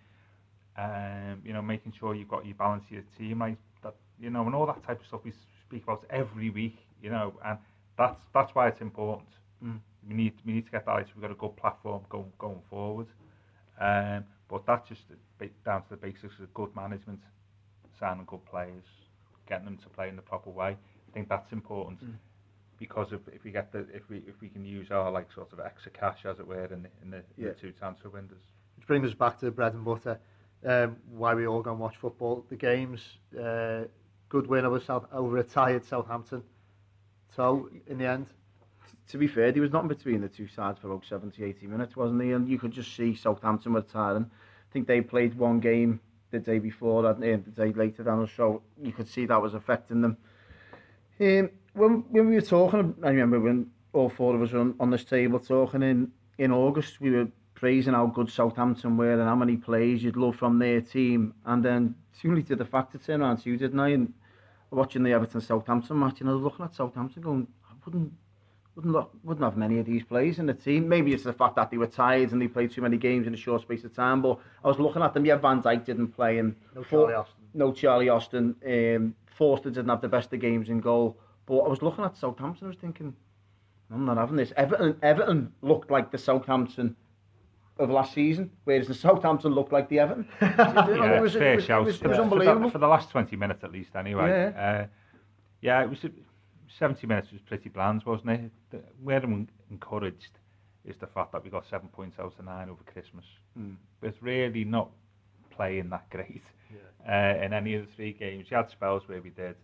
um, 0.76 1.40
you 1.44 1.52
know, 1.52 1.62
making 1.62 1.92
sure 1.98 2.14
you've 2.14 2.28
got 2.28 2.46
your 2.46 2.54
balance 2.54 2.84
of 2.86 2.92
your 2.92 3.02
team 3.18 3.42
right, 3.42 3.58
that 3.82 3.94
you 4.20 4.30
know, 4.30 4.44
and 4.46 4.54
all 4.54 4.66
that 4.66 4.82
type 4.84 5.00
of 5.00 5.06
stuff 5.06 5.20
we 5.24 5.32
speak 5.66 5.82
about 5.84 6.04
every 6.10 6.50
week, 6.50 6.78
you 7.02 7.10
know, 7.10 7.34
and 7.44 7.58
that's 8.00 8.20
that's 8.34 8.54
why 8.54 8.66
it's 8.68 8.80
important. 8.80 9.28
Mm. 9.64 9.78
We 10.08 10.14
need 10.14 10.34
we 10.46 10.52
need 10.54 10.64
to 10.66 10.72
get 10.72 10.86
that 10.86 10.92
right. 10.92 11.06
So 11.06 11.12
we've 11.14 11.22
got 11.22 11.30
a 11.30 11.34
good 11.44 11.56
platform 11.56 12.02
going 12.08 12.32
going 12.38 12.62
forward. 12.68 13.06
Um, 13.80 14.24
but 14.48 14.66
that's 14.66 14.88
just 14.88 15.02
down 15.64 15.82
to 15.84 15.88
the 15.90 15.96
basics 15.96 16.38
of 16.40 16.52
good 16.54 16.74
management, 16.74 17.20
signing 17.98 18.24
good 18.26 18.44
players, 18.44 18.84
getting 19.48 19.64
them 19.66 19.78
to 19.78 19.88
play 19.88 20.08
in 20.08 20.16
the 20.16 20.22
proper 20.22 20.50
way. 20.50 20.76
I 21.08 21.12
think 21.14 21.28
that's 21.28 21.52
important 21.52 22.00
Mm. 22.04 22.16
because 22.78 23.12
if, 23.12 23.20
if 23.32 23.44
we 23.44 23.50
get 23.50 23.72
the 23.72 23.80
if 23.94 24.08
we 24.08 24.18
if 24.26 24.40
we 24.40 24.48
can 24.48 24.64
use 24.64 24.90
our 24.90 25.10
like 25.10 25.30
sort 25.32 25.52
of 25.52 25.60
extra 25.60 25.90
cash 25.92 26.24
as 26.24 26.38
it 26.40 26.46
were 26.46 26.64
in 26.66 26.82
the 26.82 26.90
in 27.02 27.10
the, 27.10 27.16
in 27.18 27.22
Yeah. 27.36 27.48
the 27.50 27.54
two 27.54 27.72
transfer 27.72 28.08
windows. 28.08 28.44
Which 28.76 28.86
brings 28.86 29.06
us 29.08 29.14
back 29.14 29.38
to 29.40 29.44
the 29.46 29.50
bread 29.50 29.74
and 29.74 29.84
butter. 29.84 30.18
Um, 30.64 30.96
why 31.10 31.34
we 31.34 31.46
all 31.46 31.62
go 31.62 31.70
and 31.70 31.80
watch 31.80 31.96
football. 31.96 32.44
The 32.50 32.56
games, 32.56 33.00
uh, 33.38 33.84
good 34.28 34.46
win 34.46 34.64
over 34.66 34.80
South 34.80 35.06
over 35.12 35.38
a 35.38 35.42
tired 35.44 35.84
Southampton. 35.84 36.42
So 37.34 37.68
in 37.86 37.98
the 37.98 38.06
end, 38.06 38.26
to 39.08 39.18
be 39.18 39.26
fair, 39.26 39.52
there 39.52 39.62
was 39.62 39.72
nothing 39.72 39.88
between 39.88 40.20
the 40.20 40.28
two 40.28 40.48
sides 40.48 40.78
for 40.80 40.88
about 40.90 41.04
70, 41.04 41.42
80 41.42 41.66
minutes, 41.66 41.96
wasn't 41.96 42.20
there? 42.20 42.36
And 42.36 42.48
you 42.48 42.58
could 42.58 42.72
just 42.72 42.94
see 42.94 43.14
Southampton 43.14 43.72
were 43.72 43.82
tiring. 43.82 44.24
I 44.24 44.72
think 44.72 44.86
they 44.86 45.00
played 45.00 45.34
one 45.34 45.60
game 45.60 46.00
the 46.30 46.38
day 46.38 46.58
before, 46.58 47.06
and 47.06 47.22
the 47.22 47.36
day 47.50 47.72
later, 47.72 48.08
and 48.08 48.28
so 48.36 48.62
you 48.80 48.92
could 48.92 49.08
see 49.08 49.26
that 49.26 49.42
was 49.42 49.54
affecting 49.54 50.00
them. 50.00 50.16
Um, 51.20 51.50
when 51.74 52.04
when 52.10 52.28
we 52.28 52.36
were 52.36 52.40
talking, 52.40 52.94
I 53.02 53.08
remember 53.08 53.40
when 53.40 53.70
all 53.92 54.08
four 54.08 54.36
of 54.36 54.42
us 54.42 54.52
were 54.52 54.60
on, 54.60 54.74
on 54.78 54.90
this 54.90 55.04
table 55.04 55.40
talking 55.40 55.82
in 55.82 56.12
in 56.38 56.52
August, 56.52 57.00
we 57.00 57.10
were 57.10 57.28
praising 57.54 57.92
how 57.92 58.06
good 58.06 58.30
Southampton 58.30 58.96
were 58.96 59.12
and 59.12 59.28
how 59.28 59.34
many 59.34 59.56
players 59.56 60.02
you'd 60.02 60.16
love 60.16 60.36
from 60.36 60.58
their 60.58 60.80
team. 60.80 61.34
And 61.44 61.62
then 61.62 61.94
soon 62.12 62.40
did 62.42 62.58
the 62.58 62.64
fact 62.64 62.92
to 62.92 62.98
turn 62.98 63.20
around 63.20 63.38
to 63.38 63.50
you, 63.50 63.58
didn't 63.58 63.78
I? 63.78 63.88
And 63.88 64.14
watching 64.70 65.02
the 65.02 65.12
Everton 65.12 65.40
Southampton 65.40 65.98
match, 65.98 66.20
and 66.20 66.30
I 66.30 66.32
was 66.32 66.42
looking 66.42 66.64
at 66.64 66.74
Southampton 66.74 67.22
going, 67.22 67.46
I 67.68 67.74
wouldn't 67.84 68.12
wouldn't 68.76 68.94
look, 68.94 69.10
wouldn't 69.24 69.44
have 69.44 69.56
many 69.56 69.78
of 69.78 69.86
these 69.86 70.04
players 70.04 70.38
in 70.38 70.46
the 70.46 70.54
team. 70.54 70.88
Maybe 70.88 71.12
it's 71.12 71.24
the 71.24 71.32
fact 71.32 71.56
that 71.56 71.70
they 71.70 71.76
were 71.76 71.88
tired 71.88 72.30
and 72.32 72.40
they 72.40 72.46
played 72.48 72.70
too 72.70 72.80
many 72.80 72.96
games 72.96 73.26
in 73.26 73.34
a 73.34 73.36
short 73.36 73.62
space 73.62 73.82
of 73.84 73.94
time. 73.94 74.22
But 74.22 74.38
I 74.64 74.68
was 74.68 74.78
looking 74.78 75.02
at 75.02 75.12
them. 75.12 75.26
Yeah, 75.26 75.36
Van 75.36 75.60
Dijk 75.60 75.84
didn't 75.84 76.08
play, 76.08 76.38
and 76.38 76.54
No 76.74 76.84
Charlie 76.84 77.14
Austin. 77.14 77.34
no 77.52 77.72
Charlie 77.72 78.08
Austin. 78.08 78.54
Um, 78.64 79.14
Forster 79.26 79.70
didn't 79.70 79.88
have 79.88 80.00
the 80.00 80.08
best 80.08 80.32
of 80.32 80.40
games 80.40 80.68
in 80.68 80.80
goal. 80.80 81.18
But 81.46 81.58
I 81.58 81.68
was 81.68 81.82
looking 81.82 82.04
at 82.04 82.16
Southampton. 82.16 82.66
I 82.66 82.68
was 82.68 82.76
thinking, 82.78 83.14
I'm 83.92 84.04
not 84.04 84.18
having 84.18 84.36
this. 84.36 84.52
Everton, 84.56 84.96
Everton 85.02 85.52
looked 85.62 85.90
like 85.90 86.12
the 86.12 86.18
Southampton 86.18 86.94
of 87.80 87.90
last 87.90 88.14
season, 88.14 88.50
whereas 88.64 88.86
the 88.86 88.94
Southampton 88.94 89.52
looked 89.54 89.72
like 89.72 89.88
the 89.88 89.98
Everton. 89.98 90.28
yeah, 90.40 91.16
it 91.16 91.22
was, 91.22 91.32
fair 91.32 91.54
it 91.54 91.56
was, 91.56 91.64
shout. 91.64 91.82
It 91.82 91.86
was, 91.86 91.96
it 91.96 92.02
for, 92.02 92.08
was 92.08 92.18
the- 92.18 92.28
for 92.28 92.38
the- 92.60 92.70
For 92.70 92.78
the, 92.78 92.86
last 92.86 93.10
20 93.10 93.36
minutes 93.36 93.64
at 93.64 93.72
least, 93.72 93.96
anyway. 93.96 94.28
Yeah. 94.28 94.60
Uh, 94.60 94.86
yeah, 95.62 95.82
it 95.82 95.90
was 95.90 96.04
70 96.78 97.06
minutes 97.06 97.32
was 97.32 97.40
pretty 97.42 97.68
bland, 97.68 98.02
wasn't 98.04 98.30
it? 98.30 98.52
The, 98.70 98.80
where 99.02 99.18
I'm 99.18 99.48
encouraged 99.70 100.38
is 100.84 100.96
the 100.98 101.06
fact 101.06 101.32
that 101.32 101.44
we 101.44 101.50
got 101.50 101.66
seven 101.68 101.88
points 101.88 102.18
out 102.18 102.34
of 102.38 102.44
nine 102.44 102.70
over 102.70 102.82
Christmas. 102.84 103.24
Mm. 103.58 103.76
It's 104.02 104.22
really 104.22 104.64
not 104.64 104.90
playing 105.50 105.90
that 105.90 106.08
great 106.10 106.42
uh, 107.08 107.44
in 107.44 107.52
any 107.52 107.74
of 107.74 107.86
the 107.86 107.92
three 107.92 108.12
games. 108.12 108.46
You 108.50 108.56
had 108.56 108.70
spells 108.70 109.02
where 109.06 109.20
we 109.20 109.30
did. 109.30 109.56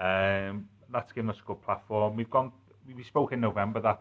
Um, 0.00 0.68
that's 0.92 1.12
given 1.12 1.30
us 1.30 1.36
a 1.42 1.46
good 1.46 1.62
platform. 1.62 2.16
We've 2.16 2.30
gone. 2.30 2.52
We 2.86 2.94
we 2.94 3.04
spoke 3.04 3.32
in 3.32 3.40
November 3.40 3.80
that 3.80 4.00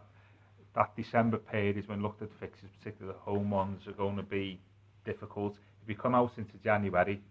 that 0.76 0.96
December 0.96 1.38
period 1.38 1.78
is 1.78 1.88
when 1.88 2.02
looked 2.02 2.22
at 2.22 2.30
the 2.30 2.38
fixtures, 2.40 2.70
particularly 2.80 3.18
the 3.18 3.32
home 3.32 3.50
ones, 3.50 3.88
are 3.88 3.94
going 3.94 4.18
to 4.18 4.24
be 4.24 4.60
difficult. 5.06 5.54
If 5.82 5.88
we 5.88 5.96
come 5.96 6.16
out 6.16 6.32
into 6.38 6.58
January, 6.64 7.22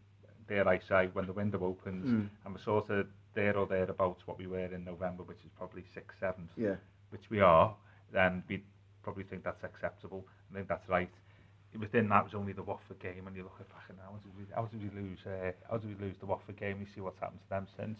dare 0.49 0.67
I 0.69 0.79
say, 0.89 1.09
when 1.13 1.27
the 1.27 1.33
window 1.33 1.63
opens, 1.65 2.07
Mm. 2.07 2.29
and 2.45 2.55
we're 2.55 2.61
sort 2.63 2.91
of 2.91 3.07
there 3.35 3.57
or 3.57 3.67
thereabouts 3.67 4.27
what 4.27 4.39
we 4.39 4.47
were 4.47 4.67
in 4.67 4.85
November, 4.85 5.23
which 5.25 5.39
is 5.45 5.51
probably 5.59 5.85
sixth, 5.95 6.19
seventh, 6.21 6.51
Yeah. 6.57 6.77
which 7.11 7.29
we 7.31 7.41
are, 7.41 7.75
then 8.13 8.43
we 8.49 8.63
probably 9.03 9.25
think 9.25 9.43
that's 9.45 9.65
acceptable. 9.65 10.25
I 10.51 10.55
think 10.55 10.69
that's 10.69 10.89
right. 10.89 11.11
Within 11.79 12.09
that 12.11 12.23
was 12.25 12.35
only 12.35 12.53
the 12.53 12.63
Watford 12.63 13.01
game, 13.01 13.27
and 13.27 13.35
you 13.35 13.43
look 13.43 13.57
at 13.61 13.69
back 13.71 13.89
and 13.89 13.99
how 13.99 14.13
did 14.23 14.37
we 14.39 14.45
how 14.55 14.67
did 14.67 14.81
we 14.81 14.91
lose? 15.01 15.19
Uh, 15.27 15.51
how 15.69 15.77
did 15.79 15.89
we 15.99 16.07
lose 16.07 16.17
the 16.19 16.27
Watford 16.27 16.57
game? 16.57 16.79
You 16.79 16.87
see 16.95 17.01
what's 17.01 17.19
happened 17.19 17.41
to 17.43 17.49
them 17.51 17.67
since. 17.77 17.99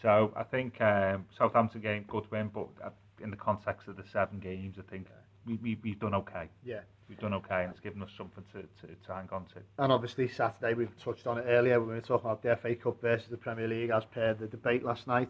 So 0.00 0.32
I 0.34 0.42
think 0.44 0.80
um, 0.80 1.26
Southampton 1.36 1.82
game 1.82 2.04
good 2.08 2.28
win, 2.30 2.48
but 2.48 2.68
uh, 2.82 2.88
in 3.22 3.30
the 3.30 3.36
context 3.36 3.88
of 3.88 3.96
the 3.96 4.04
seven 4.12 4.38
games, 4.38 4.76
I 4.78 4.90
think 4.90 5.06
we, 5.46 5.54
we 5.56 5.78
we've 5.82 5.98
done 5.98 6.14
okay. 6.14 6.48
Yeah. 6.64 6.80
We've 7.08 7.18
done 7.18 7.34
okay, 7.34 7.64
and 7.64 7.70
it's 7.70 7.80
given 7.80 8.02
us 8.02 8.10
something 8.16 8.44
to, 8.52 8.62
to, 8.62 8.94
to 8.94 9.14
hang 9.14 9.28
on 9.32 9.44
to. 9.46 9.60
And 9.78 9.92
obviously 9.92 10.28
Saturday, 10.28 10.72
we've 10.72 10.96
touched 10.98 11.26
on 11.26 11.36
it 11.38 11.44
earlier 11.46 11.78
when 11.78 11.90
we 11.90 11.94
were 11.94 12.00
talking 12.00 12.30
about 12.30 12.42
the 12.42 12.56
FA 12.56 12.74
Cup 12.74 13.00
versus 13.02 13.28
the 13.28 13.36
Premier 13.36 13.68
League 13.68 13.90
as 13.90 14.04
per 14.04 14.34
the 14.34 14.46
debate 14.46 14.82
last 14.84 15.06
night. 15.06 15.28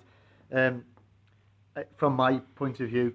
Um, 0.53 0.85
uh, 1.77 1.83
from 1.97 2.15
my 2.15 2.39
point 2.55 2.81
of 2.81 2.89
view, 2.89 3.15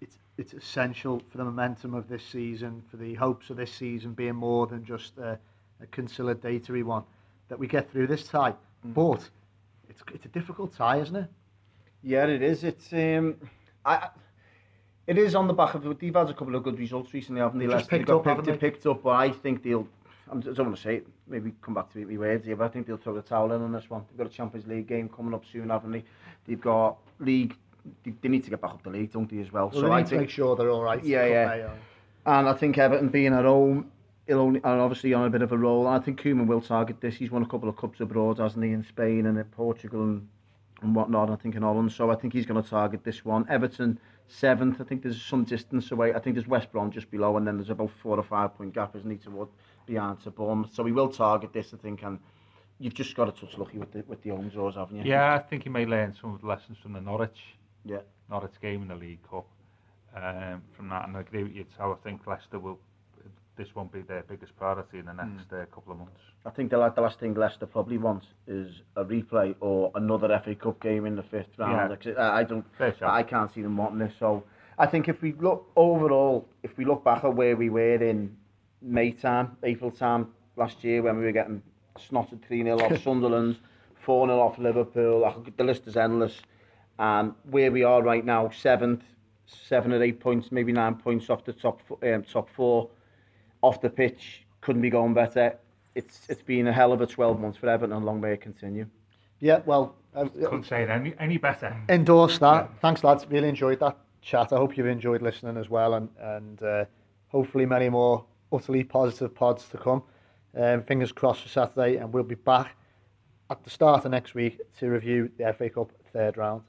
it's 0.00 0.18
it's 0.38 0.52
essential 0.54 1.22
for 1.30 1.38
the 1.38 1.44
momentum 1.44 1.94
of 1.94 2.08
this 2.08 2.24
season, 2.24 2.82
for 2.90 2.96
the 2.96 3.14
hopes 3.14 3.50
of 3.50 3.56
this 3.56 3.72
season 3.72 4.12
being 4.12 4.36
more 4.36 4.66
than 4.66 4.84
just 4.84 5.18
a, 5.18 5.38
a 5.82 5.86
conciliatory 5.90 6.82
one, 6.82 7.02
that 7.48 7.58
we 7.58 7.66
get 7.66 7.90
through 7.90 8.06
this 8.06 8.26
tie. 8.28 8.54
But 8.84 9.28
it's 9.88 10.02
it's 10.14 10.24
a 10.24 10.28
difficult 10.28 10.74
tie, 10.74 11.00
isn't 11.00 11.16
it? 11.16 11.28
Yeah, 12.02 12.26
it 12.26 12.42
is. 12.42 12.62
It's 12.62 12.92
um, 12.92 13.36
I, 13.86 14.08
it 15.06 15.16
is 15.18 15.34
on 15.34 15.46
the 15.46 15.54
back 15.54 15.74
of. 15.74 15.98
They've 15.98 16.14
had 16.14 16.28
a 16.28 16.34
couple 16.34 16.54
of 16.56 16.62
good 16.64 16.78
results 16.78 17.14
recently, 17.14 17.40
haven't 17.40 17.60
they? 17.60 17.66
Just 17.66 17.88
picked 17.88 18.06
got 18.06 18.26
up, 18.26 18.36
picked, 18.36 18.44
they? 18.46 18.56
picked 18.56 18.86
up, 18.86 19.02
but 19.02 19.10
I 19.10 19.30
think 19.30 19.62
they'll. 19.62 19.88
I'm- 20.28 20.38
I 20.44 20.52
don't 20.52 20.66
want 20.66 20.76
to 20.76 20.82
say 20.82 20.96
it. 20.96 21.06
Maybe 21.28 21.52
come 21.62 21.74
back 21.74 21.92
to 21.92 21.98
me 22.04 22.18
words 22.18 22.44
here, 22.44 22.56
but 22.56 22.64
I 22.64 22.68
think 22.68 22.86
they'll 22.88 22.96
throw 22.96 23.14
the 23.14 23.22
towel 23.22 23.52
in 23.52 23.62
on 23.62 23.70
this 23.72 23.88
one. 23.88 24.04
They've 24.08 24.18
got 24.18 24.26
a 24.26 24.30
Champions 24.30 24.66
League 24.66 24.88
game 24.88 25.08
coming 25.08 25.32
up 25.34 25.44
soon, 25.50 25.70
haven't 25.70 25.92
they? 25.92 26.04
They've 26.46 26.60
got 26.60 26.96
league. 27.20 27.56
They, 28.04 28.12
they 28.20 28.28
need 28.28 28.42
to 28.42 28.50
get 28.50 28.60
back 28.60 28.72
up 28.72 28.82
the 28.82 28.90
league, 28.90 29.12
don't 29.12 29.30
they, 29.30 29.38
as 29.38 29.52
well? 29.52 29.70
Well, 29.72 29.80
so 29.82 29.86
they 29.86 29.92
I 29.92 30.02
think 30.02 30.22
make 30.22 30.30
sure 30.30 30.56
they're 30.56 30.70
all 30.70 30.82
right. 30.82 31.02
Yeah, 31.04 31.26
yeah. 31.26 31.70
And 32.26 32.48
I 32.48 32.54
think 32.54 32.76
Everton 32.76 33.08
being 33.08 33.32
at 33.32 33.44
home, 33.44 33.92
he'll 34.26 34.40
only, 34.40 34.60
and 34.64 34.80
obviously 34.80 35.14
on 35.14 35.24
a 35.24 35.30
bit 35.30 35.42
of 35.42 35.52
a 35.52 35.58
roll. 35.58 35.86
I 35.86 36.00
think 36.00 36.20
Koeman 36.20 36.48
will 36.48 36.60
target 36.60 37.00
this. 37.00 37.14
He's 37.14 37.30
won 37.30 37.44
a 37.44 37.46
couple 37.46 37.68
of 37.68 37.76
cups 37.76 38.00
abroad, 38.00 38.38
hasn't 38.38 38.64
he, 38.64 38.72
in 38.72 38.82
Spain 38.82 39.26
and 39.26 39.38
in 39.38 39.44
Portugal 39.44 40.02
and, 40.02 40.28
and 40.82 40.94
whatnot, 40.94 41.30
I 41.30 41.36
think 41.36 41.54
in 41.54 41.62
Holland. 41.62 41.92
So 41.92 42.10
I 42.10 42.14
think 42.16 42.32
he's 42.32 42.46
going 42.46 42.62
to 42.62 42.68
target 42.68 43.02
this 43.04 43.24
one. 43.24 43.46
Everton, 43.48 43.98
seventh. 44.28 44.80
I 44.80 44.84
think 44.84 45.02
there's 45.02 45.20
some 45.22 45.44
distance 45.44 45.90
away. 45.90 46.14
I 46.14 46.18
think 46.18 46.36
there's 46.36 46.46
West 46.48 46.70
Brom 46.72 46.90
just 46.90 47.10
below, 47.10 47.36
and 47.36 47.46
then 47.46 47.56
there's 47.56 47.70
about 47.70 47.90
four 48.02 48.18
or 48.18 48.22
five 48.22 48.56
point 48.56 48.74
gap, 48.74 48.94
isn't 48.96 49.10
he, 49.10 49.16
toward 49.16 49.48
behind 49.86 50.20
to 50.22 50.30
Bournemouth. 50.30 50.74
So 50.74 50.84
he 50.84 50.92
will 50.92 51.08
target 51.08 51.52
this, 51.52 51.72
I 51.72 51.76
think, 51.78 52.02
and 52.02 52.18
you've 52.78 52.94
just 52.94 53.14
got 53.14 53.34
to 53.34 53.40
touch 53.40 53.56
lucky 53.56 53.78
with 53.78 53.92
the, 53.92 54.04
with 54.06 54.22
the 54.22 54.30
home 54.30 54.48
draws, 54.48 54.74
haven't 54.74 54.96
you? 54.96 55.02
Yeah, 55.04 55.34
I 55.34 55.38
think 55.38 55.62
he 55.62 55.68
may 55.70 55.86
learn 55.86 56.14
some 56.20 56.34
of 56.34 56.40
the 56.40 56.46
lessons 56.46 56.78
from 56.82 56.92
the 56.92 57.00
Norwich 57.00 57.40
Yeah. 57.84 58.00
Norwich 58.28 58.60
game 58.60 58.82
in 58.82 58.88
the 58.88 58.96
League 58.96 59.22
Cup. 59.30 59.46
Um, 60.14 60.62
from 60.74 60.88
that, 60.88 61.06
and 61.06 61.16
I 61.16 61.20
agree 61.20 61.42
with 61.42 61.52
you. 61.52 61.66
So 61.76 61.92
I 61.92 62.02
think 62.02 62.26
Leicester 62.26 62.58
will. 62.58 62.78
This 63.56 63.74
won't 63.74 63.90
be 63.90 64.02
their 64.02 64.22
biggest 64.22 64.54
priority 64.56 64.98
in 64.98 65.06
the 65.06 65.12
next 65.14 65.50
uh, 65.52 65.64
couple 65.74 65.92
of 65.92 65.98
months. 65.98 66.20
I 66.44 66.50
think 66.50 66.70
the, 66.70 66.88
the 66.90 67.00
last 67.00 67.18
thing 67.18 67.32
Leicester 67.34 67.64
probably 67.66 67.96
wants 67.96 68.26
is 68.46 68.82
a 68.96 69.04
replay 69.04 69.54
or 69.60 69.90
another 69.94 70.28
FA 70.44 70.54
Cup 70.54 70.78
game 70.80 71.06
in 71.06 71.16
the 71.16 71.22
fifth 71.22 71.58
round. 71.58 71.90
Yeah. 71.90 71.96
'Cause 71.96 72.18
I 72.18 72.40
I 72.40 72.44
don't, 72.44 72.64
I 73.08 73.22
can't 73.22 73.52
see 73.54 73.62
them 73.62 73.76
wanting 73.78 73.98
this. 73.98 74.12
So 74.18 74.44
I 74.78 74.84
think 74.86 75.08
if 75.08 75.22
we 75.22 75.32
look 75.32 75.70
overall, 75.74 76.46
if 76.62 76.76
we 76.76 76.84
look 76.84 77.02
back 77.02 77.24
at 77.24 77.34
where 77.34 77.56
we 77.56 77.70
were 77.70 77.94
in 78.02 78.36
May 78.82 79.10
time, 79.12 79.56
April 79.62 79.90
time 79.90 80.28
last 80.56 80.84
year 80.84 81.00
when 81.02 81.16
we 81.18 81.24
were 81.24 81.32
getting 81.32 81.62
snotted 81.98 82.42
3 82.46 82.62
0 82.62 82.78
off 82.78 83.02
Sunderland, 83.02 83.58
4 84.04 84.26
0 84.28 84.38
off 84.38 84.58
Liverpool, 84.58 85.44
the 85.56 85.64
list 85.64 85.86
is 85.86 85.96
endless. 85.96 86.42
And 86.98 87.32
where 87.50 87.72
we 87.72 87.84
are 87.84 88.02
right 88.02 88.24
now, 88.24 88.50
seventh, 88.50 89.02
seven 89.46 89.92
or 89.94 90.02
eight 90.02 90.20
points, 90.20 90.52
maybe 90.52 90.72
nine 90.72 90.96
points 90.96 91.30
off 91.30 91.44
the 91.44 91.52
top 91.54 91.80
um, 92.02 92.22
top 92.22 92.48
four, 92.50 92.88
off 93.66 93.80
the 93.80 93.90
pitch, 93.90 94.44
couldn't 94.60 94.82
be 94.82 94.90
going 94.90 95.14
better. 95.14 95.56
It's 95.94 96.26
it's 96.28 96.42
been 96.42 96.66
a 96.68 96.72
hell 96.72 96.92
of 96.92 97.00
a 97.00 97.06
12 97.06 97.40
months 97.40 97.58
for 97.58 97.68
Everton 97.68 97.96
and 97.96 98.04
long 98.04 98.20
may 98.20 98.32
it 98.34 98.40
continue. 98.40 98.86
yeah, 99.40 99.60
well, 99.66 99.94
uh, 100.14 100.26
Couldn't 100.28 100.64
say 100.64 100.82
it 100.82 100.90
any 100.90 101.14
any 101.18 101.38
better. 101.38 101.76
endorse 101.88 102.38
that. 102.38 102.70
Thanks, 102.80 103.02
lads. 103.04 103.26
Really 103.28 103.48
enjoyed 103.48 103.80
that 103.80 103.96
chat. 104.22 104.52
I 104.52 104.56
hope 104.56 104.76
you've 104.76 104.86
enjoyed 104.86 105.22
listening 105.22 105.56
as 105.56 105.68
well, 105.70 105.94
and 105.94 106.08
and 106.20 106.62
uh, 106.62 106.84
hopefully 107.28 107.66
many 107.66 107.88
more 107.88 108.24
utterly 108.52 108.84
positive 108.84 109.34
pods 109.34 109.68
to 109.70 109.78
come. 109.78 110.02
Um, 110.56 110.82
fingers 110.82 111.12
crossed 111.12 111.42
for 111.42 111.48
Saturday, 111.48 111.96
and 111.96 112.12
we'll 112.12 112.22
be 112.24 112.34
back 112.34 112.76
at 113.50 113.62
the 113.64 113.70
start 113.70 114.04
of 114.04 114.10
next 114.10 114.34
week 114.34 114.58
to 114.78 114.88
review 114.90 115.30
the 115.38 115.52
FA 115.52 115.68
Cup 115.70 115.90
third 116.12 116.36
round. 116.36 116.62